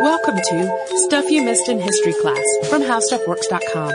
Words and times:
Welcome 0.00 0.36
to 0.36 0.86
Stuff 1.06 1.30
You 1.30 1.42
Missed 1.44 1.68
in 1.68 1.78
History 1.78 2.14
Class 2.14 2.42
from 2.68 2.82
HowStuffWorks.com. 2.82 3.92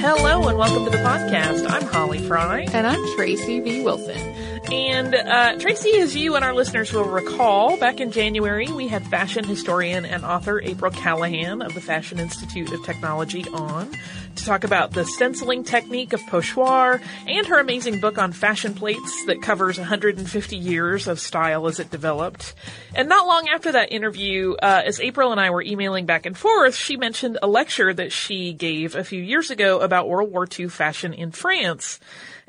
Hello 0.00 0.48
and 0.48 0.58
welcome 0.58 0.84
to 0.84 0.90
the 0.90 0.98
podcast. 0.98 1.68
I'm 1.70 1.86
Holly 1.86 2.18
Fry. 2.18 2.66
And 2.72 2.86
I'm 2.86 3.00
Tracy 3.16 3.60
V. 3.60 3.82
Wilson. 3.82 4.18
And 4.72 5.14
uh, 5.14 5.56
Tracy, 5.58 5.98
as 5.98 6.14
you 6.14 6.36
and 6.36 6.44
our 6.44 6.54
listeners 6.54 6.92
will 6.92 7.04
recall, 7.04 7.76
back 7.78 8.00
in 8.00 8.12
January 8.12 8.68
we 8.68 8.88
had 8.88 9.04
fashion 9.06 9.44
historian 9.44 10.04
and 10.04 10.24
author 10.24 10.60
April 10.60 10.90
Calahan 10.92 11.64
of 11.64 11.74
the 11.74 11.80
Fashion 11.80 12.18
Institute 12.18 12.72
of 12.72 12.84
Technology 12.84 13.44
on 13.48 13.90
to 14.36 14.44
talk 14.44 14.64
about 14.64 14.92
the 14.92 15.04
stenciling 15.04 15.64
technique 15.64 16.12
of 16.12 16.20
pochoir 16.22 17.00
and 17.26 17.46
her 17.46 17.58
amazing 17.58 18.00
book 18.00 18.18
on 18.18 18.32
fashion 18.32 18.74
plates 18.74 19.24
that 19.26 19.42
covers 19.42 19.78
150 19.78 20.56
years 20.56 21.08
of 21.08 21.20
style 21.20 21.66
as 21.66 21.80
it 21.80 21.90
developed. 21.90 22.54
And 22.94 23.08
not 23.08 23.26
long 23.26 23.48
after 23.48 23.72
that 23.72 23.92
interview, 23.92 24.54
uh, 24.62 24.82
as 24.84 25.00
April 25.00 25.32
and 25.32 25.40
I 25.40 25.50
were 25.50 25.62
emailing 25.62 26.06
back 26.06 26.26
and 26.26 26.36
forth, 26.36 26.74
she 26.74 26.96
mentioned 26.96 27.38
a 27.42 27.46
lecture 27.46 27.92
that 27.92 28.12
she 28.12 28.52
gave 28.52 28.94
a 28.94 29.04
few 29.04 29.22
years 29.22 29.50
ago 29.50 29.80
about 29.80 30.08
World 30.08 30.30
War 30.30 30.46
II 30.58 30.68
fashion 30.68 31.12
in 31.12 31.30
France 31.30 32.00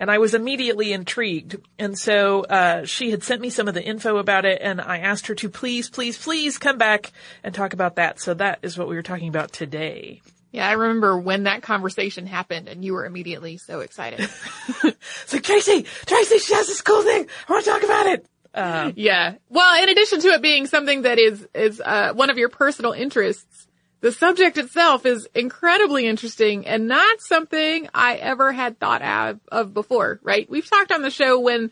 and 0.02 0.10
I 0.10 0.18
was 0.18 0.34
immediately 0.34 0.94
intrigued. 0.94 1.58
And 1.78 1.98
so 1.98 2.42
uh, 2.42 2.86
she 2.86 3.12
had 3.12 3.24
sent 3.24 3.40
me 3.40 3.52
some 3.52 3.68
of 3.68 3.76
the 3.76 3.84
info 3.84 4.18
about 4.18 4.46
it, 4.46 4.60
and 4.60 4.82
I 4.82 4.98
asked 4.98 5.28
her 5.28 5.36
to 5.36 5.48
please, 5.48 5.92
please, 5.92 6.18
please 6.18 6.58
come 6.58 6.80
back 6.80 7.12
and 7.44 7.54
talk 7.54 7.74
about 7.74 7.98
that. 7.98 8.20
So 8.20 8.34
that 8.34 8.58
is 8.64 8.80
what 8.80 8.88
we 8.88 8.96
were 8.96 9.04
talking 9.04 9.28
about 9.28 9.54
today. 9.54 10.24
Yeah, 10.52 10.68
I 10.68 10.74
remember 10.74 11.18
when 11.18 11.44
that 11.44 11.62
conversation 11.62 12.26
happened, 12.26 12.68
and 12.68 12.84
you 12.84 12.94
were 12.94 13.06
immediately 13.06 13.58
so 13.58 13.80
excited. 13.80 14.20
it's 14.84 15.34
like 15.34 15.44
Tracy, 15.44 15.86
Tracy, 16.06 16.40
she 16.40 16.54
has 16.54 16.68
this 16.68 16.82
cool 16.82 17.02
thing. 17.04 17.28
I 17.48 17.52
want 17.54 17.64
to 17.64 17.72
talk 17.72 17.84
about 17.84 18.06
it. 18.08 18.26
Uh, 18.54 18.92
yeah. 18.96 19.36
Well, 19.50 19.82
in 19.82 19.88
addition 19.90 20.20
to 20.22 20.28
it 20.30 20.42
being 20.42 20.68
something 20.68 21.04
that 21.04 21.20
is 21.20 21.48
is 21.56 21.82
uh, 21.84 22.14
one 22.14 22.30
of 22.30 22.38
your 22.38 22.50
personal 22.50 22.92
interests, 22.92 23.68
the 24.02 24.12
subject 24.12 24.58
itself 24.58 25.06
is 25.06 25.28
incredibly 25.34 26.06
interesting 26.06 26.68
and 26.68 26.88
not 26.88 27.22
something 27.22 27.88
I 27.94 28.16
ever 28.16 28.52
had 28.52 28.78
thought 28.78 29.02
of, 29.02 29.40
of 29.50 29.74
before, 29.74 30.20
right? 30.24 30.50
We've 30.50 30.70
talked 30.70 30.92
on 30.92 31.02
the 31.02 31.12
show 31.12 31.40
when 31.40 31.72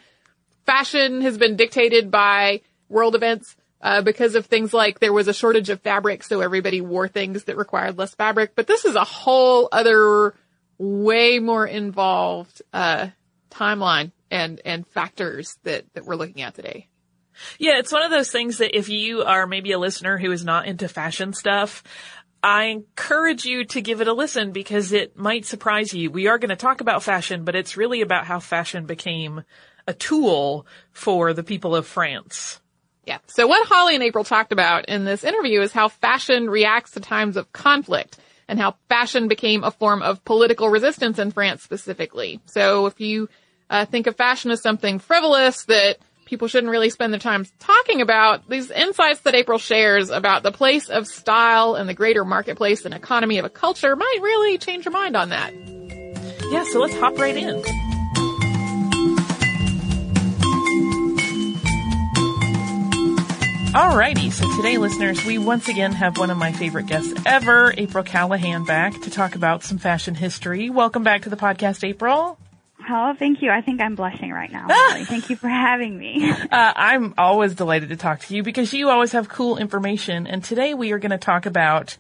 fashion 0.66 1.22
has 1.22 1.38
been 1.38 1.58
dictated 1.58 2.12
by 2.12 2.62
world 2.88 3.16
events 3.16 3.56
uh, 3.82 4.02
because 4.02 4.36
of 4.36 4.46
things 4.46 4.74
like 4.74 5.00
there 5.00 5.14
was 5.14 5.28
a 5.28 5.34
shortage 5.34 5.70
of 5.70 5.82
fabric, 5.82 6.24
so 6.24 6.42
everybody 6.42 6.82
wore 6.82 7.08
things 7.08 7.46
that 7.46 7.58
required 7.58 7.98
less 7.98 8.14
fabric. 8.14 8.52
But 8.56 8.68
this 8.68 8.86
is 8.86 8.96
a 8.96 9.04
whole 9.04 9.70
other, 9.72 10.34
way 10.78 11.40
more 11.40 11.68
involved 11.68 12.62
uh, 12.74 13.08
timeline 13.52 14.12
and 14.32 14.62
and 14.66 14.88
factors 14.88 15.58
that 15.64 15.86
that 15.94 16.06
we're 16.06 16.16
looking 16.16 16.42
at 16.42 16.56
today. 16.56 16.88
Yeah, 17.58 17.78
it's 17.78 17.92
one 17.92 18.04
of 18.04 18.12
those 18.12 18.32
things 18.32 18.58
that 18.58 18.78
if 18.78 18.90
you 18.90 19.24
are 19.24 19.48
maybe 19.48 19.72
a 19.72 19.80
listener 19.80 20.18
who 20.18 20.32
is 20.32 20.44
not 20.44 20.66
into 20.66 20.90
fashion 20.90 21.34
stuff, 21.34 21.84
I 22.44 22.66
encourage 22.66 23.46
you 23.46 23.66
to 23.66 23.82
give 23.82 24.02
it 24.02 24.08
a 24.08 24.14
listen 24.14 24.52
because 24.52 24.92
it 24.92 25.18
might 25.18 25.46
surprise 25.46 25.94
you. 25.94 26.12
We 26.12 26.28
are 26.28 26.38
going 26.38 26.50
to 26.50 26.56
talk 26.56 26.82
about 26.82 27.04
fashion, 27.04 27.46
but 27.46 27.56
it's 27.56 27.78
really 27.78 28.02
about 28.02 28.26
how 28.26 28.40
fashion 28.40 28.86
became 28.86 29.44
a 29.88 29.94
tool 29.94 30.66
for 30.92 31.34
the 31.34 31.44
people 31.44 31.76
of 31.76 31.88
France. 31.88 32.60
Yeah. 33.10 33.18
So 33.26 33.48
what 33.48 33.68
Holly 33.68 33.96
and 33.96 34.04
April 34.04 34.24
talked 34.24 34.52
about 34.52 34.86
in 34.86 35.04
this 35.04 35.24
interview 35.24 35.62
is 35.62 35.72
how 35.72 35.88
fashion 35.88 36.48
reacts 36.48 36.92
to 36.92 37.00
times 37.00 37.38
of 37.38 37.52
conflict 37.52 38.20
and 38.48 38.60
how 38.60 38.76
fashion 38.88 39.28
became 39.28 39.64
a 39.64 39.72
form 39.72 40.04
of 40.04 40.24
political 40.24 40.70
resistance 40.70 41.18
in 41.18 41.32
France 41.32 41.64
specifically. 41.64 42.40
So 42.46 42.86
if 42.86 43.02
you 43.02 43.28
uh, 43.68 43.86
think 43.86 44.06
of 44.06 44.16
fashion 44.16 44.52
as 44.52 44.62
something 44.62 45.00
frivolous 45.00 45.66
that 45.66 45.98
people 46.26 46.48
shouldn't 46.48 46.70
really 46.70 46.92
spend 46.92 47.12
their 47.12 47.20
time 47.20 47.48
talking 47.58 48.02
about 48.02 48.48
these 48.48 48.70
insights 48.70 49.22
that 49.22 49.34
April 49.34 49.58
shares 49.58 50.12
about 50.12 50.44
the 50.44 50.52
place 50.52 50.88
of 50.88 51.08
style 51.08 51.74
and 51.74 51.90
the 51.90 51.96
greater 51.96 52.24
marketplace 52.24 52.86
and 52.86 52.94
economy 52.94 53.40
of 53.40 53.46
a 53.46 53.50
culture 53.50 53.96
might 53.96 54.20
really 54.22 54.60
change 54.60 54.86
your 54.86 54.92
mind 54.92 55.18
on 55.18 55.30
that. 55.30 55.52
Yeah, 56.52 56.64
so 56.72 56.80
let's 56.80 56.94
hop 57.00 57.18
right 57.18 57.36
in. 57.36 57.79
Alrighty, 63.70 64.32
so 64.32 64.50
today 64.56 64.80
listeners, 64.80 65.24
we 65.26 65.38
once 65.38 65.68
again 65.68 65.92
have 65.92 66.18
one 66.18 66.32
of 66.32 66.38
my 66.38 66.52
favorite 66.52 66.88
guests 66.88 67.14
ever, 67.24 67.72
April 67.78 68.04
Calahan 68.04 68.66
back 68.66 69.00
to 69.02 69.12
talk 69.12 69.36
about 69.36 69.62
some 69.62 69.78
fashion 69.78 70.16
history. 70.16 70.72
Welcome 70.72 71.04
back 71.04 71.22
to 71.22 71.30
the 71.30 71.36
podcast, 71.36 71.84
April. 71.84 72.40
Oh, 72.92 73.14
thank 73.14 73.42
you. 73.42 73.52
I 73.52 73.62
think 73.62 73.82
I'm 73.82 73.96
blushing 73.96 74.32
right 74.32 74.52
now. 74.52 74.68
Thank 75.04 75.30
you 75.30 75.36
for 75.36 75.48
having 75.48 75.98
me. 75.98 76.34
Uh, 76.52 76.74
I'm 76.76 77.14
always 77.18 77.54
delighted 77.54 77.90
to 77.90 77.96
talk 77.96 78.22
to 78.22 78.36
you 78.36 78.42
because 78.42 78.74
you 78.74 78.90
always 78.90 79.12
have 79.12 79.30
cool 79.30 79.58
information. 79.58 80.26
And 80.26 80.44
today 80.44 80.74
we 80.74 80.94
are 80.94 81.00
going 81.00 81.12
to 81.12 81.20
talk 81.20 81.46
about 81.46 81.96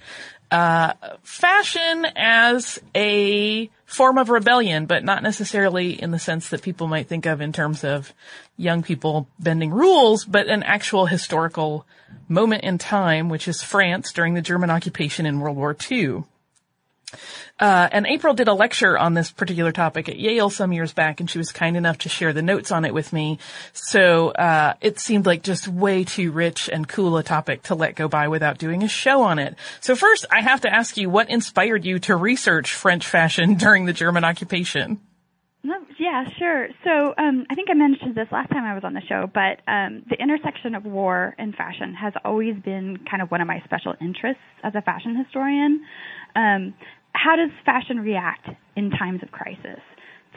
uh, 0.49 0.93
fashion 1.21 2.07
as 2.15 2.79
a 2.95 3.69
form 3.85 4.17
of 4.17 4.29
rebellion, 4.29 4.87
but 4.87 5.03
not 5.03 5.21
necessarily 5.21 6.01
in 6.01 6.09
the 6.11 6.19
sense 6.19 6.49
that 6.49 6.63
people 6.63 6.87
might 6.87 7.07
think 7.07 7.27
of 7.27 7.41
in 7.41 7.53
terms 7.53 7.83
of 7.83 8.11
young 8.57 8.81
people 8.81 9.27
bending 9.37 9.71
rules, 9.71 10.25
but 10.25 10.47
an 10.47 10.63
actual 10.63 11.05
historical 11.05 11.85
moment 12.27 12.63
in 12.63 12.77
time, 12.77 13.29
which 13.29 13.47
is 13.47 13.61
France 13.61 14.11
during 14.11 14.33
the 14.33 14.41
German 14.41 14.69
occupation 14.69 15.25
in 15.25 15.39
World 15.39 15.57
War 15.57 15.75
II. 15.91 16.23
Uh, 17.59 17.89
and 17.91 18.05
April 18.07 18.33
did 18.33 18.47
a 18.47 18.53
lecture 18.53 18.97
on 18.97 19.13
this 19.13 19.31
particular 19.31 19.71
topic 19.71 20.09
at 20.09 20.17
Yale 20.17 20.49
some 20.49 20.71
years 20.71 20.93
back, 20.93 21.19
and 21.19 21.29
she 21.29 21.37
was 21.37 21.51
kind 21.51 21.75
enough 21.75 21.99
to 21.99 22.09
share 22.09 22.33
the 22.33 22.41
notes 22.41 22.71
on 22.71 22.85
it 22.85 22.93
with 22.93 23.11
me. 23.11 23.39
So 23.73 24.29
uh, 24.29 24.73
it 24.81 24.99
seemed 24.99 25.25
like 25.25 25.43
just 25.43 25.67
way 25.67 26.03
too 26.03 26.31
rich 26.31 26.69
and 26.71 26.87
cool 26.87 27.17
a 27.17 27.23
topic 27.23 27.63
to 27.63 27.75
let 27.75 27.95
go 27.95 28.07
by 28.07 28.27
without 28.27 28.57
doing 28.57 28.83
a 28.83 28.87
show 28.87 29.23
on 29.23 29.39
it. 29.39 29.55
So 29.81 29.95
first, 29.95 30.25
I 30.31 30.41
have 30.41 30.61
to 30.61 30.73
ask 30.73 30.97
you, 30.97 31.09
what 31.09 31.29
inspired 31.29 31.85
you 31.85 31.99
to 31.99 32.15
research 32.15 32.73
French 32.73 33.05
fashion 33.05 33.53
during 33.55 33.85
the 33.85 33.93
German 33.93 34.23
occupation? 34.23 35.01
Yeah, 35.99 36.23
sure. 36.39 36.69
So 36.85 37.13
um, 37.17 37.45
I 37.49 37.55
think 37.55 37.69
I 37.69 37.73
mentioned 37.73 38.15
this 38.15 38.29
last 38.31 38.49
time 38.49 38.63
I 38.63 38.73
was 38.73 38.85
on 38.85 38.93
the 38.93 39.01
show, 39.01 39.29
but 39.31 39.59
um, 39.67 40.03
the 40.09 40.15
intersection 40.17 40.73
of 40.73 40.85
war 40.85 41.35
and 41.37 41.53
fashion 41.53 41.93
has 41.93 42.13
always 42.23 42.55
been 42.63 42.97
kind 43.09 43.21
of 43.21 43.29
one 43.29 43.41
of 43.41 43.47
my 43.47 43.61
special 43.65 43.93
interests 43.99 44.41
as 44.63 44.73
a 44.75 44.81
fashion 44.81 45.17
historian. 45.17 45.85
Um, 46.35 46.73
how 47.13 47.35
does 47.35 47.49
fashion 47.65 47.99
react 47.99 48.47
in 48.75 48.91
times 48.91 49.21
of 49.23 49.31
crisis? 49.31 49.79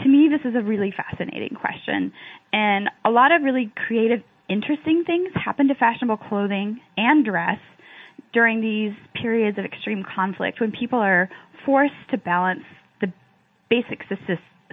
To 0.02 0.08
me, 0.08 0.28
this 0.30 0.40
is 0.48 0.56
a 0.56 0.64
really 0.64 0.92
fascinating 0.96 1.56
question. 1.58 2.12
And 2.52 2.88
a 3.04 3.10
lot 3.10 3.32
of 3.32 3.42
really 3.42 3.72
creative, 3.86 4.20
interesting 4.48 5.04
things 5.06 5.28
happen 5.34 5.68
to 5.68 5.74
fashionable 5.74 6.16
clothing 6.28 6.80
and 6.96 7.24
dress 7.24 7.58
during 8.32 8.60
these 8.60 8.92
periods 9.20 9.58
of 9.58 9.64
extreme 9.64 10.02
conflict 10.02 10.60
when 10.60 10.72
people 10.72 10.98
are 10.98 11.28
forced 11.66 11.94
to 12.10 12.18
balance 12.18 12.64
the 13.00 13.12
basic 13.68 14.00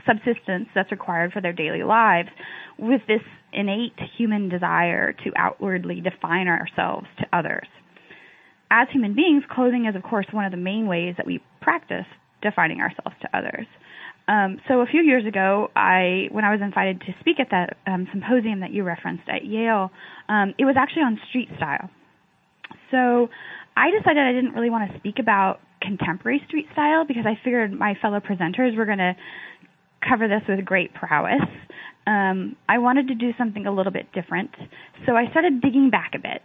subsistence 0.08 0.68
that's 0.74 0.92
required 0.92 1.34
for 1.34 1.42
their 1.42 1.54
daily 1.54 1.84
lives 1.84 2.30
with 2.78 3.02
this 3.08 3.22
innate 3.52 3.94
human 4.18 4.48
desire 4.48 5.12
to 5.12 5.32
outwardly 5.36 6.02
define 6.02 6.48
ourselves 6.48 7.08
to 7.18 7.26
others 7.34 7.68
as 8.72 8.88
human 8.92 9.16
beings, 9.16 9.44
clothing 9.50 9.86
is, 9.86 9.96
of 9.96 10.04
course, 10.04 10.28
one 10.32 10.46
of 10.46 10.52
the 10.52 10.58
main 10.58 10.88
ways 10.88 11.16
that 11.18 11.26
we 11.26 11.42
practice 11.62 12.06
defining 12.42 12.80
ourselves 12.80 13.16
to 13.22 13.38
others. 13.38 13.68
Um, 14.28 14.62
so 14.68 14.82
a 14.82 14.86
few 14.86 15.02
years 15.02 15.26
ago, 15.26 15.72
I 15.76 16.28
when 16.32 16.46
I 16.46 16.52
was 16.52 16.62
invited 16.62 17.02
to 17.02 17.14
speak 17.20 17.40
at 17.40 17.48
that 17.50 17.78
um, 17.88 18.08
symposium 18.12 18.60
that 18.60 18.72
you 18.72 18.84
referenced 18.84 19.28
at 19.28 19.44
Yale, 19.44 19.90
um, 20.30 20.54
it 20.60 20.66
was 20.66 20.76
actually 20.78 21.02
on 21.02 21.20
street 21.30 21.50
style. 21.58 21.90
So 22.92 23.30
I 23.76 23.90
decided 23.90 24.22
I 24.22 24.34
didn't 24.34 24.54
really 24.54 24.70
want 24.70 24.92
to 24.92 24.98
speak 25.00 25.18
about 25.20 25.62
contemporary 25.82 26.44
street 26.48 26.68
style 26.74 27.06
because 27.08 27.26
I 27.26 27.40
figured 27.44 27.74
my 27.74 27.96
fellow 28.02 28.20
presenters 28.20 28.78
were 28.78 28.86
going 28.86 29.00
to 29.00 29.16
cover 30.08 30.28
this 30.28 30.42
with 30.48 30.64
great 30.64 30.94
prowess. 30.94 31.42
Um, 32.06 32.56
I 32.68 32.78
wanted 32.78 33.08
to 33.08 33.16
do 33.16 33.32
something 33.38 33.66
a 33.66 33.74
little 33.74 33.92
bit 33.92 34.12
different, 34.14 34.52
so 35.06 35.16
I 35.16 35.30
started 35.32 35.62
digging 35.62 35.90
back 35.90 36.12
a 36.16 36.20
bit 36.20 36.42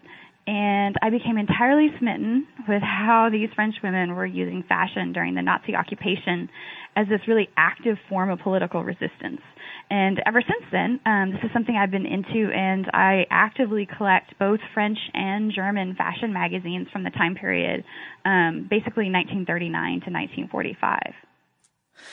and 0.47 0.97
I 1.01 1.11
became 1.11 1.39
entirely 1.39 1.89
smitten 1.99 2.47
with 2.69 2.83
how 2.83 3.29
these 3.33 3.49
French 3.55 3.77
women 3.83 4.15
were 4.15 4.27
using 4.27 4.63
fashion 4.69 5.13
during 5.13 5.35
the 5.35 5.43
Nazi 5.43 5.75
occupation 5.75 6.51
as 6.97 7.09
this 7.09 7.21
really 7.27 7.49
active 7.57 7.97
form 8.09 8.31
of 8.31 8.41
political 8.41 8.85
resistance. 8.85 9.41
And 9.91 10.21
ever 10.27 10.43
since 10.43 10.65
then, 10.71 11.01
um, 11.07 11.33
this 11.33 11.41
is 11.45 11.51
something 11.53 11.77
I've 11.77 11.91
been 11.91 12.07
into, 12.07 12.51
and 12.53 12.87
I 12.93 13.27
actively 13.31 13.87
collect 13.87 14.39
both 14.39 14.61
French 14.73 14.99
and 15.13 15.53
German 15.55 15.95
fashion 15.95 16.33
magazines 16.33 16.89
from 16.93 17.05
the 17.05 17.11
time 17.11 17.35
period, 17.35 17.85
um, 18.25 18.67
basically 18.69 19.11
1939 19.11 19.73
to 20.05 20.11
1945. 20.11 21.15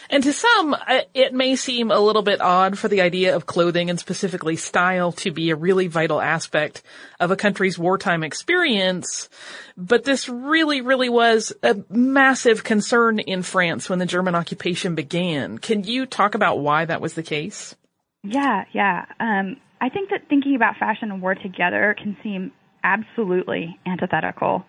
And 0.10 0.24
to 0.24 0.34
some, 0.34 0.76
it 1.14 1.34
may 1.34 1.56
seem 1.56 1.92
a 1.92 2.00
little 2.00 2.22
bit 2.22 2.42
odd 2.42 2.78
for 2.78 2.88
the 2.88 3.02
idea 3.02 3.36
of 3.36 3.46
clothing 3.46 3.90
and 3.90 4.00
specifically 4.00 4.56
style 4.56 5.12
to 5.14 5.32
be 5.32 5.50
a 5.50 5.56
really 5.56 5.88
vital 5.88 6.20
aspect 6.22 6.82
of 7.20 7.32
a 7.32 7.36
country's 7.36 7.80
wartime 7.80 8.24
experience. 8.24 9.30
But 9.78 10.04
this 10.04 10.28
really, 10.28 10.82
really 10.82 11.10
was 11.10 11.54
a 11.64 11.78
massive 11.90 12.64
concern 12.64 13.20
in 13.20 13.44
France 13.44 13.90
when 13.90 14.00
the 14.00 14.06
German 14.06 14.36
occupation 14.36 14.96
began. 14.96 15.58
Can 15.58 15.84
you 15.84 16.06
talk 16.06 16.36
about 16.36 16.60
why 16.60 16.86
that 16.86 17.02
was 17.02 17.14
the 17.14 17.24
case? 17.24 17.76
Yeah, 18.24 18.66
yeah. 18.74 19.06
Um, 19.20 19.58
I 19.80 19.90
think 19.90 20.10
that 20.12 20.30
thinking 20.30 20.56
about 20.56 20.78
fashion 20.78 21.12
and 21.12 21.22
war 21.22 21.36
together 21.36 21.96
can 21.98 22.16
seem 22.22 22.52
absolutely 22.84 23.80
antithetical 23.86 24.66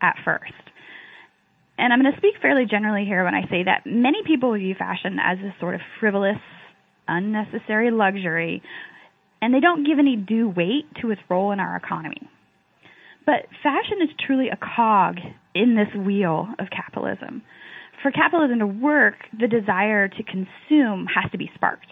at 0.00 0.16
first. 0.24 0.52
And 1.78 1.92
I'm 1.92 2.02
going 2.02 2.12
to 2.12 2.18
speak 2.18 2.34
fairly 2.42 2.66
generally 2.68 3.04
here 3.04 3.24
when 3.24 3.34
I 3.34 3.42
say 3.48 3.62
that 3.64 3.86
many 3.86 4.18
people 4.26 4.52
view 4.54 4.74
fashion 4.76 5.18
as 5.22 5.38
a 5.38 5.54
sort 5.60 5.76
of 5.76 5.80
frivolous, 6.00 6.38
unnecessary 7.06 7.92
luxury, 7.92 8.62
and 9.40 9.54
they 9.54 9.60
don't 9.60 9.86
give 9.86 10.00
any 10.00 10.16
due 10.16 10.48
weight 10.48 10.86
to 11.00 11.12
its 11.12 11.20
role 11.30 11.52
in 11.52 11.60
our 11.60 11.76
economy. 11.76 12.28
But 13.24 13.46
fashion 13.62 13.98
is 14.02 14.08
truly 14.26 14.48
a 14.48 14.56
cog 14.56 15.18
in 15.54 15.76
this 15.76 15.94
wheel 15.94 16.48
of 16.58 16.66
capitalism. 16.70 17.42
For 18.02 18.10
capitalism 18.10 18.58
to 18.58 18.66
work, 18.66 19.14
the 19.38 19.46
desire 19.46 20.08
to 20.08 20.22
consume 20.24 21.06
has 21.14 21.30
to 21.30 21.38
be 21.38 21.50
sparked. 21.54 21.86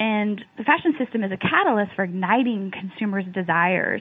And 0.00 0.42
the 0.56 0.64
fashion 0.64 0.94
system 0.98 1.22
is 1.22 1.30
a 1.30 1.36
catalyst 1.36 1.92
for 1.94 2.04
igniting 2.04 2.72
consumers' 2.72 3.26
desires 3.34 4.00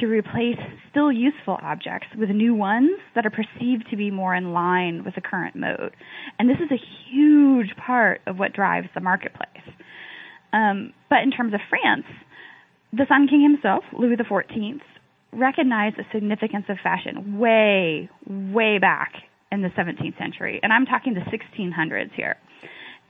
to 0.00 0.06
replace 0.06 0.58
still 0.90 1.12
useful 1.12 1.56
objects 1.62 2.08
with 2.18 2.30
new 2.30 2.52
ones 2.52 2.98
that 3.14 3.24
are 3.24 3.30
perceived 3.30 3.84
to 3.90 3.96
be 3.96 4.10
more 4.10 4.34
in 4.34 4.52
line 4.52 5.04
with 5.04 5.14
the 5.14 5.20
current 5.20 5.54
mode. 5.54 5.94
And 6.40 6.50
this 6.50 6.56
is 6.56 6.72
a 6.72 6.82
huge 7.08 7.76
part 7.76 8.22
of 8.26 8.40
what 8.40 8.54
drives 8.54 8.88
the 8.92 9.00
marketplace. 9.00 9.46
Um, 10.52 10.92
but 11.08 11.20
in 11.22 11.30
terms 11.30 11.54
of 11.54 11.60
France, 11.70 12.06
the 12.92 13.06
Sun 13.08 13.28
King 13.28 13.42
himself, 13.42 13.84
Louis 13.96 14.16
XIV, 14.16 14.80
recognized 15.32 15.96
the 15.96 16.04
significance 16.12 16.64
of 16.68 16.78
fashion 16.82 17.38
way, 17.38 18.10
way 18.26 18.78
back 18.78 19.12
in 19.52 19.62
the 19.62 19.68
17th 19.68 20.18
century. 20.18 20.58
And 20.64 20.72
I'm 20.72 20.86
talking 20.86 21.14
the 21.14 21.20
1600s 21.20 22.12
here. 22.16 22.36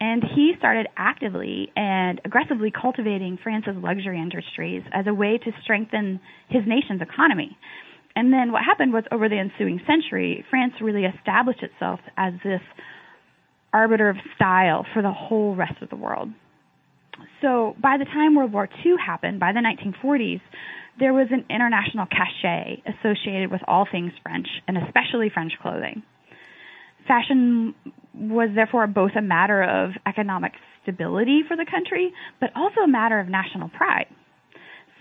And 0.00 0.22
he 0.22 0.52
started 0.58 0.88
actively 0.96 1.72
and 1.74 2.20
aggressively 2.24 2.70
cultivating 2.70 3.38
France's 3.42 3.76
luxury 3.76 4.20
industries 4.20 4.82
as 4.92 5.06
a 5.06 5.14
way 5.14 5.38
to 5.38 5.52
strengthen 5.62 6.20
his 6.48 6.62
nation's 6.66 7.00
economy. 7.00 7.56
And 8.14 8.32
then 8.32 8.52
what 8.52 8.62
happened 8.64 8.92
was 8.92 9.04
over 9.10 9.28
the 9.28 9.38
ensuing 9.38 9.80
century, 9.86 10.44
France 10.50 10.74
really 10.80 11.04
established 11.04 11.62
itself 11.62 12.00
as 12.16 12.34
this 12.44 12.62
arbiter 13.72 14.08
of 14.08 14.16
style 14.34 14.86
for 14.92 15.02
the 15.02 15.12
whole 15.12 15.54
rest 15.54 15.82
of 15.82 15.90
the 15.90 15.96
world. 15.96 16.30
So 17.42 17.76
by 17.80 17.96
the 17.98 18.04
time 18.04 18.34
World 18.34 18.52
War 18.52 18.68
II 18.84 18.94
happened, 19.04 19.40
by 19.40 19.52
the 19.52 19.60
1940s, 19.60 20.40
there 20.98 21.12
was 21.12 21.28
an 21.30 21.44
international 21.50 22.06
cachet 22.06 22.82
associated 22.86 23.50
with 23.50 23.60
all 23.68 23.86
things 23.90 24.12
French, 24.22 24.48
and 24.66 24.78
especially 24.78 25.30
French 25.32 25.52
clothing. 25.60 26.02
Fashion 27.06 27.74
was 28.14 28.50
therefore 28.54 28.86
both 28.86 29.12
a 29.16 29.22
matter 29.22 29.62
of 29.62 29.90
economic 30.06 30.52
stability 30.82 31.42
for 31.46 31.56
the 31.56 31.66
country, 31.70 32.12
but 32.40 32.50
also 32.56 32.80
a 32.80 32.88
matter 32.88 33.20
of 33.20 33.28
national 33.28 33.68
pride. 33.68 34.06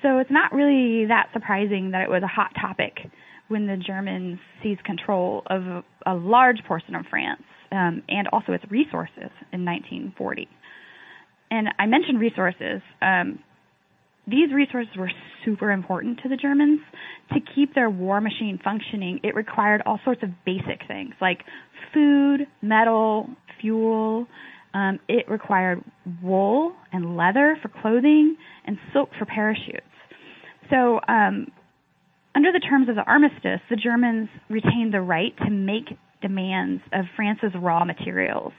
So 0.01 0.19
it's 0.19 0.31
not 0.31 0.53
really 0.53 1.05
that 1.07 1.29
surprising 1.33 1.91
that 1.91 2.01
it 2.01 2.09
was 2.09 2.21
a 2.23 2.27
hot 2.27 2.51
topic 2.59 2.93
when 3.47 3.67
the 3.67 3.77
Germans 3.77 4.39
seized 4.61 4.83
control 4.83 5.43
of 5.47 5.61
a, 5.63 5.83
a 6.05 6.13
large 6.13 6.57
portion 6.67 6.95
of 6.95 7.05
France 7.09 7.41
um, 7.71 8.03
and 8.09 8.27
also 8.31 8.53
its 8.53 8.63
resources 8.69 9.31
in 9.53 9.65
1940. 9.65 10.47
And 11.51 11.69
I 11.79 11.85
mentioned 11.85 12.19
resources. 12.19 12.81
Um, 13.01 13.39
these 14.27 14.51
resources 14.53 14.95
were 14.97 15.11
super 15.43 15.71
important 15.71 16.19
to 16.23 16.29
the 16.29 16.37
Germans. 16.37 16.79
To 17.33 17.39
keep 17.55 17.73
their 17.75 17.89
war 17.89 18.21
machine 18.21 18.59
functioning, 18.63 19.19
it 19.23 19.35
required 19.35 19.81
all 19.85 19.99
sorts 20.03 20.23
of 20.23 20.29
basic 20.45 20.87
things 20.87 21.13
like 21.21 21.39
food, 21.93 22.47
metal, 22.61 23.29
fuel. 23.61 24.27
Um, 24.73 24.99
it 25.07 25.29
required 25.29 25.83
wool 26.21 26.73
and 26.91 27.15
leather 27.15 27.57
for 27.61 27.69
clothing 27.69 28.35
and 28.65 28.77
silk 28.91 29.09
for 29.17 29.25
parachutes. 29.25 29.85
So, 30.69 30.99
um, 31.07 31.47
under 32.35 32.51
the 32.51 32.59
terms 32.59 32.89
of 32.89 32.95
the 32.95 33.03
armistice, 33.03 33.61
the 33.69 33.77
Germans 33.77 34.27
retained 34.49 34.93
the 34.93 34.99
right 34.99 35.33
to 35.37 35.49
make 35.49 35.97
demands 36.21 36.81
of 36.91 37.05
France's 37.15 37.51
raw 37.57 37.85
materials. 37.85 38.51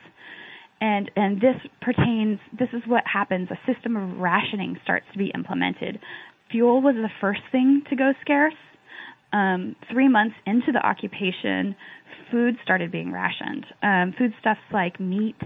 And, 0.81 1.11
and 1.17 1.41
this 1.41 1.57
pertains, 1.81 2.39
this 2.59 2.69
is 2.73 2.83
what 2.87 3.05
happens. 3.11 3.49
A 3.51 3.73
system 3.73 3.97
of 3.97 4.19
rationing 4.19 4.77
starts 4.85 5.07
to 5.13 5.19
be 5.19 5.33
implemented. 5.35 5.99
Fuel 6.51 6.83
was 6.83 6.95
the 6.95 7.11
first 7.21 7.41
thing 7.51 7.83
to 7.91 7.97
go 7.97 8.13
scarce. 8.21 8.55
Um, 9.33 9.75
three 9.91 10.09
months 10.09 10.37
into 10.47 10.73
the 10.73 10.87
occupation, 10.87 11.75
food 12.31 12.57
started 12.63 12.93
being 12.93 13.13
rationed. 13.13 13.67
Um, 13.83 14.15
foodstuffs 14.17 14.61
like 14.73 15.01
meat, 15.01 15.37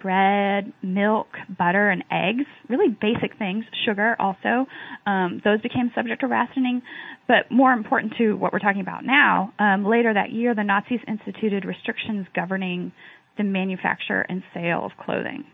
bread, 0.00 0.72
milk, 0.82 1.26
butter, 1.58 1.90
and 1.90 2.04
eggs, 2.10 2.46
really 2.68 2.88
basic 2.88 3.36
things, 3.38 3.64
sugar 3.84 4.16
also, 4.18 4.66
um, 5.06 5.40
those 5.44 5.60
became 5.62 5.90
subject 5.94 6.20
to 6.20 6.28
rationing. 6.28 6.82
But 7.26 7.50
more 7.50 7.72
important 7.72 8.14
to 8.18 8.34
what 8.34 8.52
we're 8.52 8.60
talking 8.60 8.82
about 8.82 9.04
now, 9.04 9.52
um, 9.58 9.84
later 9.84 10.14
that 10.14 10.30
year, 10.30 10.54
the 10.54 10.62
Nazis 10.62 11.00
instituted 11.08 11.64
restrictions 11.64 12.26
governing 12.34 12.92
the 13.36 13.44
manufacture 13.44 14.20
and 14.20 14.42
sale 14.52 14.84
of 14.84 14.92
clothing. 15.04 15.44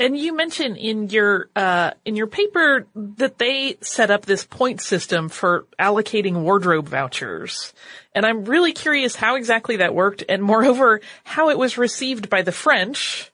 And 0.00 0.16
you 0.16 0.34
mentioned 0.34 0.78
in 0.78 1.10
your 1.10 1.50
uh, 1.54 1.90
in 2.06 2.16
your 2.16 2.26
paper 2.26 2.86
that 2.94 3.36
they 3.36 3.76
set 3.82 4.10
up 4.10 4.24
this 4.24 4.46
point 4.46 4.80
system 4.80 5.28
for 5.28 5.66
allocating 5.78 6.40
wardrobe 6.40 6.88
vouchers, 6.88 7.74
and 8.14 8.24
I'm 8.24 8.46
really 8.46 8.72
curious 8.72 9.14
how 9.14 9.36
exactly 9.36 9.76
that 9.76 9.94
worked, 9.94 10.24
and 10.26 10.42
moreover 10.42 11.02
how 11.24 11.50
it 11.50 11.58
was 11.58 11.76
received 11.76 12.30
by 12.30 12.40
the 12.40 12.50
French. 12.50 13.30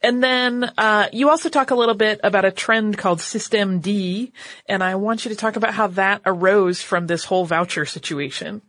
And 0.00 0.22
then 0.22 0.70
uh, 0.78 1.08
you 1.12 1.28
also 1.28 1.48
talk 1.48 1.72
a 1.72 1.74
little 1.74 1.96
bit 1.96 2.20
about 2.22 2.44
a 2.44 2.52
trend 2.52 2.96
called 2.96 3.20
System 3.20 3.80
D, 3.80 4.32
and 4.68 4.84
I 4.84 4.94
want 4.94 5.24
you 5.24 5.30
to 5.30 5.36
talk 5.36 5.56
about 5.56 5.74
how 5.74 5.88
that 5.88 6.22
arose 6.24 6.80
from 6.80 7.08
this 7.08 7.24
whole 7.24 7.46
voucher 7.46 7.84
situation. 7.84 8.62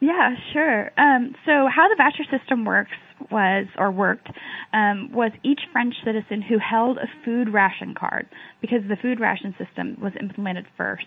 Yeah, 0.00 0.34
sure. 0.52 0.90
Um, 0.98 1.34
so 1.44 1.68
how 1.74 1.88
the 1.88 1.96
voucher 1.96 2.24
system 2.30 2.64
works 2.64 2.90
was 3.30 3.66
or 3.76 3.90
worked 3.90 4.28
um, 4.72 5.10
was 5.12 5.30
each 5.44 5.60
French 5.72 5.94
citizen 6.04 6.40
who 6.42 6.56
held 6.58 6.96
a 6.96 7.06
food 7.24 7.52
ration 7.52 7.94
card 7.98 8.26
because 8.62 8.80
the 8.88 8.96
food 8.96 9.20
ration 9.20 9.54
system 9.62 9.98
was 10.00 10.12
implemented 10.18 10.64
first. 10.76 11.04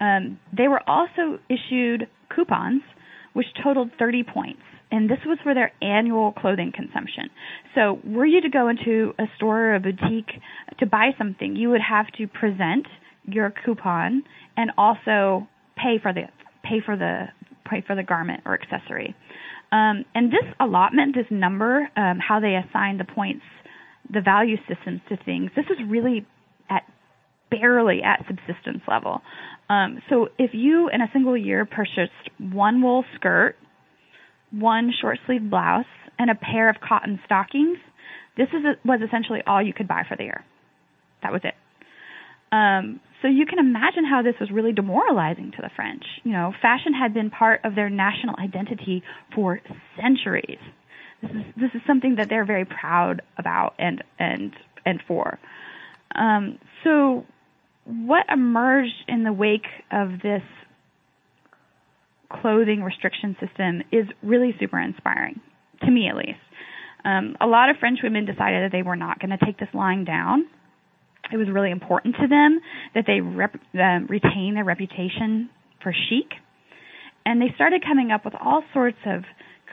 Um, 0.00 0.38
they 0.56 0.68
were 0.68 0.80
also 0.88 1.40
issued 1.48 2.08
coupons 2.34 2.82
which 3.32 3.46
totaled 3.62 3.90
30 3.98 4.24
points. 4.24 4.60
And 4.90 5.08
this 5.08 5.18
was 5.24 5.38
for 5.42 5.54
their 5.54 5.72
annual 5.80 6.32
clothing 6.32 6.72
consumption. 6.74 7.30
So, 7.76 8.00
were 8.04 8.26
you 8.26 8.40
to 8.40 8.48
go 8.48 8.68
into 8.68 9.14
a 9.20 9.24
store 9.36 9.66
or 9.66 9.74
a 9.76 9.80
boutique 9.80 10.32
to 10.80 10.86
buy 10.86 11.10
something, 11.16 11.54
you 11.54 11.70
would 11.70 11.80
have 11.80 12.06
to 12.18 12.26
present 12.26 12.86
your 13.24 13.52
coupon 13.64 14.24
and 14.56 14.72
also 14.76 15.46
pay 15.76 15.98
for 16.02 16.12
the 16.12 16.22
pay 16.64 16.80
for 16.84 16.96
the 16.96 17.26
pay 17.70 17.82
for 17.86 17.94
the 17.94 18.02
garment 18.02 18.42
or 18.44 18.54
accessory. 18.54 19.14
Um, 19.72 20.04
and 20.14 20.30
this 20.30 20.44
allotment, 20.58 21.14
this 21.14 21.26
number, 21.30 21.88
um, 21.96 22.18
how 22.18 22.40
they 22.40 22.56
assign 22.56 22.98
the 22.98 23.04
points, 23.04 23.44
the 24.12 24.20
value 24.20 24.56
systems 24.68 25.00
to 25.08 25.16
things, 25.24 25.50
this 25.54 25.66
is 25.66 25.78
really 25.88 26.26
at 26.68 26.82
barely 27.50 28.02
at 28.02 28.24
subsistence 28.26 28.82
level. 28.88 29.20
Um, 29.68 30.00
so 30.08 30.28
if 30.38 30.50
you 30.52 30.88
in 30.92 31.00
a 31.00 31.06
single 31.12 31.36
year 31.36 31.64
purchased 31.64 32.30
one 32.38 32.82
wool 32.82 33.04
skirt, 33.14 33.54
one 34.50 34.92
short 35.00 35.18
sleeve 35.26 35.48
blouse, 35.48 35.84
and 36.18 36.30
a 36.30 36.34
pair 36.34 36.68
of 36.68 36.76
cotton 36.86 37.20
stockings, 37.24 37.78
this 38.36 38.48
is 38.48 38.64
a, 38.64 38.86
was 38.86 39.00
essentially 39.06 39.40
all 39.46 39.62
you 39.62 39.72
could 39.72 39.86
buy 39.86 40.02
for 40.08 40.16
the 40.16 40.24
year. 40.24 40.44
That 41.22 41.32
was 41.32 41.42
it. 41.44 41.54
Um, 42.52 43.00
so 43.22 43.28
you 43.28 43.46
can 43.46 43.58
imagine 43.58 44.04
how 44.04 44.22
this 44.22 44.34
was 44.40 44.50
really 44.50 44.72
demoralizing 44.72 45.52
to 45.52 45.62
the 45.62 45.70
French. 45.76 46.04
You 46.24 46.32
know, 46.32 46.52
fashion 46.62 46.94
had 46.94 47.12
been 47.12 47.30
part 47.30 47.60
of 47.64 47.74
their 47.74 47.90
national 47.90 48.34
identity 48.36 49.02
for 49.34 49.60
centuries. 50.00 50.58
This 51.22 51.30
is 51.30 51.42
this 51.56 51.70
is 51.74 51.82
something 51.86 52.16
that 52.16 52.28
they're 52.30 52.46
very 52.46 52.64
proud 52.64 53.22
about 53.36 53.74
and 53.78 54.02
and 54.18 54.52
and 54.86 55.02
for. 55.06 55.38
Um, 56.14 56.58
so, 56.82 57.26
what 57.84 58.24
emerged 58.32 59.04
in 59.06 59.22
the 59.22 59.32
wake 59.32 59.66
of 59.92 60.20
this 60.22 60.42
clothing 62.30 62.82
restriction 62.82 63.36
system 63.38 63.82
is 63.92 64.06
really 64.22 64.54
super 64.58 64.80
inspiring, 64.80 65.40
to 65.82 65.90
me 65.90 66.08
at 66.08 66.16
least. 66.16 66.38
Um, 67.04 67.36
a 67.40 67.46
lot 67.46 67.70
of 67.70 67.76
French 67.78 67.98
women 68.02 68.24
decided 68.24 68.64
that 68.64 68.72
they 68.72 68.82
were 68.82 68.96
not 68.96 69.20
going 69.20 69.30
to 69.30 69.44
take 69.44 69.58
this 69.58 69.68
lying 69.74 70.04
down 70.04 70.46
it 71.32 71.36
was 71.36 71.48
really 71.48 71.70
important 71.70 72.16
to 72.20 72.26
them 72.26 72.60
that 72.94 73.04
they 73.06 73.20
rep, 73.20 73.54
uh, 73.74 74.00
retain 74.08 74.54
their 74.54 74.64
reputation 74.64 75.50
for 75.82 75.92
chic. 75.92 76.32
And 77.24 77.40
they 77.40 77.52
started 77.54 77.84
coming 77.86 78.10
up 78.10 78.24
with 78.24 78.34
all 78.40 78.62
sorts 78.72 78.98
of 79.06 79.24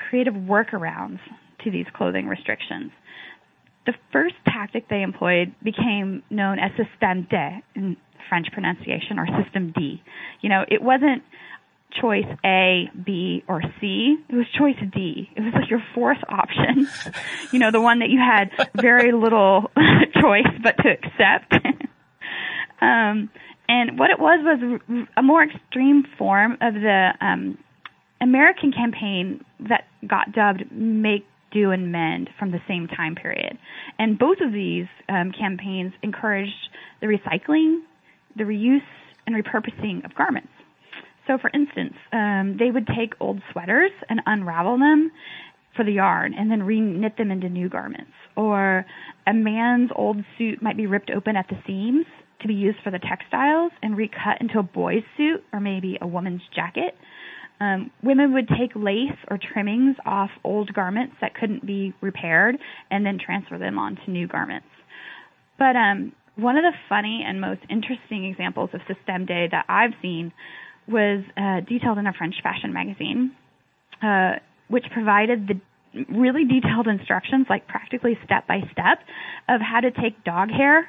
creative 0.10 0.34
workarounds 0.34 1.20
to 1.64 1.72
these 1.72 1.86
clothing 1.96 2.28
restrictions. 2.28 2.92
The 3.86 3.94
first 4.12 4.36
tactic 4.46 4.90
they 4.90 5.02
employed 5.02 5.56
became 5.64 6.24
known 6.30 6.60
as 6.60 6.72
système 6.72 7.30
D 7.30 7.64
in 7.76 7.98
French 8.30 8.48
pronunciation 8.52 9.18
or 9.18 9.26
system 9.44 9.74
D. 9.76 10.02
You 10.42 10.50
know, 10.50 10.66
it 10.70 10.82
wasn't 10.82 11.24
choice 11.92 12.26
A, 12.46 12.90
B, 13.06 13.44
or 13.48 13.62
C. 13.80 14.18
It 14.30 14.36
was 14.36 14.46
choice 14.58 14.78
D. 14.94 15.30
It 15.36 15.42
was 15.42 15.54
like 15.54 15.70
your 15.70 15.84
fourth 15.94 16.20
option. 16.28 16.88
you 17.52 17.60
know, 17.60 17.72
the 17.72 17.82
one 17.82 18.00
that 18.00 18.10
you 18.10 18.20
had 18.20 18.52
very 18.76 19.12
little 19.12 19.72
choice 20.22 20.48
but 20.62 20.78
to 20.78 20.90
accept. 20.90 21.54
um, 22.82 23.30
and 23.70 24.00
what 24.00 24.10
it 24.10 24.20
was 24.20 24.40
was 24.44 25.06
a 25.18 25.22
more 25.22 25.44
extreme 25.44 26.06
form 26.18 26.54
of 26.62 26.74
the 26.74 27.14
um, 27.20 27.58
American 28.22 28.72
campaign 28.72 29.44
that 29.68 29.88
got 30.06 30.32
dubbed 30.32 30.72
Make 30.72 31.26
Do 31.52 31.72
and 31.72 31.92
Mend 31.92 32.30
from 32.40 32.52
the 32.52 32.62
same 32.68 32.88
time 32.88 33.16
period. 33.16 33.58
And 34.00 34.18
both 34.18 34.38
of 34.42 34.54
these 34.54 34.88
um, 35.10 35.32
campaigns 35.32 35.94
encouraged 36.02 36.70
the 37.02 37.08
recycling, 37.08 37.82
the 38.36 38.44
reuse, 38.44 38.82
and 39.26 39.36
repurposing 39.36 40.06
of 40.06 40.16
garments. 40.16 40.50
So, 41.28 41.38
for 41.38 41.52
instance, 41.54 41.94
um, 42.14 42.56
they 42.58 42.72
would 42.72 42.88
take 42.88 43.14
old 43.20 43.42
sweaters 43.52 43.92
and 44.10 44.22
unravel 44.26 44.80
them 44.80 45.12
for 45.76 45.84
the 45.84 45.92
yarn 45.92 46.34
and 46.34 46.50
then 46.50 46.64
re-knit 46.64 47.18
them 47.18 47.32
into 47.32 47.50
new 47.50 47.70
garments. 47.70 48.12
Or 48.36 48.86
a 49.28 49.34
man's 49.34 49.92
old 49.96 50.18
suit 50.38 50.62
might 50.62 50.78
be 50.78 50.88
ripped 50.88 51.12
open 51.16 51.36
at 51.36 51.48
the 51.50 51.58
seams 51.68 52.06
to 52.42 52.48
be 52.48 52.54
used 52.54 52.78
for 52.84 52.92
the 52.92 53.00
textiles 53.00 53.72
and 53.82 53.98
recut 53.98 54.40
into 54.40 54.60
a 54.60 54.64
boy's 54.64 55.04
suit 55.18 55.44
or 55.52 55.60
maybe 55.60 55.98
a 56.02 56.08
woman's 56.08 56.42
jacket. 56.56 56.96
Um, 57.60 57.92
women 58.04 58.34
would 58.34 58.48
take 58.48 58.72
lace 58.76 59.18
or 59.30 59.40
trimmings 59.40 59.96
off 60.06 60.30
old 60.44 60.74
garments 60.74 61.16
that 61.22 61.34
couldn't 61.34 61.66
be 61.66 61.94
repaired 62.02 62.56
and 62.92 63.06
then 63.06 63.18
transfer 63.24 63.58
them 63.58 63.80
onto 63.80 64.12
new 64.12 64.28
garments. 64.28 64.68
But 65.58 65.76
um, 65.76 66.14
one 66.36 66.56
of 66.56 66.64
the 66.64 66.74
funny 66.88 67.24
and 67.28 67.42
most 67.42 67.62
interesting 67.70 68.26
examples 68.26 68.70
of 68.74 68.82
System 68.82 69.26
D 69.26 69.48
that 69.52 69.66
I've 69.68 69.94
seen 70.02 70.32
was 70.88 71.24
uh, 71.36 71.62
detailed 71.62 71.98
in 71.98 72.08
a 72.08 72.14
French 72.14 72.36
fashion 72.42 72.74
magazine, 72.74 73.32
uh, 74.02 74.36
which 74.68 74.86
provided 74.92 75.48
the 75.48 75.60
really 76.10 76.46
detailed 76.46 76.88
instructions, 76.88 77.48
like 77.50 77.68
practically 77.68 78.18
step 78.24 78.48
by 78.48 78.60
step, 78.72 79.00
of 79.50 79.62
how 79.62 79.80
to 79.80 79.92
take 79.92 80.24
dog 80.24 80.50
hair 80.50 80.88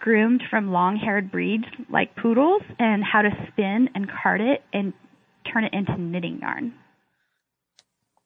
groomed 0.00 0.42
from 0.50 0.72
long 0.72 0.96
haired 0.96 1.30
breeds 1.30 1.64
like 1.90 2.16
poodles 2.16 2.62
and 2.78 3.04
how 3.04 3.22
to 3.22 3.30
spin 3.48 3.88
and 3.94 4.10
card 4.10 4.40
it 4.40 4.62
and 4.72 4.92
turn 5.52 5.64
it 5.64 5.72
into 5.74 6.00
knitting 6.00 6.40
yarn. 6.40 6.72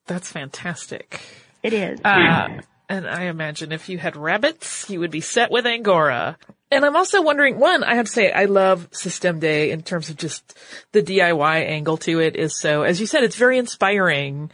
That's 0.07 0.31
fantastic. 0.31 1.19
It 1.63 1.73
is. 1.73 1.99
Uh, 2.03 2.47
and 2.87 3.07
I 3.07 3.23
imagine 3.23 3.71
if 3.71 3.89
you 3.89 3.97
had 3.97 4.15
rabbits, 4.15 4.89
you 4.89 4.99
would 4.99 5.11
be 5.11 5.21
set 5.21 5.51
with 5.51 5.65
Angora. 5.65 6.37
And 6.71 6.83
I'm 6.83 6.95
also 6.95 7.21
wondering, 7.21 7.59
one, 7.59 7.83
I 7.83 7.95
have 7.95 8.07
to 8.07 8.11
say, 8.11 8.31
I 8.31 8.45
love 8.45 8.89
System 8.91 9.39
D 9.39 9.69
in 9.69 9.83
terms 9.83 10.09
of 10.09 10.17
just 10.17 10.57
the 10.91 11.01
DIY 11.01 11.67
angle 11.67 11.97
to 11.97 12.19
it 12.19 12.35
is 12.35 12.59
so, 12.59 12.81
as 12.81 12.99
you 12.99 13.05
said, 13.05 13.23
it's 13.23 13.35
very 13.35 13.57
inspiring 13.57 14.51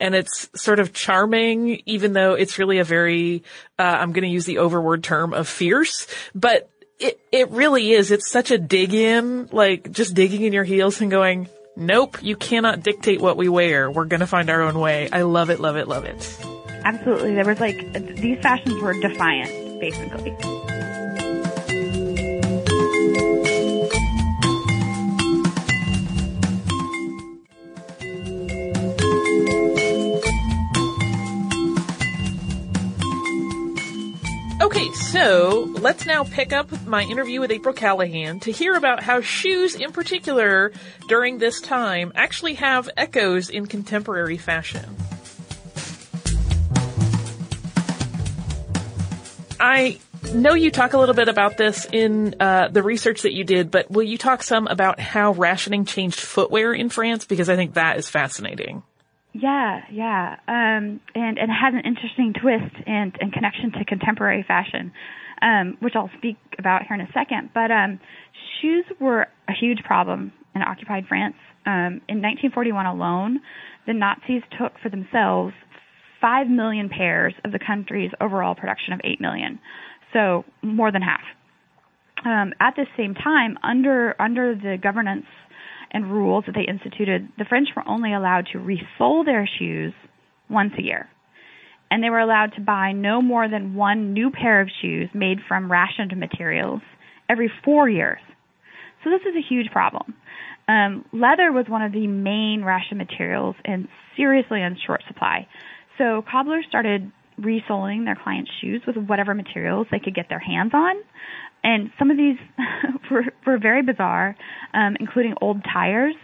and 0.00 0.14
it's 0.14 0.48
sort 0.56 0.80
of 0.80 0.94
charming, 0.94 1.82
even 1.84 2.14
though 2.14 2.32
it's 2.32 2.58
really 2.58 2.78
a 2.78 2.84
very, 2.84 3.44
uh, 3.78 3.82
I'm 3.82 4.12
going 4.12 4.24
to 4.24 4.30
use 4.30 4.46
the 4.46 4.58
overword 4.58 5.02
term 5.04 5.34
of 5.34 5.46
fierce, 5.46 6.06
but 6.34 6.70
it, 6.98 7.20
it 7.30 7.50
really 7.50 7.92
is. 7.92 8.10
It's 8.10 8.30
such 8.30 8.50
a 8.50 8.58
dig 8.58 8.94
in, 8.94 9.48
like 9.52 9.92
just 9.92 10.14
digging 10.14 10.42
in 10.42 10.54
your 10.54 10.64
heels 10.64 11.00
and 11.02 11.10
going, 11.10 11.48
nope, 11.76 12.22
you 12.22 12.36
cannot 12.36 12.82
dictate 12.82 13.20
what 13.20 13.36
we 13.36 13.50
wear. 13.50 13.90
We're 13.90 14.06
going 14.06 14.20
to 14.20 14.26
find 14.26 14.48
our 14.48 14.62
own 14.62 14.78
way. 14.78 15.10
I 15.12 15.22
love 15.22 15.50
it, 15.50 15.60
love 15.60 15.76
it, 15.76 15.86
love 15.86 16.04
it. 16.04 16.38
Absolutely. 16.84 17.34
There 17.34 17.44
was 17.44 17.60
like, 17.60 17.92
these 18.16 18.40
fashions 18.40 18.80
were 18.80 18.98
defiant, 18.98 19.80
basically. 19.80 20.59
So 35.10 35.68
let's 35.80 36.06
now 36.06 36.22
pick 36.22 36.52
up 36.52 36.86
my 36.86 37.02
interview 37.02 37.40
with 37.40 37.50
April 37.50 37.74
Calahan 37.74 38.40
to 38.42 38.52
hear 38.52 38.76
about 38.76 39.02
how 39.02 39.22
shoes 39.22 39.74
in 39.74 39.90
particular 39.90 40.70
during 41.08 41.38
this 41.38 41.60
time 41.60 42.12
actually 42.14 42.54
have 42.54 42.88
echoes 42.96 43.50
in 43.50 43.66
contemporary 43.66 44.36
fashion. 44.36 44.96
I 49.58 49.98
know 50.32 50.54
you 50.54 50.70
talk 50.70 50.92
a 50.92 50.98
little 50.98 51.16
bit 51.16 51.28
about 51.28 51.56
this 51.56 51.88
in 51.90 52.36
uh, 52.38 52.68
the 52.68 52.84
research 52.84 53.22
that 53.22 53.32
you 53.32 53.42
did, 53.42 53.72
but 53.72 53.90
will 53.90 54.04
you 54.04 54.16
talk 54.16 54.44
some 54.44 54.68
about 54.68 55.00
how 55.00 55.32
rationing 55.32 55.86
changed 55.86 56.20
footwear 56.20 56.72
in 56.72 56.88
France? 56.88 57.24
Because 57.24 57.48
I 57.48 57.56
think 57.56 57.74
that 57.74 57.98
is 57.98 58.08
fascinating. 58.08 58.84
Yeah, 59.32 59.80
yeah, 59.92 60.36
um, 60.48 61.00
and 61.14 61.38
and 61.38 61.50
it 61.50 61.54
has 61.54 61.72
an 61.72 61.82
interesting 61.84 62.32
twist 62.32 62.74
and, 62.86 63.16
and 63.20 63.32
connection 63.32 63.70
to 63.78 63.84
contemporary 63.84 64.44
fashion, 64.46 64.92
um, 65.40 65.76
which 65.80 65.94
I'll 65.94 66.10
speak 66.18 66.36
about 66.58 66.82
here 66.86 66.96
in 66.96 67.00
a 67.00 67.08
second. 67.14 67.50
But 67.54 67.70
um, 67.70 68.00
shoes 68.60 68.84
were 69.00 69.28
a 69.48 69.52
huge 69.52 69.84
problem 69.84 70.32
in 70.54 70.62
occupied 70.62 71.04
France. 71.08 71.36
Um, 71.64 72.00
in 72.08 72.22
1941 72.22 72.86
alone, 72.86 73.38
the 73.86 73.92
Nazis 73.92 74.42
took 74.58 74.72
for 74.82 74.88
themselves 74.88 75.54
five 76.20 76.48
million 76.48 76.88
pairs 76.88 77.34
of 77.44 77.52
the 77.52 77.60
country's 77.64 78.10
overall 78.20 78.56
production 78.56 78.94
of 78.94 79.00
eight 79.04 79.20
million, 79.20 79.60
so 80.12 80.44
more 80.60 80.90
than 80.90 81.02
half. 81.02 81.22
Um, 82.24 82.52
at 82.60 82.74
the 82.74 82.86
same 82.96 83.14
time, 83.14 83.56
under 83.62 84.20
under 84.20 84.56
the 84.56 84.76
governance 84.82 85.26
and 85.90 86.10
rules 86.10 86.44
that 86.46 86.54
they 86.54 86.70
instituted, 86.70 87.28
the 87.38 87.44
French 87.44 87.68
were 87.74 87.86
only 87.86 88.12
allowed 88.12 88.46
to 88.52 88.58
resole 88.58 89.24
their 89.24 89.48
shoes 89.58 89.92
once 90.48 90.72
a 90.78 90.82
year. 90.82 91.08
And 91.90 92.02
they 92.02 92.10
were 92.10 92.20
allowed 92.20 92.54
to 92.54 92.60
buy 92.60 92.92
no 92.92 93.20
more 93.20 93.48
than 93.48 93.74
one 93.74 94.12
new 94.12 94.30
pair 94.30 94.60
of 94.60 94.68
shoes 94.80 95.08
made 95.12 95.38
from 95.48 95.70
rationed 95.70 96.16
materials 96.16 96.80
every 97.28 97.50
four 97.64 97.88
years. 97.88 98.20
So 99.02 99.10
this 99.10 99.22
is 99.22 99.34
a 99.36 99.48
huge 99.48 99.70
problem. 99.72 100.14
Um, 100.68 101.04
leather 101.12 101.50
was 101.50 101.66
one 101.68 101.82
of 101.82 101.92
the 101.92 102.06
main 102.06 102.62
ration 102.62 102.96
materials 102.96 103.56
and 103.64 103.88
seriously 104.16 104.62
in 104.62 104.76
short 104.86 105.02
supply. 105.08 105.48
So 105.98 106.22
cobblers 106.30 106.64
started 106.68 107.10
resoling 107.38 108.04
their 108.04 108.16
clients' 108.22 108.50
shoes 108.60 108.82
with 108.86 108.96
whatever 108.96 109.34
materials 109.34 109.86
they 109.90 109.98
could 109.98 110.14
get 110.14 110.28
their 110.28 110.38
hands 110.38 110.72
on. 110.74 110.96
And 111.62 111.90
some 111.98 112.10
of 112.10 112.16
these 112.16 112.36
were, 113.10 113.24
were 113.46 113.58
very 113.58 113.82
bizarre, 113.82 114.36
um, 114.72 114.96
including 114.98 115.34
old 115.40 115.62
tires. 115.64 116.14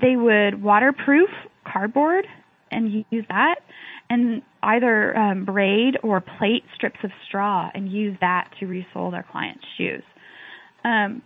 They 0.00 0.16
would 0.16 0.62
waterproof 0.62 1.30
cardboard 1.70 2.26
and 2.70 3.04
use 3.10 3.24
that, 3.28 3.56
and 4.10 4.42
either 4.62 5.16
um, 5.16 5.44
braid 5.44 5.96
or 6.02 6.20
plate 6.20 6.64
strips 6.74 6.98
of 7.04 7.10
straw 7.26 7.70
and 7.74 7.90
use 7.90 8.16
that 8.20 8.50
to 8.60 8.66
resole 8.66 9.10
their 9.10 9.24
clients' 9.30 9.64
shoes. 9.78 10.02
Um, 10.84 11.22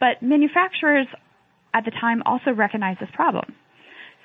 but 0.00 0.22
manufacturers 0.22 1.06
at 1.74 1.84
the 1.84 1.90
time 1.90 2.22
also 2.24 2.52
recognized 2.52 3.00
this 3.00 3.08
problem. 3.12 3.54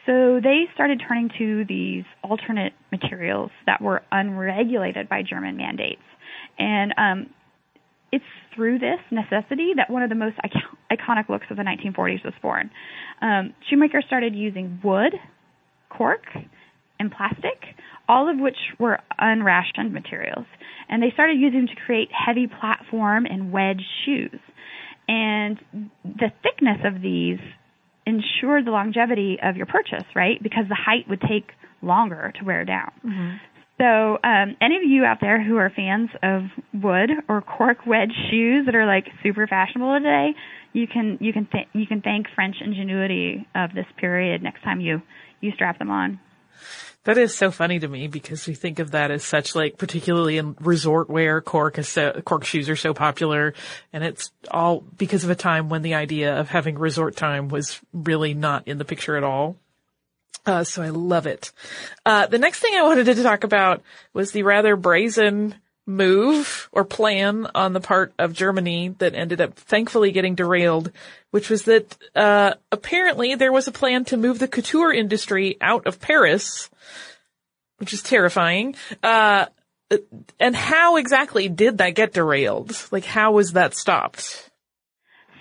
So 0.05 0.39
they 0.41 0.63
started 0.73 1.01
turning 1.07 1.29
to 1.37 1.65
these 1.65 2.03
alternate 2.23 2.73
materials 2.91 3.51
that 3.65 3.81
were 3.81 4.01
unregulated 4.11 5.09
by 5.09 5.23
German 5.23 5.57
mandates. 5.57 6.01
And 6.57 6.93
um, 6.97 7.29
it's 8.11 8.25
through 8.55 8.79
this 8.79 8.99
necessity 9.11 9.73
that 9.75 9.89
one 9.89 10.03
of 10.03 10.09
the 10.09 10.15
most 10.15 10.35
iconic 10.91 11.29
looks 11.29 11.45
of 11.49 11.57
the 11.57 11.63
1940s 11.63 12.23
was 12.23 12.33
born. 12.41 12.69
Um, 13.21 13.53
shoemakers 13.69 14.05
started 14.07 14.35
using 14.35 14.79
wood, 14.83 15.13
cork, 15.89 16.25
and 16.99 17.11
plastic, 17.11 17.75
all 18.07 18.29
of 18.29 18.39
which 18.39 18.57
were 18.79 18.99
unrationed 19.17 19.93
materials. 19.93 20.45
And 20.89 21.01
they 21.01 21.11
started 21.13 21.39
using 21.39 21.65
them 21.65 21.67
to 21.67 21.81
create 21.85 22.09
heavy 22.11 22.47
platform 22.47 23.25
and 23.25 23.51
wedge 23.51 23.83
shoes. 24.05 24.39
And 25.07 25.59
the 26.03 26.31
thickness 26.43 26.79
of 26.83 27.01
these 27.01 27.39
ensured 28.05 28.65
the 28.65 28.71
longevity 28.71 29.37
of 29.41 29.55
your 29.55 29.65
purchase, 29.65 30.05
right? 30.15 30.41
Because 30.41 30.65
the 30.67 30.75
height 30.75 31.07
would 31.07 31.21
take 31.21 31.51
longer 31.81 32.33
to 32.39 32.45
wear 32.45 32.65
down. 32.65 32.91
Mm-hmm. 33.05 33.35
So, 33.79 34.17
um, 34.23 34.57
any 34.59 34.75
of 34.75 34.83
you 34.83 35.05
out 35.05 35.19
there 35.21 35.41
who 35.41 35.55
are 35.55 35.71
fans 35.73 36.09
of 36.21 36.41
wood 36.73 37.11
or 37.29 37.41
cork 37.41 37.85
wedge 37.87 38.11
shoes 38.29 38.65
that 38.65 38.75
are 38.75 38.85
like 38.85 39.05
super 39.23 39.47
fashionable 39.47 39.99
today, 39.99 40.35
you 40.73 40.85
can 40.85 41.17
you 41.21 41.31
can 41.31 41.47
th- 41.49 41.67
you 41.73 41.87
can 41.87 42.01
thank 42.01 42.27
French 42.35 42.57
ingenuity 42.59 43.47
of 43.55 43.73
this 43.73 43.85
period 43.97 44.43
next 44.43 44.63
time 44.63 44.81
you 44.81 45.01
you 45.39 45.53
strap 45.53 45.79
them 45.79 45.89
on. 45.89 46.19
That 47.05 47.17
is 47.17 47.33
so 47.33 47.49
funny 47.49 47.79
to 47.79 47.87
me 47.87 48.07
because 48.07 48.45
we 48.45 48.53
think 48.53 48.79
of 48.79 48.91
that 48.91 49.09
as 49.09 49.23
such 49.23 49.55
like, 49.55 49.77
particularly 49.77 50.37
in 50.37 50.55
resort 50.59 51.09
wear, 51.09 51.39
cork 51.39 51.77
is 51.77 51.87
so, 51.87 52.21
cork 52.25 52.43
shoes 52.43 52.69
are 52.69 52.75
so 52.75 52.93
popular 52.93 53.53
and 53.93 54.03
it's 54.03 54.31
all 54.51 54.81
because 54.81 55.23
of 55.23 55.29
a 55.29 55.35
time 55.35 55.69
when 55.69 55.81
the 55.81 55.93
idea 55.93 56.37
of 56.37 56.49
having 56.49 56.77
resort 56.77 57.15
time 57.15 57.47
was 57.47 57.79
really 57.93 58.33
not 58.33 58.67
in 58.67 58.77
the 58.77 58.85
picture 58.85 59.15
at 59.15 59.23
all. 59.23 59.55
Uh, 60.45 60.63
so 60.63 60.81
I 60.81 60.89
love 60.89 61.27
it. 61.27 61.51
Uh, 62.05 62.27
the 62.27 62.39
next 62.39 62.59
thing 62.59 62.73
I 62.73 62.83
wanted 62.83 63.05
to 63.05 63.23
talk 63.23 63.43
about 63.43 63.83
was 64.13 64.31
the 64.31 64.43
rather 64.43 64.75
brazen 64.75 65.55
move 65.85 66.69
or 66.71 66.85
plan 66.85 67.47
on 67.55 67.73
the 67.73 67.79
part 67.79 68.13
of 68.19 68.33
Germany 68.33 68.95
that 68.99 69.15
ended 69.15 69.41
up 69.41 69.55
thankfully 69.55 70.11
getting 70.11 70.35
derailed, 70.35 70.91
which 71.31 71.49
was 71.49 71.63
that 71.63 71.97
uh, 72.15 72.53
apparently 72.71 73.35
there 73.35 73.51
was 73.51 73.67
a 73.67 73.71
plan 73.71 74.05
to 74.05 74.17
move 74.17 74.39
the 74.39 74.47
couture 74.47 74.93
industry 74.93 75.57
out 75.61 75.87
of 75.87 75.99
Paris, 75.99 76.69
which 77.77 77.93
is 77.93 78.03
terrifying. 78.03 78.75
Uh, 79.03 79.47
and 80.39 80.55
how 80.55 80.97
exactly 80.97 81.49
did 81.49 81.79
that 81.79 81.95
get 81.95 82.13
derailed? 82.13 82.75
Like, 82.91 83.05
how 83.05 83.31
was 83.33 83.53
that 83.53 83.75
stopped? 83.75 84.48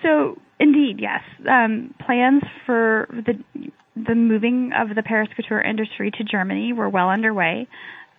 So, 0.03 0.37
indeed, 0.61 0.99
yes. 1.01 1.21
Um, 1.49 1.95
plans 2.05 2.43
for 2.67 3.09
the 3.11 3.35
the 3.97 4.15
moving 4.15 4.71
of 4.79 4.95
the 4.95 5.03
Paris 5.03 5.29
couture 5.35 5.61
industry 5.61 6.13
to 6.13 6.23
Germany 6.23 6.73
were 6.73 6.89
well 6.89 7.09
underway. 7.11 7.67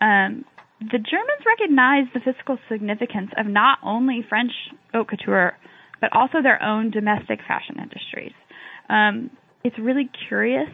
Um, 0.02 0.44
the 0.82 0.98
Germans 0.98 1.46
recognized 1.46 2.10
the 2.14 2.20
fiscal 2.20 2.58
significance 2.70 3.32
of 3.38 3.46
not 3.46 3.80
only 3.84 4.26
French 4.28 4.52
haute 4.94 5.08
couture, 5.10 5.58
but 6.02 6.12
also 6.14 6.42
their 6.42 6.62
own 6.62 6.92
domestic 6.92 7.40
fashion 7.48 7.78
industries. 7.80 8.34
Um, 8.90 9.30
it's 9.64 9.78
really 9.78 10.10
curious 10.28 10.70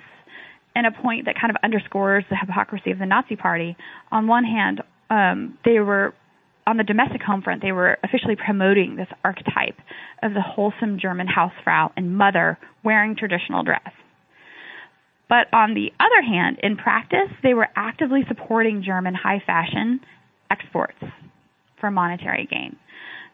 and 0.76 0.86
a 0.86 0.92
point 0.92 1.26
that 1.26 1.36
kind 1.40 1.50
of 1.50 1.58
underscores 1.64 2.24
the 2.30 2.36
hypocrisy 2.36 2.92
of 2.92 3.00
the 3.00 3.06
Nazi 3.06 3.36
Party. 3.36 3.78
On 4.12 4.28
one 4.28 4.44
hand, 4.44 4.82
um, 5.10 5.58
they 5.64 5.80
were 5.80 6.14
on 6.68 6.78
the 6.78 6.84
domestic 6.84 7.22
home 7.22 7.42
front, 7.42 7.62
they 7.62 7.72
were 7.72 7.98
officially 8.04 8.36
promoting 8.36 8.96
this 8.96 9.08
archetype 9.24 9.78
of 10.24 10.34
the 10.34 10.42
wholesome 10.42 11.00
German 11.00 11.28
Hausfrau 11.28 11.92
and 11.96 12.18
mother 12.18 12.58
wearing 12.84 13.16
traditional 13.16 13.64
dress. 13.64 13.92
But 15.30 15.48
on 15.54 15.74
the 15.74 15.92
other 16.00 16.22
hand, 16.22 16.60
in 16.62 16.78
practice, 16.78 17.30
they 17.44 17.54
were 17.54 17.68
actively 17.76 18.22
supporting 18.28 18.84
German 18.84 19.16
high 19.16 19.42
fashion 19.46 20.00
exports 20.50 20.98
for 21.80 21.90
monetary 21.92 22.48
gain. 22.50 22.76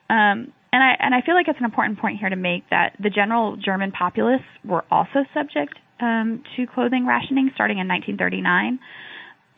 Um, 0.10 0.54
and 0.74 0.82
I 0.82 0.96
and 1.00 1.14
I 1.14 1.22
feel 1.22 1.36
like 1.36 1.48
it's 1.48 1.60
an 1.60 1.66
important 1.66 2.00
point 2.00 2.20
here 2.20 2.30
to 2.30 2.36
make 2.36 2.64
that 2.70 2.96
the 3.02 3.10
general 3.10 3.58
German 3.58 3.92
populace 3.92 4.42
were 4.64 4.86
also 4.90 5.26
subject 5.34 5.76
um, 6.00 6.44
to 6.56 6.66
clothing 6.66 7.06
rationing 7.06 7.52
starting 7.54 7.78
in 7.78 7.88
1939. 7.88 8.80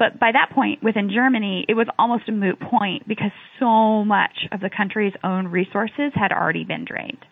But 0.03 0.19
by 0.19 0.31
that 0.33 0.49
point, 0.53 0.83
within 0.83 1.09
Germany, 1.09 1.65
it 1.69 1.75
was 1.75 1.87
almost 1.97 2.27
a 2.27 2.33
moot 2.33 2.59
point 2.59 3.07
because 3.07 3.31
so 3.59 4.03
much 4.03 4.47
of 4.51 4.59
the 4.59 4.69
country's 4.69 5.13
own 5.23 5.47
resources 5.47 6.11
had 6.13 6.33
already 6.33 6.65
been 6.65 6.83
drained 6.83 7.23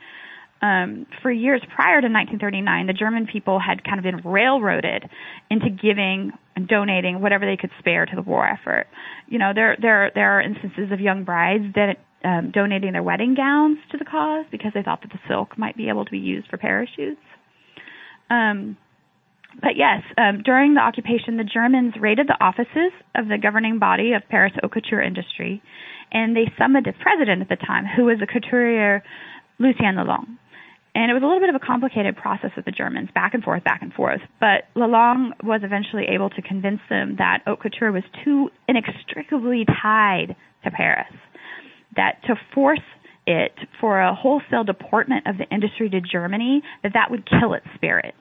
um, 0.62 1.08
for 1.22 1.32
years 1.32 1.62
prior 1.74 2.02
to 2.02 2.08
1939, 2.08 2.88
the 2.88 2.94
German 2.94 3.28
people 3.32 3.60
had 3.60 3.84
kind 3.84 3.98
of 3.98 4.04
been 4.04 4.22
railroaded 4.30 5.10
into 5.50 5.70
giving 5.70 6.32
and 6.56 6.68
donating 6.68 7.22
whatever 7.22 7.46
they 7.46 7.58
could 7.58 7.72
spare 7.80 8.06
to 8.06 8.16
the 8.16 8.22
war 8.22 8.48
effort. 8.48 8.88
You 9.28 9.40
know, 9.40 9.54
there 9.56 9.76
there 9.82 10.12
there 10.14 10.38
are 10.38 10.42
instances 10.42 10.92
of 10.92 11.00
young 11.00 11.24
brides 11.24 11.74
that 11.74 11.98
um, 12.24 12.52
donating 12.52 12.94
their 12.94 13.02
wedding 13.02 13.34
gowns 13.34 13.80
to 13.92 13.98
the 13.98 14.06
cause 14.06 14.46
because 14.52 14.72
they 14.76 14.84
thought 14.84 15.02
that 15.02 15.12
the 15.12 15.20
silk 15.28 15.58
might 15.58 15.76
be 15.76 15.90
able 15.90 16.06
to 16.06 16.12
be 16.12 16.20
used 16.20 16.48
for 16.50 16.58
parachutes. 16.58 17.22
Um, 18.30 18.78
but 19.60 19.76
yes, 19.76 20.04
um, 20.18 20.42
during 20.44 20.76
the 20.76 20.82
occupation, 20.82 21.38
the 21.38 21.44
Germans 21.44 21.94
raided 22.00 22.28
the 22.28 22.38
offices 22.44 22.92
of 23.16 23.28
the 23.28 23.38
governing 23.38 23.80
body 23.80 24.14
of 24.14 24.24
Paris 24.30 24.54
haute 24.62 24.72
couture 24.72 25.02
industry, 25.02 25.62
and 26.12 26.36
they 26.36 26.52
summoned 26.58 26.86
the 26.86 26.94
president 26.94 27.42
at 27.42 27.50
the 27.50 27.58
time, 27.58 27.86
who 27.86 28.06
was 28.06 28.20
the 28.20 28.28
couturier 28.28 29.04
Lucien 29.60 29.96
Lelong. 29.96 30.38
And 30.94 31.10
it 31.10 31.14
was 31.14 31.24
a 31.24 31.26
little 31.26 31.40
bit 31.40 31.50
of 31.50 31.56
a 31.56 31.66
complicated 31.66 32.18
process 32.18 32.52
with 32.56 32.66
the 32.66 32.72
Germans, 32.72 33.10
back 33.14 33.34
and 33.34 33.44
forth, 33.44 33.64
back 33.64 33.82
and 33.82 33.94
forth. 33.94 34.20
But 34.40 34.68
Lelong 34.76 35.32
was 35.42 35.62
eventually 35.64 36.06
able 36.14 36.30
to 36.32 36.42
convince 36.42 36.82
them 36.90 37.16
that 37.18 37.44
haute 37.46 37.62
couture 37.62 37.92
was 37.92 38.04
too 38.26 38.50
inextricably 38.68 39.66
tied 39.66 40.36
to 40.64 40.72
Paris, 40.72 41.14
that 41.96 42.22
to 42.28 42.36
force 42.54 42.84
it 43.26 43.54
for 43.80 44.02
a 44.02 44.14
wholesale 44.14 44.64
deportment 44.64 45.28
of 45.28 45.38
the 45.38 45.46
industry 45.54 45.90
to 45.90 46.02
Germany, 46.02 46.62
that 46.84 46.94
that 46.94 47.10
would 47.10 47.26
kill 47.26 47.54
its 47.54 47.68
spirit. 47.76 48.14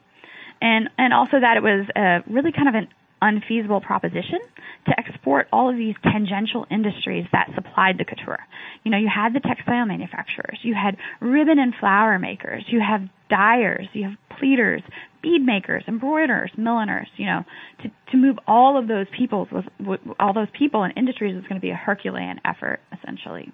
And, 0.60 0.90
and 0.98 1.12
also 1.12 1.40
that 1.40 1.56
it 1.56 1.62
was 1.62 1.86
a 1.96 2.22
really 2.30 2.52
kind 2.52 2.68
of 2.68 2.74
an 2.74 2.88
unfeasible 3.22 3.80
proposition 3.80 4.38
to 4.86 4.98
export 4.98 5.46
all 5.52 5.68
of 5.70 5.76
these 5.76 5.94
tangential 6.02 6.66
industries 6.70 7.26
that 7.32 7.50
supplied 7.54 7.98
the 7.98 8.04
couture. 8.04 8.38
You 8.84 8.90
know, 8.90 8.98
you 8.98 9.08
had 9.14 9.34
the 9.34 9.40
textile 9.40 9.86
manufacturers, 9.86 10.58
you 10.62 10.74
had 10.74 10.96
ribbon 11.20 11.58
and 11.58 11.74
flower 11.78 12.18
makers, 12.18 12.64
you 12.68 12.80
have 12.80 13.02
dyers, 13.28 13.88
you 13.92 14.04
have 14.04 14.16
pleaters, 14.40 14.82
bead 15.22 15.40
makers, 15.44 15.84
embroiderers, 15.86 16.50
milliners. 16.56 17.08
You 17.16 17.26
know, 17.26 17.44
to 17.82 17.90
to 18.12 18.16
move 18.16 18.38
all 18.46 18.78
of 18.78 18.88
those 18.88 19.06
people 19.16 19.48
was 19.52 19.98
all 20.18 20.32
those 20.32 20.48
people 20.58 20.82
and 20.82 20.94
industries 20.96 21.34
was 21.34 21.44
going 21.44 21.60
to 21.60 21.64
be 21.64 21.70
a 21.70 21.76
Herculean 21.76 22.40
effort, 22.44 22.80
essentially. 22.92 23.52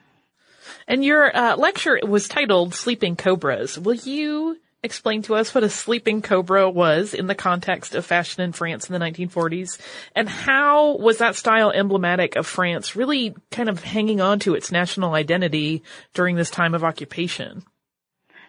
And 0.89 1.05
your 1.05 1.37
uh, 1.37 1.57
lecture 1.57 1.99
was 2.07 2.29
titled 2.29 2.75
"Sleeping 2.75 3.17
Cobras." 3.17 3.79
Will 3.79 3.95
you 3.95 4.59
explain 4.87 5.21
to 5.23 5.35
us 5.35 5.55
what 5.55 5.65
a 5.65 5.69
sleeping 5.69 6.23
cobra 6.23 6.71
was 6.71 7.13
in 7.13 7.27
the 7.27 7.35
context 7.35 7.95
of 7.95 8.07
fashion 8.07 8.43
in 8.43 8.53
France 8.53 8.89
in 8.89 8.99
the 8.99 9.05
1940s? 9.05 9.79
And 10.15 10.29
how 10.29 10.97
was 10.97 11.19
that 11.19 11.37
style 11.37 11.71
emblematic 11.71 12.37
of 12.37 12.47
France 12.47 12.97
really 12.97 13.35
kind 13.51 13.69
of 13.69 13.85
hanging 13.85 14.23
on 14.23 14.39
to 14.41 14.55
its 14.55 14.73
national 14.73 15.15
identity 15.15 15.83
during 16.15 16.37
this 16.37 16.51
time 16.51 16.75
of 16.75 16.83
occupation? 16.83 17.65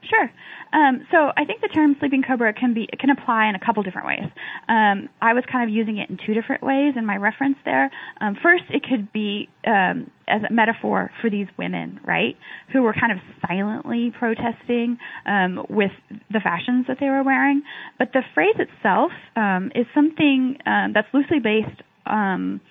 Sure. 0.10 0.32
Um, 0.74 1.06
so 1.12 1.32
I 1.36 1.46
think 1.46 1.62
the 1.62 1.68
term 1.68 1.96
sleeping 2.00 2.24
cobra 2.28 2.54
can 2.54 2.74
be 2.74 2.88
can 3.00 3.10
apply 3.10 3.48
in 3.48 3.56
a 3.56 3.60
couple 3.60 3.84
different 3.84 4.08
ways. 4.08 4.30
Um, 4.68 5.10
I 5.22 5.34
was 5.34 5.44
kind 5.52 5.70
of 5.70 5.74
using 5.74 5.98
it 5.98 6.10
in 6.10 6.18
two 6.26 6.34
different 6.34 6.64
ways 6.64 6.94
in 6.96 7.06
my 7.06 7.18
reference 7.18 7.58
there. 7.66 7.90
Um, 8.22 8.38
first, 8.42 8.64
it 8.70 8.84
could 8.84 9.12
be 9.12 9.50
um, 9.66 10.12
as 10.28 10.42
a 10.50 10.54
metaphor 10.54 11.12
for 11.22 11.30
these 11.30 11.48
women, 11.58 12.00
right, 12.06 12.36
who 12.72 12.84
were 12.84 12.94
kind 12.94 13.12
of 13.12 13.18
silently 13.48 14.12
protesting 14.18 14.98
um, 15.26 15.66
with 15.70 15.92
the 16.32 16.40
fashions 16.40 16.86
that 16.88 16.98
they 17.00 17.08
were 17.08 17.24
wearing. 17.24 17.64
But 17.98 18.10
the 18.14 18.22
phrase 18.34 18.56
itself 18.60 19.12
um, 19.36 19.72
is 19.76 19.86
something 19.94 20.58
that's 20.66 21.08
loosely 21.14 21.40
based 21.40 21.82
on 22.06 22.62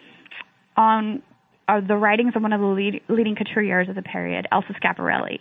uh, 1.69 1.81
the 1.81 1.97
writings 1.97 2.33
of 2.37 2.43
one 2.43 2.53
of 2.53 2.61
the 2.61 2.67
lead, 2.67 3.01
leading 3.09 3.35
couturiers 3.35 3.89
of 3.89 3.97
the 3.97 4.03
period, 4.03 4.47
Elsa 4.53 4.73
Schiaparelli 4.75 5.41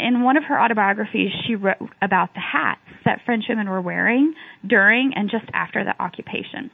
in 0.00 0.22
one 0.22 0.36
of 0.36 0.44
her 0.44 0.60
autobiographies, 0.60 1.30
she 1.46 1.54
wrote 1.54 1.78
about 2.02 2.34
the 2.34 2.40
hats 2.40 2.80
that 3.04 3.20
French 3.24 3.44
women 3.48 3.68
were 3.68 3.80
wearing 3.80 4.34
during 4.66 5.12
and 5.14 5.30
just 5.30 5.46
after 5.52 5.84
the 5.84 6.00
occupation. 6.02 6.70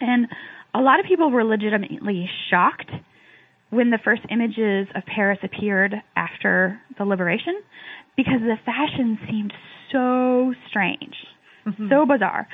And 0.00 0.26
a 0.74 0.80
lot 0.80 1.00
of 1.00 1.06
people 1.06 1.30
were 1.30 1.44
legitimately 1.44 2.28
shocked 2.50 2.90
when 3.70 3.90
the 3.90 3.98
first 4.02 4.22
images 4.30 4.88
of 4.94 5.02
Paris 5.06 5.38
appeared 5.42 5.94
after 6.16 6.80
the 6.98 7.04
liberation 7.04 7.60
because 8.16 8.40
the 8.40 8.56
fashion 8.64 9.18
seemed 9.28 9.52
so 9.92 10.54
strange, 10.68 11.14
mm-hmm. 11.66 11.88
so 11.88 12.06
bizarre. 12.06 12.46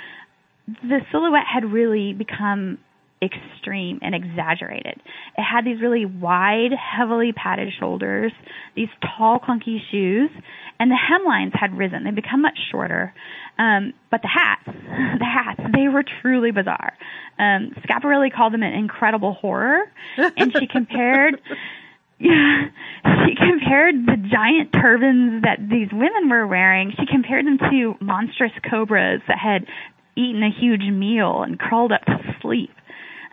The 0.66 1.00
silhouette 1.10 1.46
had 1.52 1.64
really 1.64 2.12
become 2.12 2.78
extreme 3.22 3.98
and 4.02 4.14
exaggerated. 4.14 5.00
It 5.36 5.42
had 5.42 5.64
these 5.64 5.80
really 5.80 6.06
wide, 6.06 6.72
heavily 6.72 7.32
padded 7.32 7.72
shoulders, 7.78 8.32
these 8.74 8.88
tall, 9.02 9.38
clunky 9.38 9.78
shoes, 9.90 10.30
and 10.78 10.90
the 10.90 10.96
hemlines 10.96 11.54
had 11.54 11.76
risen. 11.76 12.04
They'd 12.04 12.14
become 12.14 12.40
much 12.42 12.58
shorter. 12.70 13.12
Um, 13.58 13.92
but 14.10 14.22
the 14.22 14.28
hats, 14.28 14.64
the 15.18 15.24
hats, 15.24 15.60
they 15.74 15.88
were 15.88 16.02
truly 16.22 16.50
bizarre. 16.50 16.94
Um, 17.38 17.74
Schiaparelli 17.84 18.32
called 18.32 18.54
them 18.54 18.62
an 18.62 18.72
incredible 18.72 19.34
horror, 19.34 19.80
and 20.16 20.54
she 20.58 20.66
compared. 20.66 21.40
Yeah, 22.18 22.68
she 23.26 23.34
compared 23.34 24.06
the 24.06 24.16
giant 24.30 24.72
turbans 24.72 25.42
that 25.42 25.58
these 25.70 25.88
women 25.90 26.28
were 26.28 26.46
wearing. 26.46 26.92
She 26.98 27.06
compared 27.06 27.46
them 27.46 27.58
to 27.58 27.94
monstrous 28.00 28.52
cobras 28.68 29.22
that 29.26 29.38
had 29.38 29.66
eaten 30.16 30.42
a 30.42 30.50
huge 30.50 30.82
meal 30.82 31.42
and 31.42 31.58
crawled 31.58 31.92
up 31.92 32.04
to 32.04 32.36
sleep. 32.42 32.70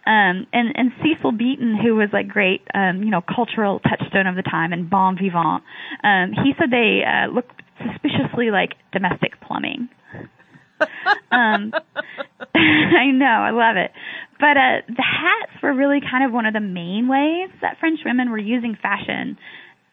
Um, 0.07 0.47
and, 0.53 0.71
and 0.75 0.91
Cecil 1.03 1.33
Beaton, 1.33 1.75
who 1.75 1.95
was 1.95 2.07
like 2.13 2.29
great, 2.29 2.61
um, 2.73 3.03
you 3.03 3.09
know, 3.09 3.19
cultural 3.19 3.79
touchstone 3.79 4.25
of 4.25 4.37
the 4.37 4.41
time 4.41 4.71
and 4.71 4.89
bon 4.89 5.17
vivant, 5.17 5.63
um, 6.01 6.31
he 6.31 6.53
said 6.57 6.71
they 6.71 7.03
uh, 7.03 7.27
looked 7.27 7.61
suspiciously 7.83 8.49
like 8.49 8.75
domestic 8.93 9.39
plumbing. 9.41 9.89
um, 11.31 11.73
I 12.55 13.11
know, 13.11 13.25
I 13.25 13.51
love 13.51 13.75
it. 13.75 13.91
But 14.39 14.55
uh, 14.55 14.81
the 14.87 15.03
hats 15.03 15.61
were 15.61 15.73
really 15.73 15.99
kind 15.99 16.23
of 16.23 16.31
one 16.31 16.45
of 16.45 16.53
the 16.53 16.61
main 16.61 17.09
ways 17.09 17.49
that 17.59 17.77
French 17.81 17.99
women 18.05 18.29
were 18.29 18.37
using 18.37 18.77
fashion 18.81 19.37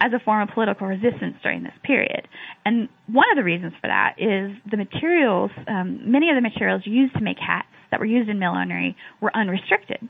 as 0.00 0.12
a 0.12 0.18
form 0.24 0.42
of 0.46 0.54
political 0.54 0.87
resistance 0.87 1.37
during 1.42 1.62
this 1.62 1.72
period. 1.83 2.28
And 2.64 2.88
one 3.07 3.26
of 3.30 3.37
the 3.37 3.44
reasons 3.44 3.72
for 3.80 3.88
that 3.88 4.16
is 4.18 4.57
the 4.70 4.76
materials, 4.76 5.50
um, 5.68 6.11
many 6.11 6.30
of 6.30 6.37
the 6.37 6.42
materials 6.42 6.83
used 6.85 7.14
to 7.14 7.22
make 7.22 7.38
hats 7.38 7.68
that 7.90 8.00
were 8.00 8.07
used 8.07 8.28
in 8.28 8.38
millinery 8.38 8.96
were 9.20 9.35
unrestricted. 9.35 10.00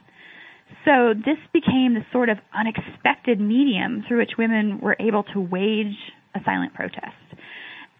So 0.85 1.15
this 1.15 1.39
became 1.53 1.95
the 1.95 2.05
sort 2.13 2.29
of 2.29 2.39
unexpected 2.53 3.41
medium 3.41 4.05
through 4.07 4.19
which 4.19 4.33
women 4.37 4.81
were 4.81 4.97
able 4.99 5.23
to 5.35 5.41
wage 5.41 5.97
a 6.35 6.41
silent 6.45 6.75
protest. 6.75 7.15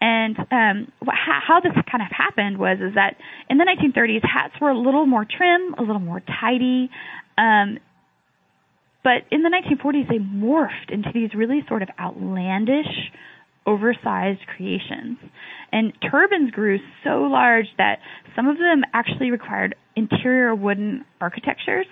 And 0.01 0.37
um, 0.51 0.91
how 1.07 1.61
this 1.63 1.71
kind 1.89 2.03
of 2.03 2.11
happened 2.11 2.57
was 2.57 2.77
is 2.79 2.95
that 2.95 3.15
in 3.49 3.57
the 3.57 3.63
1930s, 3.63 4.21
hats 4.21 4.53
were 4.59 4.69
a 4.69 4.77
little 4.77 5.05
more 5.05 5.25
trim, 5.25 5.73
a 5.77 5.81
little 5.81 6.01
more 6.01 6.21
tidy. 6.41 6.89
Um, 7.37 7.79
But 9.05 9.21
in 9.29 9.43
the 9.43 9.49
1940s, 9.49 10.09
they 10.09 10.17
morphed 10.17 10.89
into 10.91 11.11
these 11.13 11.29
really 11.35 11.63
sort 11.67 11.83
of 11.83 11.89
outlandish, 11.99 13.11
oversized 13.67 14.41
creations. 14.47 15.19
And 15.71 15.93
turbans 16.09 16.49
grew 16.49 16.79
so 17.03 17.21
large 17.21 17.67
that 17.77 17.99
some 18.35 18.47
of 18.47 18.57
them 18.57 18.81
actually 18.93 19.29
required 19.29 19.75
interior 19.95 20.55
wooden 20.55 21.05
architectures 21.21 21.85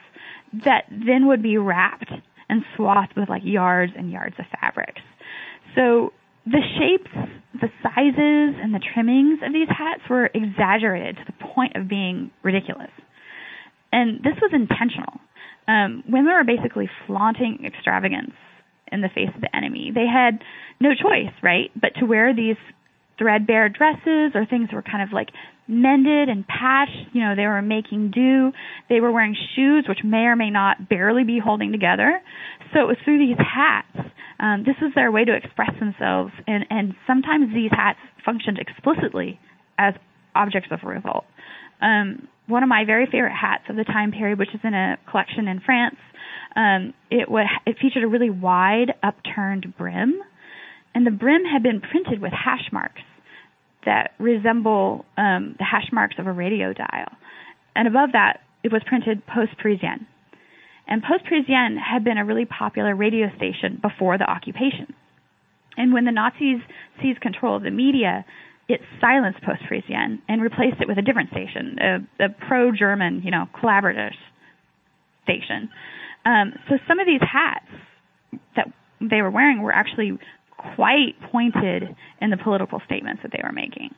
that 0.65 0.85
then 0.89 1.27
would 1.27 1.43
be 1.43 1.57
wrapped 1.57 2.11
and 2.49 2.63
swathed 2.75 3.13
with 3.15 3.29
like 3.29 3.43
yards 3.45 3.93
and 3.95 4.11
yards 4.11 4.35
of 4.39 4.45
fabrics. 4.59 5.01
So 5.75 6.13
the 6.47 6.61
shapes, 6.79 7.11
the 7.53 7.69
sizes, 7.83 8.59
and 8.59 8.73
the 8.73 8.81
trimmings 8.93 9.39
of 9.45 9.53
these 9.53 9.69
hats 9.69 10.01
were 10.09 10.31
exaggerated 10.33 11.17
to 11.17 11.25
the 11.27 11.45
point 11.53 11.75
of 11.75 11.87
being 11.87 12.31
ridiculous. 12.41 12.91
And 13.91 14.17
this 14.23 14.33
was 14.41 14.51
intentional. 14.51 15.21
Um, 15.67 16.03
women 16.07 16.33
were 16.33 16.43
basically 16.43 16.89
flaunting 17.07 17.63
extravagance 17.65 18.33
in 18.91 19.01
the 19.01 19.09
face 19.09 19.29
of 19.33 19.41
the 19.41 19.55
enemy. 19.55 19.91
They 19.93 20.05
had 20.05 20.39
no 20.79 20.89
choice, 20.93 21.33
right, 21.41 21.71
but 21.79 21.95
to 21.99 22.05
wear 22.05 22.35
these 22.35 22.57
threadbare 23.17 23.69
dresses 23.69 24.31
or 24.35 24.45
things 24.45 24.69
that 24.69 24.75
were 24.75 24.81
kind 24.83 25.03
of 25.03 25.13
like 25.13 25.29
mended 25.67 26.29
and 26.29 26.45
patched. 26.47 27.13
You 27.13 27.21
know, 27.21 27.35
they 27.35 27.45
were 27.45 27.61
making 27.61 28.11
do. 28.11 28.51
They 28.89 28.99
were 28.99 29.11
wearing 29.11 29.35
shoes, 29.55 29.85
which 29.87 29.99
may 30.03 30.25
or 30.25 30.35
may 30.35 30.49
not 30.49 30.89
barely 30.89 31.23
be 31.23 31.39
holding 31.43 31.71
together. 31.71 32.21
So 32.73 32.81
it 32.81 32.87
was 32.87 32.97
through 33.03 33.19
these 33.19 33.37
hats. 33.37 34.09
Um, 34.39 34.63
this 34.65 34.75
was 34.81 34.91
their 34.95 35.11
way 35.11 35.23
to 35.23 35.33
express 35.33 35.71
themselves, 35.79 36.33
and, 36.47 36.65
and 36.69 36.95
sometimes 37.07 37.53
these 37.53 37.71
hats 37.71 37.99
functioned 38.25 38.57
explicitly 38.59 39.39
as 39.77 39.93
objects 40.35 40.69
of 40.71 40.79
revolt. 40.83 41.23
Um, 41.81 42.27
one 42.47 42.63
of 42.63 42.69
my 42.69 42.83
very 42.85 43.05
favorite 43.05 43.33
hats 43.33 43.63
of 43.69 43.75
the 43.75 43.83
time 43.83 44.11
period, 44.11 44.39
which 44.39 44.53
is 44.53 44.59
in 44.63 44.73
a 44.73 44.97
collection 45.09 45.47
in 45.47 45.59
France, 45.59 45.95
um, 46.55 46.93
it 47.09 47.27
it 47.65 47.77
featured 47.81 48.03
a 48.03 48.07
really 48.07 48.29
wide 48.29 48.93
upturned 49.01 49.73
brim, 49.77 50.21
and 50.93 51.05
the 51.05 51.11
brim 51.11 51.43
had 51.45 51.63
been 51.63 51.81
printed 51.81 52.21
with 52.21 52.31
hash 52.31 52.71
marks 52.71 53.01
that 53.85 54.11
resemble 54.19 55.05
um, 55.17 55.55
the 55.57 55.65
hash 55.65 55.91
marks 55.91 56.15
of 56.19 56.27
a 56.27 56.31
radio 56.31 56.73
dial. 56.73 57.11
And 57.75 57.87
above 57.87 58.11
that, 58.13 58.41
it 58.63 58.71
was 58.71 58.81
printed 58.85 59.25
Poste 59.25 59.57
Parisienne. 59.61 60.07
And 60.87 61.01
Poste 61.01 61.25
Parisienne 61.27 61.77
had 61.77 62.03
been 62.03 62.17
a 62.17 62.25
really 62.25 62.45
popular 62.45 62.95
radio 62.95 63.27
station 63.35 63.79
before 63.81 64.17
the 64.17 64.29
occupation. 64.29 64.93
And 65.75 65.93
when 65.93 66.05
the 66.05 66.11
Nazis 66.11 66.61
seized 67.01 67.21
control 67.21 67.57
of 67.57 67.63
the 67.63 67.71
media, 67.71 68.25
it 68.67 68.81
silenced 69.01 69.41
Poste 69.43 69.61
Parisienne 69.67 70.21
and 70.27 70.41
replaced 70.41 70.81
it 70.81 70.87
with 70.87 70.97
a 70.97 71.01
different 71.01 71.29
station, 71.31 71.77
a, 71.79 72.25
a 72.25 72.29
pro-German, 72.47 73.21
you 73.23 73.31
know, 73.31 73.45
collaborative 73.61 74.13
station. 75.23 75.69
Um, 76.25 76.53
so 76.69 76.77
some 76.87 76.99
of 76.99 77.07
these 77.07 77.21
hats 77.21 77.67
that 78.55 78.71
they 79.01 79.21
were 79.21 79.31
wearing 79.31 79.61
were 79.61 79.73
actually 79.73 80.17
quite 80.75 81.15
pointed 81.31 81.95
in 82.21 82.29
the 82.29 82.37
political 82.37 82.81
statements 82.85 83.21
that 83.23 83.31
they 83.31 83.41
were 83.43 83.51
making. 83.51 83.93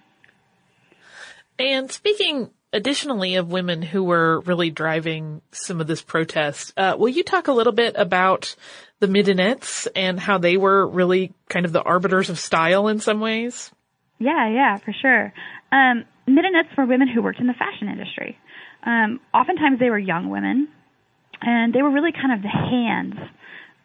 And 1.59 1.91
speaking 1.91 2.49
additionally 2.73 3.35
of 3.35 3.51
women 3.51 3.81
who 3.81 4.03
were 4.03 4.41
really 4.41 4.69
driving 4.69 5.41
some 5.51 5.79
of 5.79 5.87
this 5.87 6.01
protest, 6.01 6.73
uh, 6.75 6.95
will 6.97 7.09
you 7.09 7.23
talk 7.23 7.47
a 7.47 7.53
little 7.53 7.71
bit 7.71 7.95
about 7.97 8.55
the 8.99 9.07
midinettes 9.07 9.87
and 9.95 10.19
how 10.19 10.37
they 10.37 10.57
were 10.57 10.85
really 10.85 11.33
kind 11.47 11.65
of 11.65 11.71
the 11.71 11.83
arbiters 11.83 12.29
of 12.29 12.39
style 12.39 12.87
in 12.87 12.99
some 12.99 13.19
ways? 13.19 13.71
Yeah, 14.25 14.49
yeah, 14.49 14.77
for 14.79 14.91
sure. 14.91 15.31
Um, 15.71 16.05
were 16.75 16.85
women 16.87 17.07
who 17.07 17.21
worked 17.21 17.39
in 17.39 17.45
the 17.45 17.53
fashion 17.53 17.87
industry. 17.87 18.37
Um, 18.83 19.19
oftentimes 19.33 19.79
they 19.79 19.91
were 19.91 19.99
young 19.99 20.29
women, 20.29 20.67
and 21.41 21.73
they 21.73 21.83
were 21.83 21.91
really 21.91 22.11
kind 22.11 22.33
of 22.33 22.41
the 22.41 22.49
hands 22.49 23.15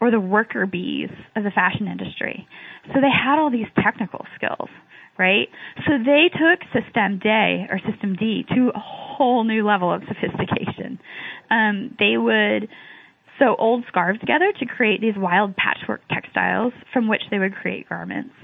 or 0.00 0.10
the 0.10 0.20
worker 0.20 0.64
bees 0.64 1.10
of 1.36 1.44
the 1.44 1.50
fashion 1.50 1.86
industry. 1.86 2.48
So 2.88 3.00
they 3.00 3.12
had 3.12 3.38
all 3.38 3.50
these 3.50 3.68
technical 3.82 4.24
skills, 4.34 4.70
right? 5.18 5.48
So 5.86 5.98
they 5.98 6.30
took 6.32 6.64
System 6.72 7.18
D 7.22 7.28
or 7.68 7.78
System 7.90 8.16
D 8.16 8.46
to 8.54 8.70
a 8.74 8.78
whole 8.80 9.44
new 9.44 9.66
level 9.66 9.92
of 9.92 10.02
sophistication. 10.08 10.98
Um, 11.50 11.94
they 11.98 12.16
would 12.16 12.68
sew 13.38 13.56
old 13.58 13.84
scarves 13.88 14.20
together 14.20 14.52
to 14.58 14.66
create 14.66 15.00
these 15.02 15.16
wild 15.16 15.54
patchwork 15.56 16.00
textiles 16.08 16.72
from 16.92 17.08
which 17.08 17.22
they 17.30 17.38
would 17.38 17.54
create 17.54 17.88
garments. 17.88 18.34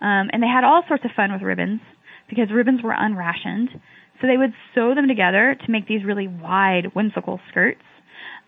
Um, 0.00 0.30
and 0.32 0.42
they 0.42 0.48
had 0.48 0.64
all 0.64 0.82
sorts 0.88 1.04
of 1.04 1.10
fun 1.14 1.32
with 1.32 1.42
ribbons 1.42 1.80
because 2.28 2.50
ribbons 2.52 2.82
were 2.82 2.94
unrationed. 2.96 3.68
So 4.20 4.26
they 4.26 4.36
would 4.36 4.52
sew 4.74 4.94
them 4.94 5.08
together 5.08 5.56
to 5.64 5.72
make 5.72 5.86
these 5.86 6.04
really 6.04 6.28
wide, 6.28 6.92
whimsical 6.94 7.40
skirts. 7.50 7.82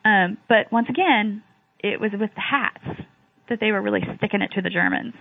Um, 0.04 0.38
but 0.48 0.70
once 0.70 0.88
again, 0.88 1.42
it 1.80 2.00
was 2.00 2.10
with 2.12 2.30
the 2.34 2.40
hats 2.40 3.00
that 3.48 3.58
they 3.60 3.72
were 3.72 3.82
really 3.82 4.00
sticking 4.16 4.40
it 4.40 4.50
to 4.54 4.62
the 4.62 4.70
Germans. 4.70 5.14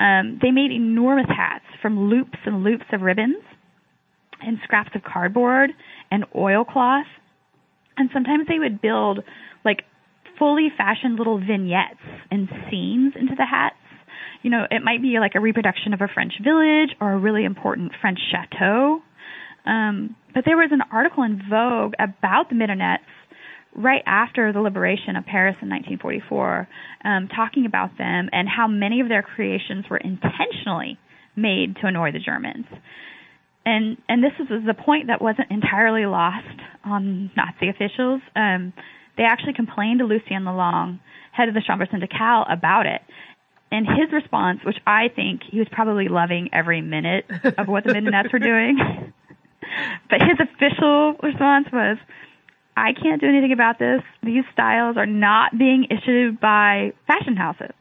Um, 0.00 0.38
they 0.42 0.50
made 0.50 0.72
enormous 0.72 1.28
hats 1.28 1.64
from 1.80 2.08
loops 2.08 2.38
and 2.44 2.64
loops 2.64 2.86
of 2.92 3.02
ribbons 3.02 3.42
and 4.40 4.58
scraps 4.64 4.90
of 4.94 5.02
cardboard 5.02 5.70
and 6.10 6.24
oilcloth. 6.34 7.06
And 7.96 8.10
sometimes 8.12 8.46
they 8.48 8.58
would 8.58 8.80
build 8.80 9.20
like 9.64 9.84
fully 10.38 10.68
fashioned 10.76 11.18
little 11.18 11.38
vignettes 11.38 12.00
and 12.30 12.48
scenes 12.70 13.14
into 13.18 13.34
the 13.36 13.46
hats. 13.46 13.76
You 14.42 14.50
know, 14.50 14.66
it 14.70 14.82
might 14.82 15.02
be 15.02 15.18
like 15.18 15.32
a 15.34 15.40
reproduction 15.40 15.92
of 15.94 16.00
a 16.00 16.08
French 16.08 16.34
village 16.42 16.90
or 17.00 17.12
a 17.12 17.18
really 17.18 17.44
important 17.44 17.92
French 18.00 18.18
chateau. 18.30 19.00
Um, 19.64 20.16
but 20.34 20.44
there 20.44 20.56
was 20.56 20.70
an 20.72 20.82
article 20.90 21.22
in 21.22 21.42
Vogue 21.48 21.94
about 21.98 22.48
the 22.48 22.54
midinettes 22.54 23.06
right 23.74 24.02
after 24.06 24.52
the 24.52 24.60
liberation 24.60 25.16
of 25.16 25.24
Paris 25.24 25.56
in 25.62 25.68
1944, 25.70 26.68
um, 27.04 27.28
talking 27.28 27.64
about 27.66 27.96
them 27.96 28.28
and 28.32 28.48
how 28.48 28.68
many 28.68 29.00
of 29.00 29.08
their 29.08 29.22
creations 29.22 29.86
were 29.88 29.96
intentionally 29.96 30.98
made 31.36 31.76
to 31.80 31.86
annoy 31.86 32.12
the 32.12 32.18
Germans. 32.18 32.66
And 33.64 33.96
and 34.08 34.22
this 34.22 34.32
is 34.40 34.48
the 34.66 34.74
point 34.74 35.06
that 35.06 35.22
wasn't 35.22 35.50
entirely 35.50 36.04
lost 36.04 36.58
on 36.84 37.30
Nazi 37.36 37.68
officials. 37.68 38.20
Um, 38.34 38.72
they 39.16 39.22
actually 39.22 39.52
complained 39.54 40.00
to 40.00 40.04
Lucien 40.04 40.44
Lelong, 40.44 40.98
head 41.32 41.48
of 41.48 41.54
the 41.54 41.62
Chambre 41.64 41.86
syndicale, 41.86 42.44
about 42.50 42.86
it. 42.86 43.00
And 43.72 43.86
his 43.86 44.12
response, 44.12 44.60
which 44.64 44.76
I 44.86 45.08
think 45.08 45.40
he 45.50 45.58
was 45.58 45.66
probably 45.72 46.08
loving 46.08 46.50
every 46.52 46.82
minute 46.82 47.24
of 47.56 47.68
what 47.68 47.84
the 47.84 47.94
Midinettes 47.94 48.30
were 48.30 48.38
doing, 48.38 48.76
but 50.10 50.20
his 50.20 50.38
official 50.38 51.14
response 51.22 51.68
was, 51.72 51.96
I 52.76 52.92
can't 52.92 53.18
do 53.18 53.26
anything 53.26 53.52
about 53.52 53.78
this. 53.78 54.02
These 54.22 54.44
styles 54.52 54.98
are 54.98 55.06
not 55.06 55.56
being 55.56 55.86
issued 55.90 56.38
by 56.38 56.92
fashion 57.06 57.34
houses. 57.34 57.72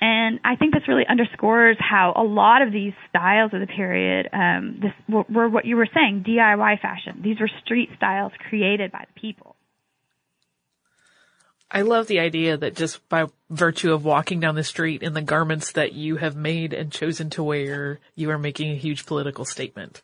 And 0.00 0.40
I 0.44 0.56
think 0.56 0.74
this 0.74 0.88
really 0.88 1.06
underscores 1.08 1.76
how 1.78 2.12
a 2.16 2.24
lot 2.24 2.62
of 2.62 2.72
these 2.72 2.92
styles 3.08 3.54
of 3.54 3.60
the 3.60 3.68
period 3.68 4.28
um, 4.32 4.80
this, 4.82 4.92
were, 5.08 5.24
were 5.30 5.48
what 5.48 5.64
you 5.64 5.76
were 5.76 5.88
saying, 5.94 6.24
DIY 6.26 6.80
fashion. 6.80 7.20
These 7.22 7.38
were 7.38 7.48
street 7.64 7.88
styles 7.96 8.32
created 8.48 8.90
by 8.90 9.04
the 9.06 9.20
people. 9.20 9.51
I 11.74 11.82
love 11.82 12.06
the 12.06 12.20
idea 12.20 12.58
that 12.58 12.76
just 12.76 13.08
by 13.08 13.26
virtue 13.48 13.94
of 13.94 14.04
walking 14.04 14.40
down 14.40 14.54
the 14.56 14.62
street 14.62 15.02
in 15.02 15.14
the 15.14 15.22
garments 15.22 15.72
that 15.72 15.94
you 15.94 16.16
have 16.16 16.36
made 16.36 16.74
and 16.74 16.92
chosen 16.92 17.30
to 17.30 17.42
wear, 17.42 17.98
you 18.14 18.30
are 18.30 18.38
making 18.38 18.70
a 18.70 18.76
huge 18.76 19.06
political 19.06 19.46
statement. 19.46 20.02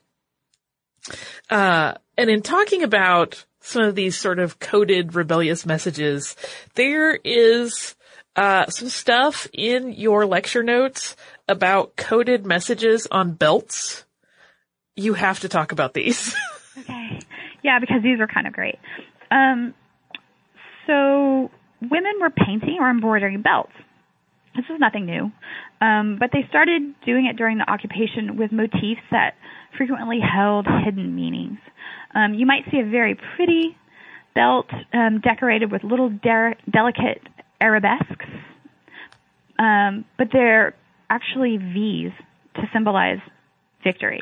Uh, 1.50 1.92
and 2.16 2.30
in 2.30 2.40
talking 2.40 2.82
about 2.82 3.44
some 3.60 3.82
of 3.82 3.94
these 3.94 4.16
sort 4.16 4.38
of 4.38 4.58
coded 4.58 5.14
rebellious 5.14 5.66
messages, 5.66 6.36
there 6.74 7.14
is 7.14 7.94
uh, 8.34 8.66
some 8.68 8.88
stuff 8.88 9.46
in 9.52 9.92
your 9.92 10.24
lecture 10.24 10.62
notes 10.62 11.16
about 11.48 11.96
coded 11.96 12.46
messages 12.46 13.06
on 13.10 13.32
belts. 13.32 14.06
You 14.96 15.12
have 15.12 15.40
to 15.40 15.50
talk 15.50 15.72
about 15.72 15.92
these. 15.92 16.34
okay. 16.78 17.20
Yeah, 17.62 17.78
because 17.78 18.02
these 18.02 18.20
are 18.20 18.26
kind 18.26 18.46
of 18.46 18.54
great. 18.54 18.78
Um, 19.30 19.74
so 20.86 21.50
women 21.80 22.14
were 22.20 22.30
painting 22.30 22.78
or 22.80 22.90
embroidering 22.90 23.42
belts. 23.42 23.72
This 24.56 24.64
was 24.68 24.80
nothing 24.80 25.06
new, 25.06 25.30
um, 25.80 26.16
but 26.18 26.30
they 26.32 26.44
started 26.48 26.82
doing 27.06 27.26
it 27.26 27.36
during 27.36 27.58
the 27.58 27.70
occupation 27.70 28.36
with 28.36 28.50
motifs 28.50 29.02
that 29.12 29.34
frequently 29.76 30.18
held 30.20 30.66
hidden 30.84 31.14
meanings. 31.14 31.58
Um, 32.14 32.34
you 32.34 32.44
might 32.44 32.62
see 32.70 32.80
a 32.80 32.84
very 32.84 33.16
pretty 33.36 33.76
belt 34.34 34.66
um, 34.92 35.20
decorated 35.20 35.70
with 35.70 35.84
little 35.84 36.08
de- 36.08 36.56
delicate 36.70 37.22
arabesques, 37.60 38.26
um, 39.58 40.04
but 40.16 40.28
they're 40.32 40.74
actually 41.10 41.56
V's 41.56 42.12
to 42.56 42.62
symbolize 42.72 43.18
victory. 43.84 44.20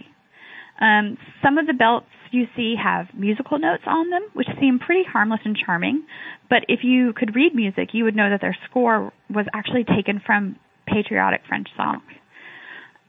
Um, 0.81 1.17
some 1.43 1.59
of 1.59 1.67
the 1.67 1.73
belts 1.73 2.07
you 2.31 2.47
see 2.55 2.75
have 2.83 3.07
musical 3.15 3.59
notes 3.59 3.85
on 3.87 4.11
them, 4.11 4.23
which 4.35 4.49
seem 4.61 4.79
pretty 4.79 5.05
harmless 5.05 5.41
and 5.45 5.57
charming. 5.57 6.05
But 6.51 6.65
if 6.69 6.81
you 6.83 7.12
could 7.15 7.35
read 7.35 7.55
music, 7.55 7.91
you 7.93 8.05
would 8.05 8.17
know 8.17 8.31
that 8.31 8.41
their 8.41 8.57
score 8.69 9.12
was 9.31 9.47
actually 9.55 9.85
taken 9.85 10.21
from 10.25 10.57
patriotic 10.87 11.43
French 11.49 11.69
songs. 11.77 12.03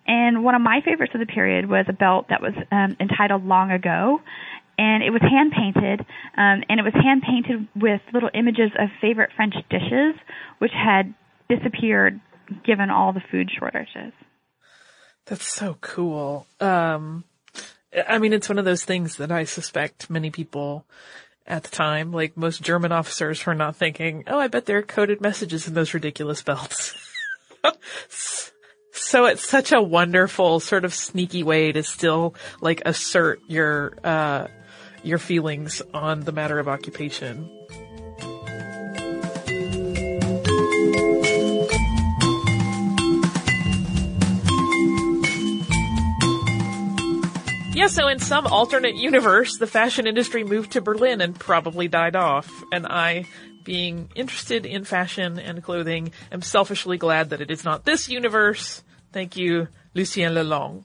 And 0.07 0.43
one 0.43 0.55
of 0.55 0.61
my 0.61 0.79
favorites 0.85 1.11
of 1.13 1.19
the 1.19 1.25
period 1.25 1.69
was 1.69 1.85
a 1.89 1.93
belt 1.93 2.27
that 2.29 2.41
was 2.41 2.53
um, 2.71 2.95
entitled 2.99 3.43
Long 3.43 3.71
Ago, 3.71 4.21
and 4.77 5.03
it 5.03 5.09
was 5.09 5.21
hand 5.21 5.51
painted, 5.51 5.99
um, 6.37 6.63
and 6.69 6.79
it 6.79 6.83
was 6.83 6.93
hand 6.93 7.23
painted 7.23 7.67
with 7.75 7.99
little 8.13 8.29
images 8.33 8.71
of 8.79 8.89
favorite 9.01 9.31
French 9.35 9.55
dishes, 9.69 10.15
which 10.59 10.71
had 10.71 11.13
disappeared 11.49 12.21
given 12.65 12.89
all 12.89 13.11
the 13.11 13.21
food 13.31 13.49
shortages. 13.57 14.13
That's 15.25 15.45
so 15.45 15.77
cool. 15.81 16.47
Um, 16.61 17.25
I 18.07 18.19
mean, 18.19 18.33
it's 18.33 18.49
one 18.49 18.59
of 18.59 18.65
those 18.65 18.83
things 18.83 19.17
that 19.17 19.31
I 19.31 19.45
suspect 19.45 20.09
many 20.09 20.29
people 20.29 20.85
at 21.45 21.63
the 21.63 21.69
time, 21.69 22.11
like 22.11 22.35
most 22.35 22.61
German 22.61 22.91
officers 22.91 23.45
were 23.45 23.55
not 23.55 23.75
thinking, 23.75 24.25
oh, 24.27 24.39
I 24.39 24.47
bet 24.47 24.65
there 24.65 24.77
are 24.77 24.83
coded 24.83 25.21
messages 25.21 25.67
in 25.67 25.73
those 25.73 25.93
ridiculous 25.93 26.43
belts. 26.43 26.93
so 28.91 29.25
it's 29.25 29.47
such 29.47 29.71
a 29.71 29.81
wonderful 29.81 30.59
sort 30.59 30.83
of 30.83 30.93
sneaky 30.93 31.43
way 31.43 31.71
to 31.71 31.83
still 31.83 32.35
like 32.59 32.81
assert 32.85 33.39
your, 33.47 33.93
uh, 34.03 34.47
your 35.03 35.19
feelings 35.19 35.81
on 35.93 36.21
the 36.21 36.33
matter 36.33 36.59
of 36.59 36.67
occupation. 36.67 37.49
Yeah, 47.87 47.93
so 47.93 48.07
in 48.09 48.19
some 48.19 48.45
alternate 48.47 48.97
universe, 48.97 49.59
the 49.59 49.65
fashion 49.65 50.07
industry 50.07 50.43
moved 50.43 50.73
to 50.73 50.81
Berlin 50.81 51.21
and 51.21 51.39
probably 51.39 51.87
died 51.87 52.17
off. 52.17 52.51
And 52.73 52.85
I, 52.85 53.27
being 53.63 54.09
interested 54.13 54.65
in 54.65 54.83
fashion 54.83 55.39
and 55.39 55.63
clothing, 55.63 56.11
am 56.29 56.41
selfishly 56.41 56.97
glad 56.97 57.29
that 57.29 57.39
it 57.39 57.49
is 57.49 57.63
not 57.63 57.85
this 57.85 58.09
universe. 58.09 58.83
Thank 59.13 59.37
you, 59.37 59.69
Lucien 59.93 60.33
Lelong. 60.33 60.83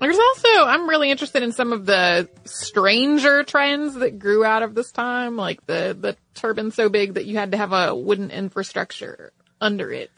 There's 0.00 0.18
also, 0.18 0.48
I'm 0.64 0.88
really 0.88 1.12
interested 1.12 1.44
in 1.44 1.52
some 1.52 1.72
of 1.72 1.86
the 1.86 2.28
stranger 2.46 3.44
trends 3.44 3.94
that 3.94 4.18
grew 4.18 4.44
out 4.44 4.64
of 4.64 4.74
this 4.74 4.90
time, 4.90 5.36
like 5.36 5.64
the, 5.66 5.96
the 5.96 6.16
turban 6.34 6.72
so 6.72 6.88
big 6.88 7.14
that 7.14 7.26
you 7.26 7.36
had 7.36 7.52
to 7.52 7.58
have 7.58 7.72
a 7.72 7.94
wooden 7.94 8.32
infrastructure 8.32 9.32
under 9.60 9.92
it. 9.92 10.10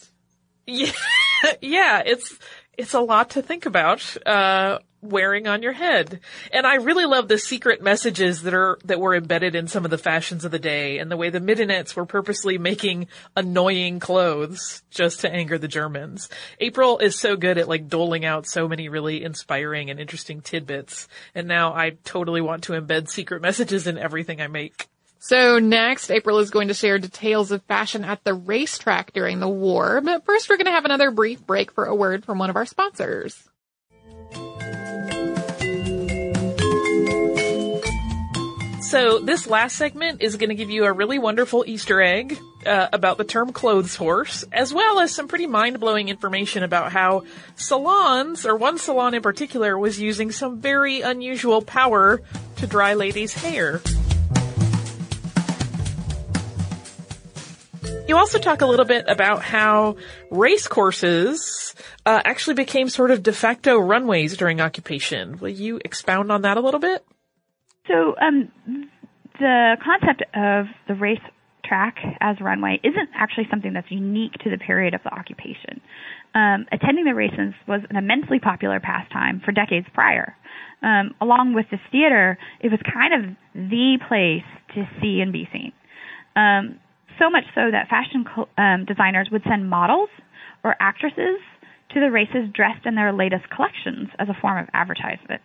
Yeah, 0.66 0.92
yeah, 1.60 2.02
it's, 2.06 2.38
it's 2.78 2.94
a 2.94 3.00
lot 3.00 3.30
to 3.30 3.42
think 3.42 3.66
about. 3.66 4.16
Uh, 4.26 4.78
wearing 5.04 5.46
on 5.46 5.62
your 5.62 5.72
head. 5.72 6.20
And 6.52 6.66
I 6.66 6.76
really 6.76 7.06
love 7.06 7.28
the 7.28 7.38
secret 7.38 7.82
messages 7.82 8.42
that 8.42 8.54
are, 8.54 8.78
that 8.84 9.00
were 9.00 9.14
embedded 9.14 9.54
in 9.54 9.68
some 9.68 9.84
of 9.84 9.90
the 9.90 9.98
fashions 9.98 10.44
of 10.44 10.50
the 10.50 10.58
day 10.58 10.98
and 10.98 11.10
the 11.10 11.16
way 11.16 11.30
the 11.30 11.40
Midinettes 11.40 11.94
were 11.94 12.06
purposely 12.06 12.58
making 12.58 13.08
annoying 13.36 14.00
clothes 14.00 14.82
just 14.90 15.20
to 15.20 15.30
anger 15.30 15.58
the 15.58 15.68
Germans. 15.68 16.28
April 16.60 16.98
is 16.98 17.18
so 17.18 17.36
good 17.36 17.58
at 17.58 17.68
like 17.68 17.88
doling 17.88 18.24
out 18.24 18.46
so 18.46 18.68
many 18.68 18.88
really 18.88 19.22
inspiring 19.22 19.90
and 19.90 20.00
interesting 20.00 20.40
tidbits. 20.40 21.08
And 21.34 21.48
now 21.48 21.74
I 21.74 21.96
totally 22.04 22.40
want 22.40 22.64
to 22.64 22.72
embed 22.72 23.08
secret 23.08 23.42
messages 23.42 23.86
in 23.86 23.98
everything 23.98 24.40
I 24.40 24.48
make. 24.48 24.88
So 25.26 25.58
next, 25.58 26.10
April 26.10 26.38
is 26.38 26.50
going 26.50 26.68
to 26.68 26.74
share 26.74 26.98
details 26.98 27.50
of 27.50 27.62
fashion 27.62 28.04
at 28.04 28.22
the 28.24 28.34
racetrack 28.34 29.14
during 29.14 29.40
the 29.40 29.48
war. 29.48 30.02
But 30.02 30.26
first, 30.26 30.50
we're 30.50 30.58
going 30.58 30.66
to 30.66 30.72
have 30.72 30.84
another 30.84 31.10
brief 31.10 31.46
break 31.46 31.72
for 31.72 31.86
a 31.86 31.94
word 31.94 32.26
from 32.26 32.38
one 32.38 32.50
of 32.50 32.56
our 32.56 32.66
sponsors. 32.66 33.42
So 38.94 39.18
this 39.18 39.48
last 39.48 39.74
segment 39.74 40.22
is 40.22 40.36
going 40.36 40.50
to 40.50 40.54
give 40.54 40.70
you 40.70 40.84
a 40.84 40.92
really 40.92 41.18
wonderful 41.18 41.64
Easter 41.66 42.00
egg 42.00 42.38
uh, 42.64 42.86
about 42.92 43.18
the 43.18 43.24
term 43.24 43.52
clothes 43.52 43.96
horse, 43.96 44.44
as 44.52 44.72
well 44.72 45.00
as 45.00 45.12
some 45.12 45.26
pretty 45.26 45.48
mind-blowing 45.48 46.08
information 46.08 46.62
about 46.62 46.92
how 46.92 47.24
salons, 47.56 48.46
or 48.46 48.54
one 48.54 48.78
salon 48.78 49.14
in 49.14 49.20
particular, 49.20 49.76
was 49.76 49.98
using 49.98 50.30
some 50.30 50.60
very 50.60 51.00
unusual 51.00 51.60
power 51.60 52.22
to 52.58 52.68
dry 52.68 52.94
ladies' 52.94 53.34
hair. 53.34 53.80
You 58.06 58.16
also 58.16 58.38
talk 58.38 58.60
a 58.60 58.66
little 58.66 58.86
bit 58.86 59.06
about 59.08 59.42
how 59.42 59.96
race 60.30 60.68
courses 60.68 61.74
uh, 62.06 62.22
actually 62.24 62.54
became 62.54 62.88
sort 62.88 63.10
of 63.10 63.24
de 63.24 63.32
facto 63.32 63.76
runways 63.76 64.36
during 64.36 64.60
occupation. 64.60 65.40
Will 65.40 65.48
you 65.48 65.80
expound 65.84 66.30
on 66.30 66.42
that 66.42 66.58
a 66.58 66.60
little 66.60 66.78
bit? 66.78 67.04
So 67.88 68.14
um, 68.20 68.50
the 69.38 69.76
concept 69.84 70.22
of 70.34 70.66
the 70.88 70.94
race 70.94 71.20
track 71.64 71.96
as 72.20 72.36
runway 72.40 72.78
isn't 72.84 73.08
actually 73.14 73.46
something 73.50 73.72
that's 73.72 73.90
unique 73.90 74.32
to 74.44 74.50
the 74.50 74.58
period 74.58 74.94
of 74.94 75.02
the 75.02 75.12
occupation. 75.12 75.80
Um, 76.34 76.66
attending 76.72 77.04
the 77.04 77.14
races 77.14 77.54
was 77.66 77.80
an 77.90 77.96
immensely 77.96 78.38
popular 78.38 78.80
pastime 78.80 79.40
for 79.44 79.52
decades 79.52 79.86
prior. 79.94 80.36
Um, 80.82 81.14
along 81.20 81.54
with 81.54 81.66
this 81.70 81.80
theater, 81.90 82.38
it 82.60 82.70
was 82.70 82.80
kind 82.92 83.14
of 83.14 83.36
the 83.54 83.98
place 84.06 84.44
to 84.74 84.88
see 85.00 85.20
and 85.20 85.32
be 85.32 85.48
seen. 85.52 85.72
Um, 86.36 86.80
so 87.18 87.30
much 87.30 87.44
so 87.54 87.70
that 87.70 87.88
fashion 87.88 88.24
co- 88.24 88.48
um, 88.58 88.84
designers 88.84 89.28
would 89.30 89.42
send 89.48 89.70
models 89.70 90.10
or 90.64 90.74
actresses 90.80 91.38
to 91.90 92.00
the 92.00 92.10
races 92.10 92.50
dressed 92.52 92.84
in 92.86 92.96
their 92.96 93.12
latest 93.12 93.48
collections 93.50 94.08
as 94.18 94.28
a 94.28 94.34
form 94.40 94.58
of 94.58 94.68
advertisement. 94.74 95.40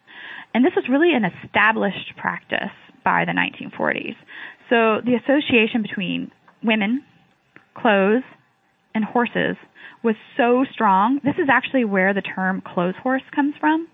And 0.53 0.65
this 0.65 0.73
was 0.75 0.85
really 0.89 1.13
an 1.13 1.25
established 1.25 2.15
practice 2.17 2.73
by 3.03 3.25
the 3.25 3.31
1940s. 3.31 4.15
So 4.69 5.01
the 5.03 5.15
association 5.15 5.81
between 5.81 6.31
women, 6.63 7.03
clothes, 7.75 8.23
and 8.93 9.03
horses 9.03 9.57
was 10.03 10.15
so 10.37 10.65
strong. 10.71 11.19
This 11.23 11.35
is 11.35 11.49
actually 11.51 11.85
where 11.85 12.13
the 12.13 12.21
term 12.21 12.61
clothes 12.61 12.95
horse 13.01 13.23
comes 13.35 13.53
from. 13.59 13.87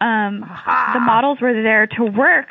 Um, 0.00 0.40
the 0.40 1.00
models 1.00 1.38
were 1.40 1.52
there 1.52 1.86
to 1.98 2.04
work 2.04 2.46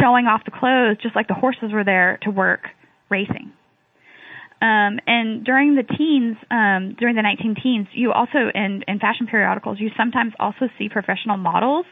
showing 0.00 0.26
off 0.26 0.42
the 0.44 0.52
clothes 0.52 0.96
just 1.02 1.16
like 1.16 1.26
the 1.26 1.34
horses 1.34 1.72
were 1.72 1.84
there 1.84 2.18
to 2.22 2.30
work 2.30 2.68
racing. 3.10 3.52
Um, 4.62 5.00
and 5.08 5.44
during 5.44 5.74
the 5.74 5.82
teens, 5.82 6.36
um, 6.48 6.94
during 6.96 7.16
the 7.16 7.22
19 7.22 7.56
teens, 7.60 7.88
you 7.94 8.12
also 8.12 8.38
in, 8.54 8.84
in 8.86 9.00
fashion 9.00 9.26
periodicals, 9.26 9.78
you 9.80 9.90
sometimes 9.96 10.34
also 10.38 10.68
see 10.78 10.88
professional 10.88 11.36
models 11.36 11.84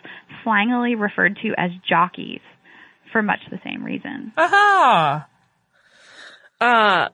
slangily 0.47 0.99
referred 0.99 1.37
to 1.43 1.53
as 1.59 1.73
jockeys 1.89 2.39
for 3.11 3.25
much 3.25 3.41
the 3.51 3.59
same 3.65 3.83
reason. 3.83 4.33
Aha! 4.37 5.27
Uh, 6.61 7.09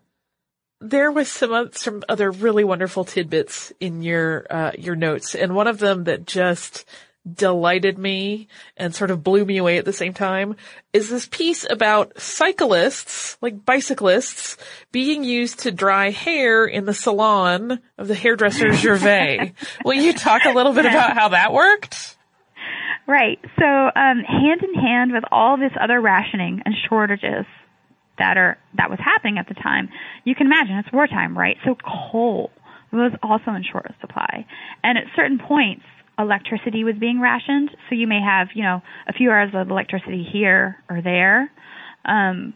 there 0.82 1.10
was 1.10 1.30
some 1.30 1.70
some 1.72 2.02
other 2.06 2.30
really 2.30 2.64
wonderful 2.64 3.04
tidbits 3.04 3.72
in 3.80 4.02
your 4.02 4.46
uh, 4.50 4.72
your 4.76 4.94
notes, 4.94 5.34
and 5.34 5.54
one 5.54 5.68
of 5.68 5.78
them 5.78 6.04
that 6.04 6.26
just 6.26 6.84
delighted 7.34 7.98
me 7.98 8.48
and 8.76 8.94
sort 8.94 9.10
of 9.10 9.24
blew 9.24 9.44
me 9.44 9.56
away 9.56 9.78
at 9.78 9.84
the 9.84 9.92
same 9.92 10.14
time 10.14 10.56
is 10.92 11.10
this 11.10 11.26
piece 11.26 11.66
about 11.68 12.20
cyclists, 12.20 13.36
like 13.42 13.64
bicyclists, 13.64 14.56
being 14.92 15.24
used 15.24 15.60
to 15.60 15.72
dry 15.72 16.10
hair 16.10 16.64
in 16.64 16.84
the 16.84 16.94
salon 16.94 17.80
of 17.98 18.08
the 18.08 18.14
hairdresser 18.14 18.72
Gervais. 18.72 19.52
Will 19.84 19.94
you 19.94 20.12
talk 20.12 20.44
a 20.44 20.52
little 20.52 20.72
bit 20.72 20.86
about 20.86 21.14
how 21.14 21.28
that 21.30 21.52
worked? 21.52 22.16
Right. 23.06 23.38
So, 23.58 23.64
um, 23.64 24.24
hand 24.24 24.62
in 24.62 24.74
hand 24.74 25.12
with 25.12 25.24
all 25.30 25.56
this 25.56 25.72
other 25.80 26.00
rationing 26.00 26.62
and 26.64 26.74
shortages 26.88 27.46
that 28.18 28.36
are 28.36 28.58
that 28.76 28.90
was 28.90 28.98
happening 28.98 29.38
at 29.38 29.46
the 29.48 29.54
time, 29.54 29.88
you 30.24 30.34
can 30.34 30.46
imagine 30.46 30.76
it's 30.76 30.92
wartime, 30.92 31.36
right? 31.36 31.56
So 31.64 31.76
coal 31.76 32.50
was 32.92 33.12
also 33.22 33.50
in 33.52 33.62
short 33.70 33.92
supply, 34.00 34.46
and 34.82 34.98
at 34.98 35.04
certain 35.14 35.38
points, 35.38 35.84
electricity 36.18 36.84
was 36.84 36.94
being 36.98 37.20
rationed. 37.20 37.70
So 37.88 37.94
you 37.94 38.06
may 38.06 38.20
have, 38.20 38.48
you 38.54 38.62
know, 38.62 38.82
a 39.08 39.12
few 39.12 39.30
hours 39.30 39.50
of 39.54 39.70
electricity 39.70 40.26
here 40.30 40.76
or 40.88 41.02
there. 41.02 41.50
Um, 42.04 42.54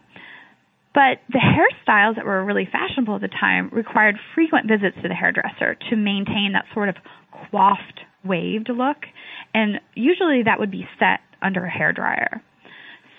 but 0.93 1.19
the 1.29 1.39
hairstyles 1.39 2.15
that 2.15 2.25
were 2.25 2.43
really 2.43 2.67
fashionable 2.69 3.15
at 3.15 3.21
the 3.21 3.29
time 3.29 3.69
required 3.71 4.15
frequent 4.35 4.67
visits 4.67 4.97
to 5.01 5.07
the 5.07 5.13
hairdresser 5.13 5.77
to 5.89 5.95
maintain 5.95 6.51
that 6.53 6.65
sort 6.73 6.89
of 6.89 6.95
coiffed, 7.31 8.01
waved 8.25 8.69
look. 8.69 8.97
And 9.53 9.79
usually 9.95 10.43
that 10.43 10.59
would 10.59 10.71
be 10.71 10.87
set 10.99 11.21
under 11.41 11.63
a 11.65 11.69
hair 11.69 11.93
dryer. 11.93 12.41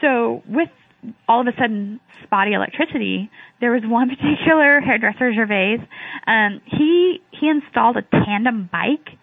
So 0.01 0.43
with 0.47 0.69
all 1.29 1.41
of 1.41 1.47
a 1.47 1.53
sudden 1.59 2.01
spotty 2.25 2.53
electricity, 2.53 3.31
there 3.61 3.73
was 3.73 3.83
one 3.85 4.09
particular 4.17 4.81
hairdresser, 4.81 5.33
Gervais. 5.33 5.79
Um, 6.27 6.61
he 6.67 7.21
he 7.31 7.49
installed 7.49 7.97
a 7.97 8.03
tandem 8.03 8.69
bike 8.71 9.19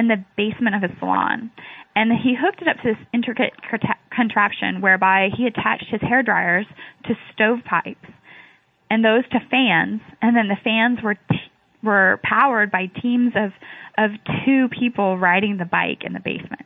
in 0.00 0.08
the 0.08 0.24
basement 0.34 0.74
of 0.74 0.82
his 0.82 0.98
salon. 0.98 1.50
And 1.94 2.10
he 2.10 2.34
hooked 2.34 2.62
it 2.62 2.68
up 2.68 2.76
to 2.78 2.94
this 2.94 3.06
intricate 3.12 3.52
contraption 4.10 4.80
whereby 4.80 5.28
he 5.36 5.46
attached 5.46 5.86
his 5.90 6.00
hair 6.00 6.22
dryers 6.22 6.64
to 7.04 7.14
stovepipes 7.32 8.08
and 8.88 9.04
those 9.04 9.28
to 9.30 9.38
fans. 9.50 10.00
And 10.22 10.34
then 10.34 10.48
the 10.48 10.56
fans 10.64 11.00
were, 11.04 11.14
t- 11.14 11.52
were 11.82 12.18
powered 12.24 12.70
by 12.70 12.86
teams 13.02 13.34
of, 13.36 13.52
of 13.98 14.10
two 14.46 14.68
people 14.68 15.18
riding 15.18 15.58
the 15.58 15.66
bike 15.66 16.02
in 16.02 16.14
the 16.14 16.20
basement. 16.20 16.64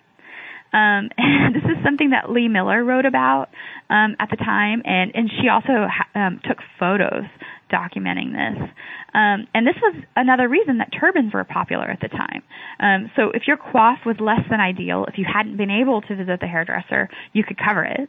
Um, 0.75 1.09
and 1.19 1.55
this 1.55 1.63
is 1.65 1.79
something 1.85 2.11
that 2.11 2.31
Lee 2.31 2.49
Miller 2.49 2.85
wrote 2.85 3.07
about 3.07 3.49
um, 3.89 4.17
at 4.19 4.29
the 4.31 4.37
time, 4.37 4.83
and 4.85 5.13
and 5.15 5.31
she 5.31 5.49
also 5.49 5.87
um, 6.15 6.41
took 6.45 6.59
photos 6.79 7.25
documenting 7.73 8.33
this. 8.33 8.69
Um, 9.15 9.47
and 9.55 9.67
this 9.67 9.77
was 9.81 9.95
another 10.17 10.49
reason 10.49 10.79
that 10.79 10.91
turbans 10.99 11.33
were 11.33 11.45
popular 11.45 11.89
at 11.89 12.01
the 12.01 12.09
time. 12.09 12.43
Um, 12.81 13.11
so 13.17 13.31
if 13.33 13.47
your 13.47 13.57
coif 13.57 14.05
was 14.05 14.17
less 14.21 14.41
than 14.51 14.61
ideal, 14.61 15.07
if 15.09 15.19
you 15.19 15.25
hadn't 15.25 15.57
been 15.57 15.71
able 15.71 16.03
to 16.03 16.17
visit 16.17 16.41
the 16.41 16.47
hairdresser, 16.47 17.09
you 17.33 17.45
could 17.45 17.57
cover 17.57 17.85
it. 17.85 18.09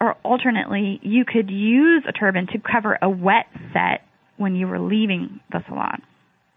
Or 0.00 0.16
alternately, 0.24 0.98
you 1.02 1.24
could 1.24 1.48
use 1.48 2.04
a 2.08 2.12
turban 2.12 2.48
to 2.48 2.58
cover 2.58 2.98
a 3.00 3.08
wet 3.08 3.46
set 3.72 4.02
when 4.36 4.56
you 4.56 4.66
were 4.66 4.80
leaving 4.80 5.38
the 5.52 5.60
salon. 5.68 6.02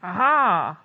Aha. 0.01 0.79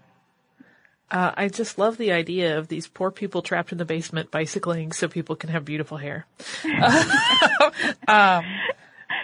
Uh, 1.10 1.32
I 1.36 1.48
just 1.48 1.78
love 1.78 1.96
the 1.96 2.12
idea 2.12 2.58
of 2.58 2.68
these 2.68 2.86
poor 2.86 3.10
people 3.10 3.42
trapped 3.42 3.72
in 3.72 3.78
the 3.78 3.84
basement 3.84 4.30
bicycling 4.30 4.92
so 4.92 5.08
people 5.08 5.34
can 5.36 5.50
have 5.50 5.64
beautiful 5.64 5.96
hair. 5.96 6.26
um, 8.08 8.44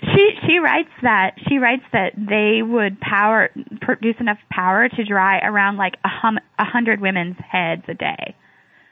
she 0.03 0.31
she 0.47 0.59
writes 0.59 0.91
that 1.03 1.37
she 1.49 1.59
writes 1.59 1.85
that 1.93 2.13
they 2.17 2.63
would 2.63 3.01
power 3.01 3.51
produce 3.81 4.17
enough 4.21 4.39
power 4.51 4.89
to 4.89 5.05
dry 5.05 5.39
around 5.39 5.77
like 5.77 5.95
a 6.05 6.09
hum 6.09 6.39
a 6.59 6.65
hundred 6.65 7.01
women's 7.01 7.37
heads 7.39 7.83
a 7.89 7.95
day. 7.95 8.35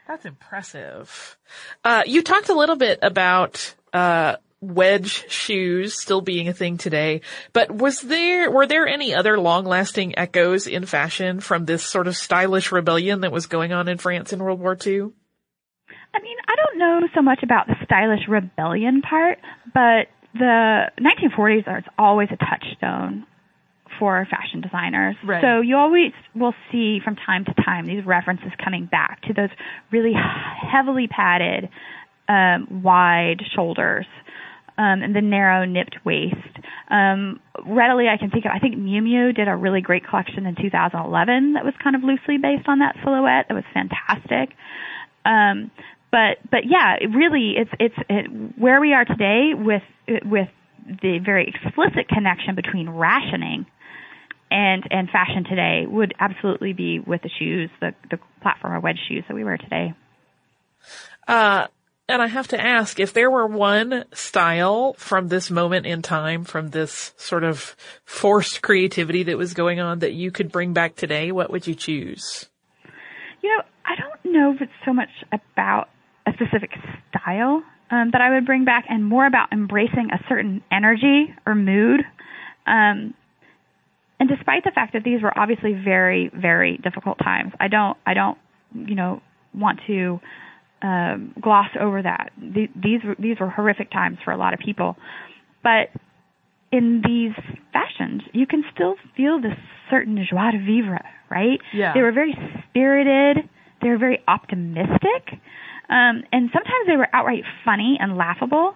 That's 0.07 0.25
impressive. 0.25 1.37
Uh, 1.83 2.03
you 2.05 2.21
talked 2.21 2.49
a 2.49 2.53
little 2.53 2.75
bit 2.75 2.99
about 3.01 3.75
uh, 3.91 4.35
wedge 4.73 5.29
shoes 5.29 5.99
still 5.99 6.21
being 6.21 6.47
a 6.47 6.53
thing 6.53 6.77
today, 6.77 7.21
but 7.53 7.71
was 7.71 8.01
there 8.01 8.49
were 8.51 8.67
there 8.67 8.87
any 8.87 9.13
other 9.13 9.39
long-lasting 9.39 10.17
echoes 10.17 10.67
in 10.67 10.85
fashion 10.85 11.39
from 11.39 11.65
this 11.65 11.83
sort 11.83 12.07
of 12.07 12.15
stylish 12.15 12.71
rebellion 12.71 13.21
that 13.21 13.31
was 13.31 13.45
going 13.45 13.73
on 13.73 13.87
in 13.87 13.97
France 13.97 14.33
in 14.33 14.43
World 14.43 14.59
War 14.59 14.77
II? 14.85 15.11
I 16.13 16.21
mean, 16.21 16.37
I 16.47 16.55
don't 16.55 16.79
know 16.79 17.07
so 17.13 17.21
much 17.21 17.39
about 17.43 17.67
the 17.67 17.75
stylish 17.83 18.27
rebellion 18.27 19.01
part, 19.01 19.39
but 19.73 20.07
the 20.33 20.91
1940s 20.99 21.67
are 21.67 21.83
always 21.97 22.29
a 22.31 22.37
touchstone 22.37 23.25
for 23.99 24.25
fashion 24.29 24.61
designers. 24.61 25.15
Right. 25.25 25.41
So 25.41 25.61
you 25.61 25.77
always 25.77 26.11
will 26.33 26.53
see 26.71 26.99
from 27.03 27.15
time 27.15 27.45
to 27.45 27.53
time 27.63 27.85
these 27.85 28.05
references 28.05 28.51
coming 28.63 28.85
back 28.85 29.21
to 29.23 29.33
those 29.33 29.49
really 29.91 30.13
heavily 30.13 31.07
padded, 31.07 31.69
um, 32.27 32.83
wide 32.83 33.41
shoulders. 33.55 34.05
Um, 34.77 35.03
and 35.03 35.15
the 35.15 35.21
narrow 35.21 35.63
nipped 35.63 36.03
waist. 36.03 36.35
Um, 36.89 37.39
readily, 37.65 38.09
I 38.09 38.17
can 38.17 38.29
think 38.29 38.43
of. 38.43 38.51
I 38.53 38.59
think 38.59 38.75
Miu 38.75 39.01
Miu 39.01 39.33
did 39.33 39.47
a 39.47 39.55
really 39.55 39.79
great 39.79 40.05
collection 40.05 40.45
in 40.45 40.55
2011 40.55 41.53
that 41.53 41.63
was 41.63 41.73
kind 41.81 41.95
of 41.95 42.03
loosely 42.03 42.37
based 42.37 42.67
on 42.67 42.79
that 42.79 42.97
silhouette. 43.01 43.45
That 43.47 43.55
was 43.55 43.63
fantastic. 43.73 44.53
Um, 45.23 45.71
but 46.11 46.37
but 46.49 46.61
yeah, 46.65 46.95
really, 47.13 47.55
it's 47.57 47.71
it's 47.79 47.95
it, 48.09 48.59
where 48.59 48.79
we 48.79 48.93
are 48.93 49.05
today 49.05 49.51
with 49.53 49.83
with 50.25 50.49
the 50.87 51.19
very 51.19 51.47
explicit 51.47 52.07
connection 52.07 52.55
between 52.55 52.89
rationing 52.89 53.65
and 54.51 54.83
and 54.91 55.09
fashion 55.09 55.43
today 55.43 55.85
would 55.87 56.13
absolutely 56.19 56.73
be 56.73 56.99
with 56.99 57.21
the 57.21 57.29
shoes, 57.39 57.69
the 57.81 57.93
the 58.09 58.19
platform 58.41 58.73
or 58.73 58.79
wedge 58.79 58.99
shoes 59.07 59.23
that 59.27 59.33
we 59.33 59.43
wear 59.43 59.57
today. 59.57 59.93
Uh, 61.27 61.67
and 62.07 62.21
I 62.21 62.27
have 62.27 62.47
to 62.49 62.61
ask 62.61 62.99
if 62.99 63.13
there 63.13 63.31
were 63.31 63.47
one 63.47 64.05
style 64.13 64.93
from 64.93 65.27
this 65.27 65.49
moment 65.49 65.85
in 65.85 66.01
time, 66.01 66.43
from 66.43 66.69
this 66.69 67.13
sort 67.17 67.43
of 67.43 67.75
forced 68.03 68.61
creativity 68.61 69.23
that 69.23 69.37
was 69.37 69.53
going 69.53 69.79
on 69.79 69.99
that 69.99 70.13
you 70.13 70.31
could 70.31 70.51
bring 70.51 70.73
back 70.73 70.95
today, 70.95 71.31
what 71.31 71.51
would 71.51 71.65
you 71.65 71.73
choose? 71.73 72.47
You 73.41 73.49
know, 73.49 73.63
I 73.85 73.95
don't 73.95 74.33
know 74.33 74.53
if 74.53 74.61
it's 74.61 74.71
so 74.85 74.93
much 74.93 75.09
about 75.31 75.89
a 76.27 76.33
specific 76.33 76.71
style 77.09 77.63
um, 77.91 78.09
that 78.11 78.21
I 78.21 78.33
would 78.33 78.45
bring 78.45 78.65
back, 78.65 78.85
and 78.89 79.05
more 79.05 79.25
about 79.25 79.51
embracing 79.51 80.09
a 80.11 80.19
certain 80.27 80.63
energy 80.71 81.33
or 81.45 81.55
mood. 81.55 82.01
Um, 82.65 83.13
and 84.19 84.29
despite 84.29 84.63
the 84.63 84.71
fact 84.71 84.93
that 84.93 85.03
these 85.03 85.21
were 85.21 85.37
obviously 85.37 85.73
very, 85.73 86.29
very 86.33 86.77
difficult 86.77 87.19
times, 87.19 87.53
I 87.59 87.67
don't, 87.67 87.97
I 88.05 88.13
don't, 88.13 88.37
you 88.73 88.95
know, 88.95 89.21
want 89.53 89.81
to 89.87 90.19
um, 90.81 91.33
gloss 91.41 91.69
over 91.79 92.01
that. 92.01 92.31
These, 92.37 92.69
these 92.75 92.99
were 93.03 93.15
these 93.17 93.39
were 93.39 93.49
horrific 93.49 93.91
times 93.91 94.17
for 94.23 94.31
a 94.31 94.37
lot 94.37 94.53
of 94.53 94.59
people, 94.59 94.97
but 95.63 95.89
in 96.71 97.01
these 97.05 97.31
fashions, 97.71 98.21
you 98.33 98.45
can 98.45 98.63
still 98.73 98.95
feel 99.15 99.41
this 99.41 99.57
certain 99.89 100.17
joie 100.29 100.51
de 100.51 100.59
vivre, 100.59 101.05
right? 101.29 101.59
Yeah. 101.73 101.93
They 101.93 102.01
were 102.01 102.11
very 102.11 102.35
spirited. 102.69 103.49
They 103.81 103.89
were 103.89 103.97
very 103.97 104.19
optimistic. 104.27 105.39
Um, 105.89 106.23
and 106.31 106.49
sometimes 106.51 106.87
they 106.87 106.97
were 106.97 107.07
outright 107.13 107.43
funny 107.63 107.97
and 107.99 108.17
laughable. 108.17 108.73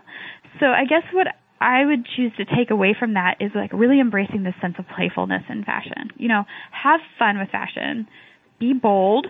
So 0.60 0.68
I 0.68 0.86
guess 0.86 1.04
what 1.12 1.28
I 1.60 1.86
would 1.86 2.06
choose 2.16 2.32
to 2.38 2.46
take 2.46 2.72
away 2.72 2.96
from 2.98 3.16
that 3.16 3.38
is 3.40 3.52
like 3.56 3.74
really 3.74 4.00
embracing 4.00 4.44
this 4.44 4.54
sense 4.62 4.76
of 4.80 4.86
playfulness 4.96 5.44
in 5.50 5.64
fashion. 5.64 6.12
You 6.16 6.30
know, 6.30 6.44
have 6.72 7.02
fun 7.18 7.38
with 7.38 7.50
fashion. 7.50 8.08
Be 8.60 8.74
bold. 8.74 9.28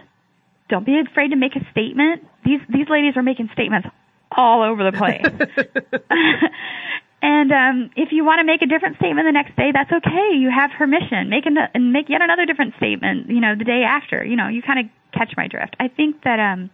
Don't 0.70 0.86
be 0.86 1.00
afraid 1.00 1.30
to 1.30 1.36
make 1.36 1.56
a 1.56 1.66
statement. 1.72 2.24
These 2.46 2.62
these 2.70 2.88
ladies 2.90 3.18
are 3.18 3.24
making 3.24 3.50
statements 3.54 3.88
all 4.32 4.62
over 4.62 4.84
the 4.84 4.96
place. 4.96 5.26
and 7.22 7.52
um, 7.52 7.90
if 7.96 8.10
you 8.12 8.24
want 8.24 8.40
to 8.40 8.46
make 8.46 8.62
a 8.62 8.68
different 8.68 8.98
statement 8.98 9.28
the 9.28 9.32
next 9.32 9.56
day, 9.56 9.72
that's 9.74 9.92
okay. 9.92 10.38
You 10.38 10.50
have 10.54 10.72
permission. 10.78 11.30
Make 11.30 11.46
an, 11.46 11.58
and 11.74 11.92
make 11.92 12.10
yet 12.10 12.22
another 12.22 12.46
different 12.46 12.76
statement. 12.78 13.30
You 13.30 13.42
know, 13.42 13.56
the 13.58 13.66
day 13.66 13.84
after. 13.84 14.24
You 14.24 14.36
know, 14.36 14.48
you 14.48 14.62
kind 14.62 14.80
of 14.80 14.86
catch 15.12 15.34
my 15.36 15.48
drift. 15.48 15.76
I 15.80 15.88
think 15.88 16.24
that 16.24 16.40
um, 16.40 16.70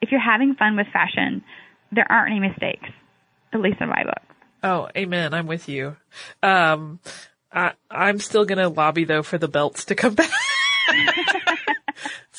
if 0.00 0.10
you're 0.10 0.20
having 0.20 0.54
fun 0.54 0.76
with 0.76 0.86
fashion, 0.92 1.42
there 1.90 2.06
aren't 2.10 2.30
any 2.30 2.40
mistakes, 2.40 2.88
at 3.52 3.60
least 3.60 3.80
in 3.80 3.88
my 3.88 4.04
book. 4.04 4.22
Oh, 4.62 4.88
amen. 4.96 5.34
I'm 5.34 5.46
with 5.46 5.68
you. 5.68 5.96
Um, 6.42 7.00
I, 7.52 7.72
I'm 7.90 8.18
still 8.20 8.44
gonna 8.44 8.68
lobby 8.68 9.04
though 9.04 9.22
for 9.22 9.38
the 9.38 9.48
belts 9.48 9.86
to 9.86 9.94
come 9.94 10.14
back. 10.14 10.30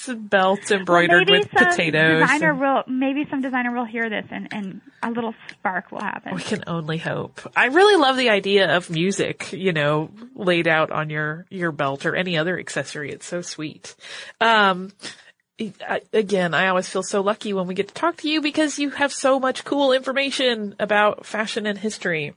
some 0.03 0.27
belts 0.27 0.71
embroidered 0.71 1.27
maybe 1.27 1.39
with 1.39 1.49
some 1.57 1.67
potatoes. 1.69 2.21
Designer 2.21 2.51
and- 2.51 2.59
will 2.59 2.83
maybe 2.87 3.25
some 3.29 3.41
designer 3.41 3.71
will 3.73 3.85
hear 3.85 4.09
this 4.09 4.25
and 4.29 4.47
and 4.51 4.81
a 5.01 5.09
little 5.09 5.33
spark 5.51 5.91
will 5.91 6.01
happen. 6.01 6.35
We 6.35 6.41
can 6.41 6.63
only 6.67 6.97
hope. 6.97 7.41
I 7.55 7.65
really 7.65 7.95
love 7.95 8.17
the 8.17 8.29
idea 8.29 8.75
of 8.75 8.89
music, 8.89 9.51
you 9.51 9.73
know, 9.73 10.09
laid 10.35 10.67
out 10.67 10.91
on 10.91 11.09
your, 11.09 11.45
your 11.49 11.71
belt 11.71 12.05
or 12.05 12.15
any 12.15 12.37
other 12.37 12.57
accessory. 12.57 13.11
It's 13.11 13.25
so 13.25 13.41
sweet. 13.41 13.95
Um, 14.39 14.91
again, 16.11 16.53
I 16.53 16.67
always 16.67 16.87
feel 16.87 17.03
so 17.03 17.21
lucky 17.21 17.53
when 17.53 17.67
we 17.67 17.73
get 17.73 17.89
to 17.89 17.93
talk 17.93 18.17
to 18.17 18.29
you 18.29 18.41
because 18.41 18.79
you 18.79 18.89
have 18.91 19.13
so 19.13 19.39
much 19.39 19.63
cool 19.63 19.93
information 19.93 20.75
about 20.79 21.25
fashion 21.25 21.65
and 21.65 21.77
history. 21.77 22.33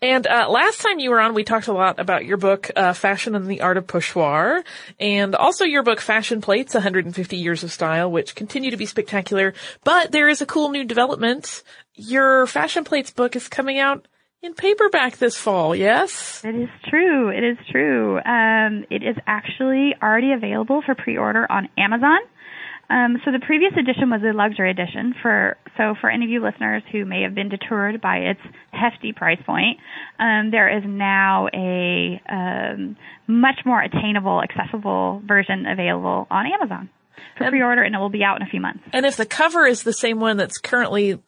And 0.00 0.26
uh, 0.26 0.48
last 0.48 0.80
time 0.80 0.98
you 0.98 1.10
were 1.10 1.20
on, 1.20 1.34
we 1.34 1.44
talked 1.44 1.68
a 1.68 1.72
lot 1.72 2.00
about 2.00 2.24
your 2.24 2.36
book, 2.36 2.70
uh, 2.74 2.92
Fashion 2.92 3.34
and 3.34 3.46
the 3.46 3.60
Art 3.60 3.76
of 3.76 3.86
Pochoir, 3.86 4.64
and 4.98 5.34
also 5.34 5.64
your 5.64 5.82
book, 5.82 6.00
Fashion 6.00 6.40
Plates, 6.40 6.74
150 6.74 7.36
Years 7.36 7.62
of 7.62 7.72
Style, 7.72 8.10
which 8.10 8.34
continue 8.34 8.70
to 8.70 8.76
be 8.76 8.86
spectacular. 8.86 9.54
But 9.84 10.12
there 10.12 10.28
is 10.28 10.42
a 10.42 10.46
cool 10.46 10.70
new 10.70 10.84
development. 10.84 11.62
Your 11.94 12.46
Fashion 12.46 12.84
Plates 12.84 13.10
book 13.10 13.36
is 13.36 13.48
coming 13.48 13.78
out 13.78 14.06
in 14.42 14.54
paperback 14.54 15.18
this 15.18 15.36
fall, 15.36 15.74
yes? 15.74 16.42
It 16.44 16.56
is 16.56 16.68
true. 16.88 17.28
It 17.28 17.44
is 17.44 17.58
true. 17.70 18.18
Um, 18.18 18.84
it 18.90 19.02
is 19.02 19.16
actually 19.26 19.94
already 20.02 20.32
available 20.32 20.82
for 20.84 20.96
pre-order 20.96 21.46
on 21.50 21.68
Amazon. 21.78 22.18
Um, 22.92 23.22
so 23.24 23.32
the 23.32 23.40
previous 23.40 23.72
edition 23.72 24.10
was 24.10 24.20
a 24.22 24.36
luxury 24.36 24.70
edition 24.70 25.14
for 25.22 25.56
so 25.78 25.94
for 25.98 26.10
any 26.10 26.26
of 26.26 26.30
you 26.30 26.42
listeners 26.42 26.82
who 26.92 27.06
may 27.06 27.22
have 27.22 27.34
been 27.34 27.48
deterred 27.48 28.02
by 28.02 28.16
its 28.18 28.40
hefty 28.70 29.12
price 29.12 29.40
point, 29.46 29.78
um, 30.18 30.50
there 30.50 30.76
is 30.76 30.84
now 30.86 31.48
a 31.54 32.20
um, 32.28 32.96
much 33.26 33.60
more 33.64 33.80
attainable, 33.80 34.42
accessible 34.42 35.22
version 35.24 35.64
available 35.66 36.26
on 36.30 36.44
Amazon 36.46 36.90
for 37.38 37.48
pre-order, 37.48 37.82
and 37.82 37.94
it 37.94 37.98
will 37.98 38.10
be 38.10 38.22
out 38.22 38.36
in 38.36 38.46
a 38.46 38.50
few 38.50 38.60
months. 38.60 38.80
And 38.92 39.06
if 39.06 39.16
the 39.16 39.24
cover 39.24 39.66
is 39.66 39.84
the 39.84 39.94
same 39.94 40.20
one 40.20 40.36
that's 40.36 40.58
currently 40.58 41.18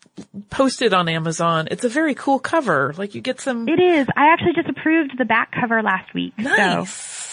posted 0.50 0.92
on 0.92 1.08
Amazon, 1.08 1.68
it's 1.70 1.84
a 1.84 1.88
very 1.88 2.14
cool 2.14 2.38
cover. 2.38 2.92
Like 2.98 3.14
you 3.14 3.22
get 3.22 3.40
some 3.40 3.68
It 3.68 3.80
is. 3.80 4.06
I 4.14 4.32
actually 4.32 4.52
just 4.54 4.68
approved 4.68 5.16
the 5.16 5.24
back 5.24 5.52
cover 5.58 5.82
last 5.82 6.12
week. 6.12 6.34
So 6.36 6.42
nice. 6.44 7.23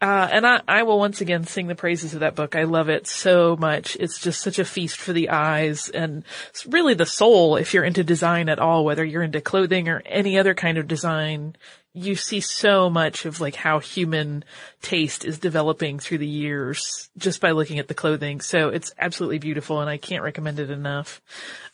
Uh, 0.00 0.28
and 0.30 0.46
I, 0.46 0.60
I 0.68 0.82
will 0.82 0.98
once 0.98 1.22
again 1.22 1.44
sing 1.44 1.68
the 1.68 1.74
praises 1.74 2.12
of 2.12 2.20
that 2.20 2.34
book. 2.34 2.54
I 2.54 2.64
love 2.64 2.90
it 2.90 3.06
so 3.06 3.56
much. 3.56 3.96
It's 3.98 4.20
just 4.20 4.42
such 4.42 4.58
a 4.58 4.64
feast 4.64 4.98
for 4.98 5.14
the 5.14 5.30
eyes 5.30 5.88
and 5.88 6.22
it's 6.50 6.66
really 6.66 6.92
the 6.92 7.06
soul 7.06 7.56
if 7.56 7.72
you're 7.72 7.84
into 7.84 8.04
design 8.04 8.50
at 8.50 8.58
all, 8.58 8.84
whether 8.84 9.04
you're 9.04 9.22
into 9.22 9.40
clothing 9.40 9.88
or 9.88 10.02
any 10.04 10.38
other 10.38 10.54
kind 10.54 10.76
of 10.76 10.86
design. 10.86 11.56
You 11.96 12.14
see 12.14 12.40
so 12.40 12.90
much 12.90 13.24
of 13.24 13.40
like 13.40 13.54
how 13.54 13.78
human 13.78 14.44
taste 14.82 15.24
is 15.24 15.38
developing 15.38 15.98
through 15.98 16.18
the 16.18 16.26
years 16.26 17.08
just 17.16 17.40
by 17.40 17.52
looking 17.52 17.78
at 17.78 17.88
the 17.88 17.94
clothing. 17.94 18.40
So 18.40 18.68
it's 18.68 18.92
absolutely 18.98 19.38
beautiful 19.38 19.80
and 19.80 19.88
I 19.88 19.96
can't 19.96 20.22
recommend 20.22 20.58
it 20.58 20.70
enough. 20.70 21.22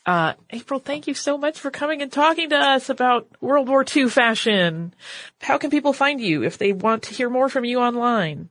Uh, 0.05 0.33
April, 0.49 0.79
thank 0.79 1.07
you 1.07 1.13
so 1.13 1.37
much 1.37 1.59
for 1.59 1.71
coming 1.71 2.01
and 2.01 2.11
talking 2.11 2.49
to 2.49 2.57
us 2.57 2.89
about 2.89 3.27
World 3.41 3.67
War 3.67 3.83
II 3.83 4.09
fashion. 4.09 4.93
How 5.41 5.57
can 5.57 5.69
people 5.69 5.93
find 5.93 6.21
you 6.21 6.43
if 6.43 6.57
they 6.57 6.71
want 6.71 7.03
to 7.03 7.13
hear 7.13 7.29
more 7.29 7.49
from 7.49 7.65
you 7.65 7.79
online? 7.79 8.49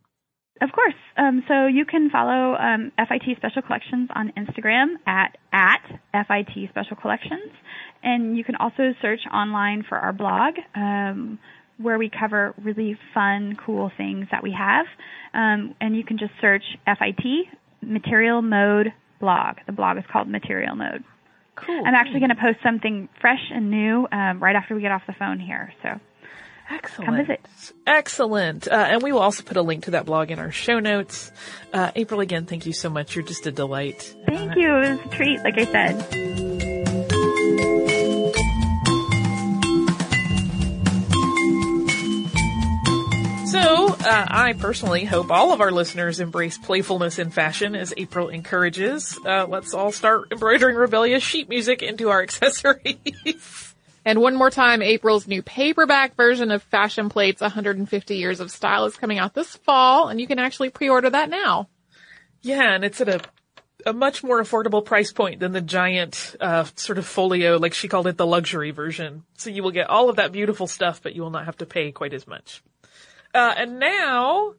Of 0.62 0.70
course. 0.70 0.94
Um, 1.16 1.42
so 1.48 1.66
you 1.66 1.84
can 1.84 2.08
follow 2.08 2.54
um, 2.54 2.92
FIT 2.96 3.36
Special 3.36 3.62
Collections 3.62 4.08
on 4.14 4.32
Instagram 4.38 4.94
at 5.06 5.36
at 5.52 5.82
FIT 6.12 6.70
Special 6.70 6.96
Collections, 6.96 7.50
and 8.02 8.36
you 8.36 8.44
can 8.44 8.54
also 8.56 8.94
search 9.02 9.20
online 9.32 9.82
for 9.88 9.98
our 9.98 10.12
blog, 10.12 10.54
um, 10.76 11.40
where 11.82 11.98
we 11.98 12.08
cover 12.10 12.54
really 12.62 12.98
fun, 13.14 13.56
cool 13.64 13.90
things 13.96 14.26
that 14.30 14.42
we 14.42 14.52
have. 14.52 14.86
Um, 15.34 15.74
and 15.80 15.96
you 15.96 16.04
can 16.04 16.18
just 16.18 16.32
search 16.40 16.64
FIT 16.86 17.46
Material 17.80 18.42
Mode 18.42 18.92
blog. 19.20 19.56
The 19.66 19.72
blog 19.72 19.98
is 19.98 20.04
called 20.12 20.28
Material 20.28 20.74
Mode. 20.74 21.04
Cool. 21.54 21.82
I'm 21.86 21.94
actually 21.94 22.20
going 22.20 22.30
to 22.30 22.40
post 22.40 22.58
something 22.62 23.08
fresh 23.20 23.50
and 23.52 23.70
new 23.70 24.08
um, 24.10 24.42
right 24.42 24.56
after 24.56 24.74
we 24.74 24.80
get 24.80 24.90
off 24.90 25.02
the 25.06 25.14
phone 25.18 25.38
here. 25.38 25.72
So 25.82 26.00
Excellent. 26.70 27.06
Come 27.06 27.16
visit. 27.18 27.40
Excellent. 27.86 28.68
Uh, 28.68 28.74
and 28.74 29.02
we 29.02 29.12
will 29.12 29.20
also 29.20 29.42
put 29.42 29.56
a 29.56 29.62
link 29.62 29.84
to 29.84 29.92
that 29.92 30.06
blog 30.06 30.30
in 30.30 30.38
our 30.38 30.50
show 30.50 30.78
notes. 30.78 31.30
Uh, 31.72 31.90
April, 31.94 32.20
again, 32.20 32.46
thank 32.46 32.66
you 32.66 32.72
so 32.72 32.88
much. 32.88 33.14
You're 33.14 33.24
just 33.24 33.46
a 33.46 33.52
delight. 33.52 34.14
thank 34.26 34.56
you. 34.56 34.74
It 34.76 34.90
was 34.90 35.00
a 35.00 35.08
treat, 35.08 35.40
like 35.42 35.58
I 35.58 35.64
said. 35.66 36.81
Uh, 44.04 44.26
I 44.28 44.52
personally 44.54 45.04
hope 45.04 45.30
all 45.30 45.52
of 45.52 45.60
our 45.60 45.70
listeners 45.70 46.20
embrace 46.20 46.58
playfulness 46.58 47.18
in 47.18 47.30
fashion 47.30 47.74
as 47.74 47.94
April 47.96 48.28
encourages. 48.28 49.18
Uh, 49.24 49.46
let's 49.48 49.74
all 49.74 49.92
start 49.92 50.32
embroidering 50.32 50.76
rebellious 50.76 51.22
sheet 51.22 51.48
music 51.48 51.82
into 51.82 52.10
our 52.10 52.22
accessories. 52.22 53.74
And 54.04 54.20
one 54.20 54.34
more 54.34 54.50
time, 54.50 54.82
April's 54.82 55.28
new 55.28 55.42
paperback 55.42 56.16
version 56.16 56.50
of 56.50 56.62
Fashion 56.64 57.08
Plates 57.08 57.40
150 57.40 58.16
Years 58.16 58.40
of 58.40 58.50
Style 58.50 58.86
is 58.86 58.96
coming 58.96 59.18
out 59.18 59.34
this 59.34 59.56
fall, 59.56 60.08
and 60.08 60.20
you 60.20 60.26
can 60.26 60.38
actually 60.38 60.70
pre-order 60.70 61.10
that 61.10 61.30
now. 61.30 61.68
yeah, 62.42 62.74
and 62.74 62.84
it's 62.84 63.00
at 63.00 63.08
a 63.08 63.20
a 63.86 63.92
much 63.92 64.22
more 64.22 64.40
affordable 64.40 64.84
price 64.84 65.12
point 65.12 65.40
than 65.40 65.52
the 65.52 65.60
giant 65.60 66.36
uh, 66.40 66.64
sort 66.76 66.98
of 66.98 67.06
folio, 67.06 67.58
like 67.58 67.74
she 67.74 67.88
called 67.88 68.06
it, 68.06 68.16
the 68.16 68.26
luxury 68.26 68.70
version. 68.70 69.24
So 69.36 69.50
you 69.50 69.62
will 69.62 69.70
get 69.70 69.90
all 69.90 70.08
of 70.08 70.16
that 70.16 70.32
beautiful 70.32 70.66
stuff, 70.66 71.02
but 71.02 71.14
you 71.14 71.22
will 71.22 71.30
not 71.30 71.46
have 71.46 71.56
to 71.58 71.66
pay 71.66 71.92
quite 71.92 72.14
as 72.14 72.26
much. 72.26 72.62
Uh, 73.34 73.54
and 73.56 73.78
now, 73.78 74.54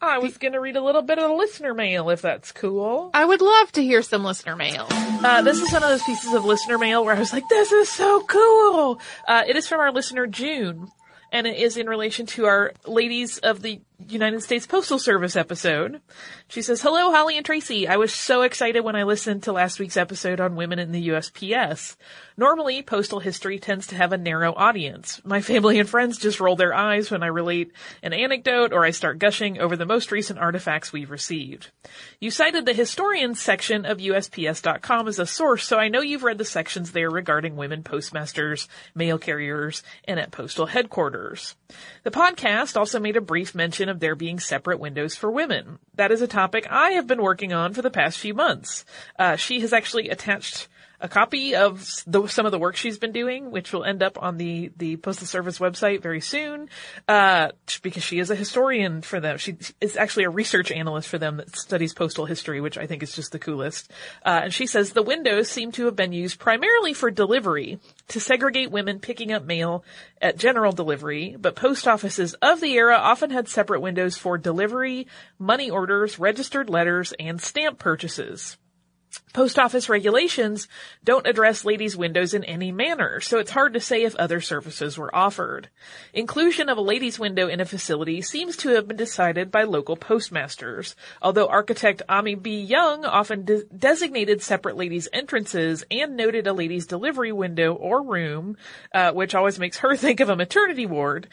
I 0.00 0.18
was 0.18 0.38
going 0.38 0.54
to 0.54 0.60
read 0.60 0.76
a 0.76 0.82
little 0.82 1.02
bit 1.02 1.18
of 1.18 1.28
the 1.28 1.34
listener 1.34 1.74
mail, 1.74 2.10
if 2.10 2.22
that's 2.22 2.52
cool. 2.52 3.10
I 3.12 3.24
would 3.24 3.42
love 3.42 3.70
to 3.72 3.82
hear 3.82 4.02
some 4.02 4.24
listener 4.24 4.56
mail. 4.56 4.86
Uh, 4.90 5.42
this 5.42 5.60
is 5.60 5.70
one 5.72 5.82
of 5.82 5.90
those 5.90 6.02
pieces 6.02 6.32
of 6.32 6.44
listener 6.44 6.78
mail 6.78 7.04
where 7.04 7.14
I 7.14 7.18
was 7.18 7.32
like, 7.32 7.48
this 7.48 7.70
is 7.70 7.88
so 7.88 8.22
cool. 8.22 9.00
Uh, 9.28 9.44
it 9.46 9.56
is 9.56 9.68
from 9.68 9.80
our 9.80 9.92
listener 9.92 10.26
June, 10.26 10.88
and 11.30 11.46
it 11.46 11.56
is 11.58 11.76
in 11.76 11.86
relation 11.86 12.26
to 12.26 12.46
our 12.46 12.72
Ladies 12.86 13.38
of 13.38 13.62
the 13.62 13.80
United 14.08 14.42
States 14.42 14.66
Postal 14.66 14.98
Service 14.98 15.36
episode. 15.36 16.00
She 16.48 16.62
says, 16.62 16.82
hello, 16.82 17.12
Holly 17.12 17.36
and 17.36 17.44
Tracy. 17.44 17.86
I 17.86 17.96
was 17.96 18.12
so 18.12 18.42
excited 18.42 18.80
when 18.80 18.96
I 18.96 19.02
listened 19.02 19.42
to 19.44 19.52
last 19.52 19.78
week's 19.78 19.96
episode 19.96 20.40
on 20.40 20.56
women 20.56 20.78
in 20.78 20.92
the 20.92 21.08
USPS. 21.08 21.96
Normally, 22.36 22.82
postal 22.82 23.20
history 23.20 23.58
tends 23.58 23.88
to 23.88 23.96
have 23.96 24.12
a 24.12 24.18
narrow 24.18 24.54
audience. 24.54 25.20
My 25.24 25.42
family 25.42 25.78
and 25.78 25.88
friends 25.88 26.16
just 26.16 26.40
roll 26.40 26.56
their 26.56 26.72
eyes 26.72 27.10
when 27.10 27.22
I 27.22 27.26
relate 27.26 27.72
an 28.02 28.14
anecdote 28.14 28.72
or 28.72 28.84
I 28.84 28.92
start 28.92 29.18
gushing 29.18 29.60
over 29.60 29.76
the 29.76 29.84
most 29.84 30.10
recent 30.10 30.38
artifacts 30.38 30.90
we've 30.90 31.10
received. 31.10 31.70
You 32.18 32.30
cited 32.30 32.64
the 32.64 32.72
historians 32.72 33.42
section 33.42 33.84
of 33.84 33.98
USPS.com 33.98 35.06
as 35.06 35.18
a 35.18 35.26
source, 35.26 35.64
so 35.64 35.76
I 35.76 35.88
know 35.88 36.00
you've 36.00 36.24
read 36.24 36.38
the 36.38 36.44
sections 36.46 36.92
there 36.92 37.10
regarding 37.10 37.56
women 37.56 37.82
postmasters, 37.82 38.68
mail 38.94 39.18
carriers, 39.18 39.82
and 40.04 40.18
at 40.18 40.30
postal 40.30 40.66
headquarters. 40.66 41.56
The 42.04 42.10
podcast 42.10 42.76
also 42.76 42.98
made 42.98 43.18
a 43.18 43.20
brief 43.20 43.54
mention 43.54 43.89
of 43.90 44.00
there 44.00 44.14
being 44.14 44.40
separate 44.40 44.80
windows 44.80 45.14
for 45.16 45.30
women. 45.30 45.78
That 45.94 46.12
is 46.12 46.22
a 46.22 46.26
topic 46.26 46.66
I 46.70 46.92
have 46.92 47.06
been 47.06 47.22
working 47.22 47.52
on 47.52 47.74
for 47.74 47.82
the 47.82 47.90
past 47.90 48.18
few 48.18 48.34
months. 48.34 48.84
Uh, 49.18 49.36
she 49.36 49.60
has 49.60 49.72
actually 49.72 50.08
attached 50.08 50.68
a 51.00 51.08
copy 51.08 51.56
of 51.56 52.02
the, 52.06 52.26
some 52.26 52.46
of 52.46 52.52
the 52.52 52.58
work 52.58 52.76
she's 52.76 52.98
been 52.98 53.12
doing, 53.12 53.50
which 53.50 53.72
will 53.72 53.84
end 53.84 54.02
up 54.02 54.22
on 54.22 54.36
the, 54.36 54.70
the 54.76 54.96
Postal 54.96 55.26
Service 55.26 55.58
website 55.58 56.02
very 56.02 56.20
soon, 56.20 56.68
uh, 57.08 57.48
because 57.82 58.02
she 58.02 58.18
is 58.18 58.30
a 58.30 58.34
historian 58.34 59.02
for 59.02 59.18
them. 59.18 59.38
She 59.38 59.56
is 59.80 59.96
actually 59.96 60.24
a 60.24 60.30
research 60.30 60.70
analyst 60.70 61.08
for 61.08 61.18
them 61.18 61.38
that 61.38 61.56
studies 61.56 61.94
postal 61.94 62.26
history, 62.26 62.60
which 62.60 62.76
I 62.76 62.86
think 62.86 63.02
is 63.02 63.14
just 63.14 63.32
the 63.32 63.38
coolest. 63.38 63.90
Uh, 64.24 64.40
and 64.44 64.54
she 64.54 64.66
says 64.66 64.92
the 64.92 65.02
windows 65.02 65.48
seem 65.48 65.72
to 65.72 65.86
have 65.86 65.96
been 65.96 66.12
used 66.12 66.38
primarily 66.38 66.92
for 66.92 67.10
delivery 67.10 67.78
to 68.08 68.20
segregate 68.20 68.70
women 68.70 69.00
picking 69.00 69.32
up 69.32 69.44
mail 69.44 69.84
at 70.20 70.36
general 70.36 70.72
delivery, 70.72 71.36
but 71.38 71.56
post 71.56 71.88
offices 71.88 72.34
of 72.34 72.60
the 72.60 72.74
era 72.74 72.96
often 72.96 73.30
had 73.30 73.48
separate 73.48 73.80
windows 73.80 74.16
for 74.16 74.36
delivery, 74.36 75.06
money 75.38 75.70
orders, 75.70 76.18
registered 76.18 76.68
letters, 76.68 77.14
and 77.18 77.40
stamp 77.40 77.78
purchases. 77.78 78.58
Post 79.32 79.60
office 79.60 79.88
regulations 79.88 80.66
don't 81.04 81.26
address 81.26 81.64
ladies' 81.64 81.96
windows 81.96 82.34
in 82.34 82.42
any 82.44 82.72
manner, 82.72 83.20
so 83.20 83.38
it's 83.38 83.52
hard 83.52 83.74
to 83.74 83.80
say 83.80 84.02
if 84.02 84.16
other 84.16 84.40
services 84.40 84.98
were 84.98 85.14
offered. 85.14 85.68
Inclusion 86.12 86.68
of 86.68 86.78
a 86.78 86.80
ladies' 86.80 87.18
window 87.18 87.46
in 87.46 87.60
a 87.60 87.64
facility 87.64 88.22
seems 88.22 88.56
to 88.56 88.70
have 88.70 88.88
been 88.88 88.96
decided 88.96 89.52
by 89.52 89.62
local 89.62 89.96
postmasters, 89.96 90.96
although 91.22 91.46
architect 91.46 92.02
Ammi 92.08 92.40
B. 92.40 92.60
Young 92.60 93.04
often 93.04 93.44
de- 93.44 93.64
designated 93.64 94.42
separate 94.42 94.76
ladies' 94.76 95.08
entrances 95.12 95.84
and 95.90 96.16
noted 96.16 96.48
a 96.48 96.52
ladies' 96.52 96.86
delivery 96.86 97.32
window 97.32 97.74
or 97.74 98.02
room, 98.02 98.56
uh, 98.92 99.12
which 99.12 99.34
always 99.34 99.60
makes 99.60 99.78
her 99.78 99.96
think 100.00 100.18
of 100.18 100.28
a 100.28 100.36
maternity 100.36 100.86
ward. 100.86 101.28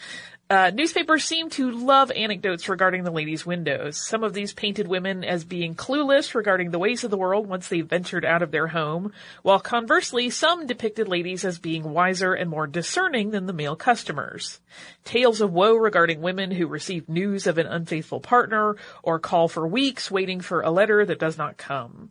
Uh, 0.49 0.71
newspapers 0.73 1.25
seem 1.25 1.49
to 1.49 1.71
love 1.71 2.09
anecdotes 2.11 2.69
regarding 2.69 3.03
the 3.03 3.11
ladies' 3.11 3.45
windows. 3.45 3.97
Some 3.97 4.23
of 4.23 4.33
these 4.33 4.53
painted 4.53 4.87
women 4.87 5.25
as 5.25 5.43
being 5.43 5.75
clueless 5.75 6.33
regarding 6.33 6.71
the 6.71 6.79
ways 6.79 7.03
of 7.03 7.11
the 7.11 7.17
world 7.17 7.47
once 7.47 7.67
they 7.67 7.81
ventured 7.81 8.23
out 8.23 8.41
of 8.41 8.51
their 8.51 8.67
home, 8.67 9.11
while 9.41 9.59
conversely, 9.59 10.29
some 10.29 10.65
depicted 10.65 11.09
ladies 11.09 11.43
as 11.43 11.59
being 11.59 11.83
wiser 11.83 12.33
and 12.33 12.49
more 12.49 12.65
discerning 12.65 13.31
than 13.31 13.45
the 13.45 13.51
male 13.51 13.75
customers. 13.75 14.61
Tales 15.03 15.41
of 15.41 15.51
woe 15.51 15.75
regarding 15.75 16.21
women 16.21 16.51
who 16.51 16.67
received 16.67 17.09
news 17.09 17.45
of 17.45 17.57
an 17.57 17.67
unfaithful 17.67 18.21
partner 18.21 18.77
or 19.03 19.19
call 19.19 19.49
for 19.49 19.67
weeks 19.67 20.09
waiting 20.09 20.39
for 20.39 20.61
a 20.61 20.71
letter 20.71 21.05
that 21.05 21.19
does 21.19 21.37
not 21.37 21.57
come. 21.57 22.09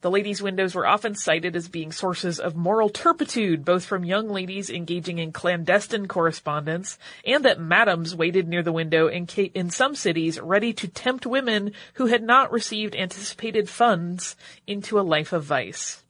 The 0.00 0.10
ladies' 0.10 0.40
windows 0.40 0.74
were 0.74 0.86
often 0.86 1.14
cited 1.14 1.54
as 1.54 1.68
being 1.68 1.92
sources 1.92 2.40
of 2.40 2.56
moral 2.56 2.88
turpitude, 2.88 3.62
both 3.62 3.84
from 3.84 4.04
young 4.04 4.30
ladies 4.30 4.70
engaging 4.70 5.18
in 5.18 5.32
clandestine 5.32 6.06
correspondence 6.06 6.98
and 7.26 7.44
that 7.44 7.60
madams 7.74 8.14
waited 8.14 8.46
near 8.46 8.62
the 8.62 8.70
window 8.70 9.08
in, 9.08 9.26
ca- 9.26 9.50
in 9.52 9.68
some 9.68 9.96
cities 9.96 10.38
ready 10.38 10.72
to 10.72 10.86
tempt 10.86 11.26
women 11.26 11.72
who 11.94 12.06
had 12.06 12.22
not 12.22 12.52
received 12.52 12.94
anticipated 12.94 13.68
funds 13.68 14.36
into 14.64 15.00
a 15.00 15.02
life 15.02 15.32
of 15.32 15.42
vice. 15.42 16.00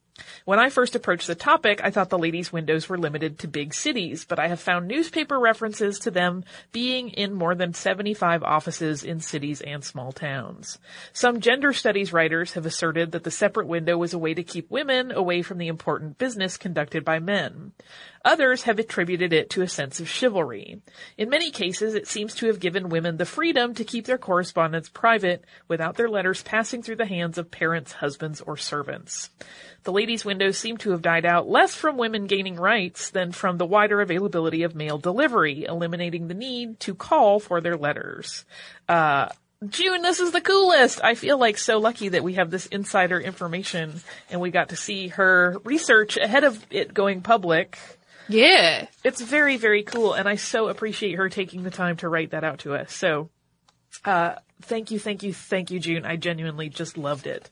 When 0.44 0.60
I 0.60 0.68
first 0.68 0.94
approached 0.94 1.26
the 1.26 1.34
topic, 1.34 1.80
I 1.82 1.90
thought 1.90 2.10
the 2.10 2.18
ladies' 2.18 2.52
windows 2.52 2.88
were 2.88 2.98
limited 2.98 3.38
to 3.38 3.48
big 3.48 3.72
cities, 3.72 4.24
but 4.24 4.38
I 4.38 4.48
have 4.48 4.60
found 4.60 4.86
newspaper 4.86 5.40
references 5.40 5.98
to 6.00 6.10
them 6.10 6.44
being 6.70 7.08
in 7.08 7.32
more 7.32 7.54
than 7.54 7.72
75 7.72 8.42
offices 8.42 9.02
in 9.02 9.20
cities 9.20 9.62
and 9.62 9.82
small 9.82 10.12
towns. 10.12 10.78
Some 11.14 11.40
gender 11.40 11.72
studies 11.72 12.12
writers 12.12 12.52
have 12.52 12.66
asserted 12.66 13.12
that 13.12 13.24
the 13.24 13.30
separate 13.30 13.66
window 13.66 13.96
was 13.96 14.12
a 14.12 14.18
way 14.18 14.34
to 14.34 14.44
keep 14.44 14.70
women 14.70 15.10
away 15.10 15.40
from 15.40 15.58
the 15.58 15.68
important 15.68 16.18
business 16.18 16.58
conducted 16.58 17.04
by 17.04 17.18
men. 17.18 17.72
Others 18.24 18.62
have 18.62 18.78
attributed 18.78 19.32
it 19.32 19.50
to 19.50 19.62
a 19.62 19.68
sense 19.68 20.00
of 20.00 20.08
chivalry. 20.08 20.80
In 21.18 21.28
many 21.28 21.50
cases, 21.50 21.94
it 21.94 22.08
seems 22.08 22.34
to 22.36 22.46
have 22.46 22.58
given 22.58 22.88
women 22.88 23.18
the 23.18 23.26
freedom 23.26 23.74
to 23.74 23.84
keep 23.84 24.06
their 24.06 24.18
correspondence 24.18 24.88
private 24.88 25.44
without 25.68 25.96
their 25.96 26.08
letters 26.08 26.42
passing 26.42 26.82
through 26.82 26.96
the 26.96 27.06
hands 27.06 27.36
of 27.36 27.50
parents, 27.50 27.92
husbands, 27.92 28.40
or 28.40 28.56
servants. 28.56 29.28
The 29.82 29.92
ladies' 29.92 30.24
windows 30.24 30.56
seem 30.56 30.78
to 30.78 30.92
have 30.92 31.02
died 31.02 31.26
out 31.26 31.48
less 31.48 31.74
from 31.74 31.98
women 31.98 32.26
gaining 32.26 32.56
rights 32.56 33.10
than 33.10 33.32
from 33.32 33.58
the 33.58 33.66
wider 33.66 34.00
availability 34.00 34.62
of 34.62 34.74
mail 34.74 34.96
delivery, 34.96 35.64
eliminating 35.64 36.28
the 36.28 36.34
need 36.34 36.80
to 36.80 36.94
call 36.94 37.38
for 37.40 37.60
their 37.60 37.76
letters. 37.76 38.46
Uh, 38.88 39.28
June, 39.68 40.02
this 40.02 40.20
is 40.20 40.32
the 40.32 40.40
coolest. 40.40 41.02
I 41.02 41.14
feel 41.14 41.38
like 41.38 41.58
so 41.58 41.78
lucky 41.78 42.10
that 42.10 42.24
we 42.24 42.34
have 42.34 42.50
this 42.50 42.66
insider 42.66 43.18
information 43.18 44.00
and 44.30 44.40
we 44.40 44.50
got 44.50 44.70
to 44.70 44.76
see 44.76 45.08
her 45.08 45.56
research 45.64 46.16
ahead 46.16 46.44
of 46.44 46.64
it 46.70 46.92
going 46.92 47.22
public. 47.22 47.78
Yeah. 48.28 48.86
It's 49.02 49.20
very, 49.20 49.56
very 49.56 49.82
cool, 49.82 50.14
and 50.14 50.28
I 50.28 50.36
so 50.36 50.68
appreciate 50.68 51.14
her 51.16 51.28
taking 51.28 51.62
the 51.62 51.70
time 51.70 51.96
to 51.98 52.08
write 52.08 52.30
that 52.30 52.44
out 52.44 52.60
to 52.60 52.74
us. 52.74 52.92
So, 52.92 53.30
uh, 54.04 54.36
thank 54.62 54.90
you, 54.90 54.98
thank 54.98 55.22
you, 55.22 55.32
thank 55.32 55.70
you, 55.70 55.78
June. 55.78 56.04
I 56.04 56.16
genuinely 56.16 56.68
just 56.68 56.96
loved 56.96 57.26
it. 57.26 57.50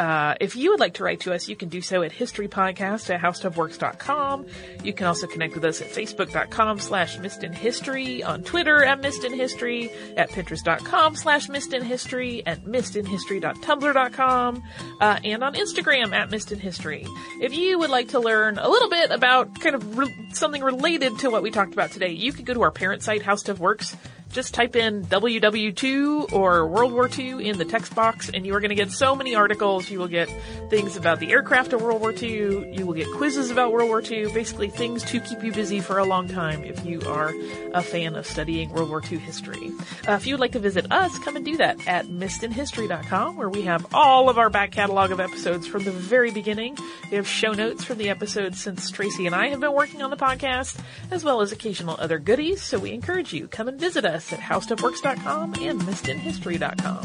Uh, 0.00 0.34
if 0.40 0.56
you 0.56 0.70
would 0.70 0.80
like 0.80 0.94
to 0.94 1.04
write 1.04 1.20
to 1.20 1.34
us, 1.34 1.46
you 1.46 1.54
can 1.54 1.68
do 1.68 1.82
so 1.82 2.02
at 2.02 2.10
historypodcast 2.10 3.10
at 3.10 3.20
howstuffworks.com. 3.20 4.46
You 4.82 4.94
can 4.94 5.06
also 5.06 5.26
connect 5.26 5.52
with 5.52 5.62
us 5.66 5.82
at 5.82 5.88
facebook.com 5.88 6.78
slash 6.78 7.18
missedinhistory, 7.18 8.26
on 8.26 8.42
Twitter 8.42 8.82
at 8.82 9.02
missedinhistory, 9.02 9.92
at 10.16 10.30
pinterest.com 10.30 11.16
slash 11.16 11.48
missedinhistory, 11.48 12.42
at 12.46 12.64
missedinhistory.tumblr.com, 12.64 14.62
uh, 15.02 15.18
and 15.22 15.44
on 15.44 15.52
Instagram 15.52 16.14
at 16.14 16.30
missedinhistory. 16.30 17.06
If 17.42 17.52
you 17.52 17.78
would 17.78 17.90
like 17.90 18.08
to 18.08 18.20
learn 18.20 18.56
a 18.56 18.70
little 18.70 18.88
bit 18.88 19.10
about 19.10 19.60
kind 19.60 19.74
of 19.74 19.98
re- 19.98 20.28
something 20.32 20.62
related 20.62 21.18
to 21.18 21.28
what 21.28 21.42
we 21.42 21.50
talked 21.50 21.74
about 21.74 21.90
today, 21.90 22.12
you 22.12 22.32
could 22.32 22.46
go 22.46 22.54
to 22.54 22.62
our 22.62 22.70
parent 22.70 23.02
site, 23.02 23.20
How 23.20 23.34
Stuff 23.34 23.58
Works, 23.58 23.94
just 24.30 24.54
type 24.54 24.76
in 24.76 25.04
WW2 25.06 26.32
or 26.32 26.66
World 26.66 26.92
War 26.92 27.08
II 27.08 27.48
in 27.48 27.58
the 27.58 27.64
text 27.64 27.94
box 27.94 28.30
and 28.32 28.46
you 28.46 28.54
are 28.54 28.60
going 28.60 28.70
to 28.70 28.76
get 28.76 28.92
so 28.92 29.16
many 29.16 29.34
articles. 29.34 29.90
You 29.90 29.98
will 29.98 30.08
get 30.08 30.30
things 30.70 30.96
about 30.96 31.18
the 31.18 31.32
aircraft 31.32 31.72
of 31.72 31.82
World 31.82 32.00
War 32.00 32.12
II. 32.12 32.72
You 32.72 32.86
will 32.86 32.94
get 32.94 33.10
quizzes 33.12 33.50
about 33.50 33.72
World 33.72 33.88
War 33.88 34.00
II. 34.00 34.32
Basically 34.32 34.68
things 34.68 35.02
to 35.04 35.20
keep 35.20 35.42
you 35.42 35.52
busy 35.52 35.80
for 35.80 35.98
a 35.98 36.04
long 36.04 36.28
time 36.28 36.64
if 36.64 36.84
you 36.86 37.00
are 37.02 37.32
a 37.72 37.82
fan 37.82 38.14
of 38.14 38.26
studying 38.26 38.70
World 38.70 38.88
War 38.88 39.02
II 39.10 39.18
history. 39.18 39.72
Uh, 40.08 40.12
if 40.12 40.26
you 40.26 40.34
would 40.34 40.40
like 40.40 40.52
to 40.52 40.60
visit 40.60 40.90
us, 40.92 41.18
come 41.18 41.34
and 41.34 41.44
do 41.44 41.56
that 41.56 41.86
at 41.88 42.06
missedinhistory.com 42.06 43.36
where 43.36 43.48
we 43.48 43.62
have 43.62 43.84
all 43.92 44.30
of 44.30 44.38
our 44.38 44.48
back 44.48 44.70
catalog 44.70 45.10
of 45.10 45.18
episodes 45.18 45.66
from 45.66 45.82
the 45.82 45.90
very 45.90 46.30
beginning. 46.30 46.76
We 47.10 47.16
have 47.16 47.26
show 47.26 47.52
notes 47.52 47.84
from 47.84 47.98
the 47.98 48.10
episodes 48.10 48.62
since 48.62 48.90
Tracy 48.90 49.26
and 49.26 49.34
I 49.34 49.48
have 49.48 49.60
been 49.60 49.72
working 49.72 50.02
on 50.02 50.10
the 50.10 50.16
podcast, 50.16 50.78
as 51.10 51.24
well 51.24 51.40
as 51.40 51.50
occasional 51.50 51.96
other 51.98 52.18
goodies. 52.18 52.62
So 52.62 52.78
we 52.78 52.92
encourage 52.92 53.32
you, 53.32 53.48
come 53.48 53.66
and 53.66 53.80
visit 53.80 54.04
us 54.04 54.19
us 54.20 54.32
at 54.32 54.40
howstuffworks.com 54.40 55.54
and 55.54 55.80
missedinhistory.com. 55.80 57.04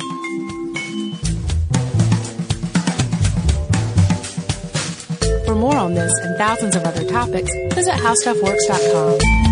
For 5.46 5.56
more 5.56 5.78
on 5.78 5.94
this 5.94 6.12
and 6.24 6.38
thousands 6.38 6.76
of 6.76 6.84
other 6.84 7.06
topics, 7.08 7.52
visit 7.74 7.94
howstuffworks.com. 7.94 9.45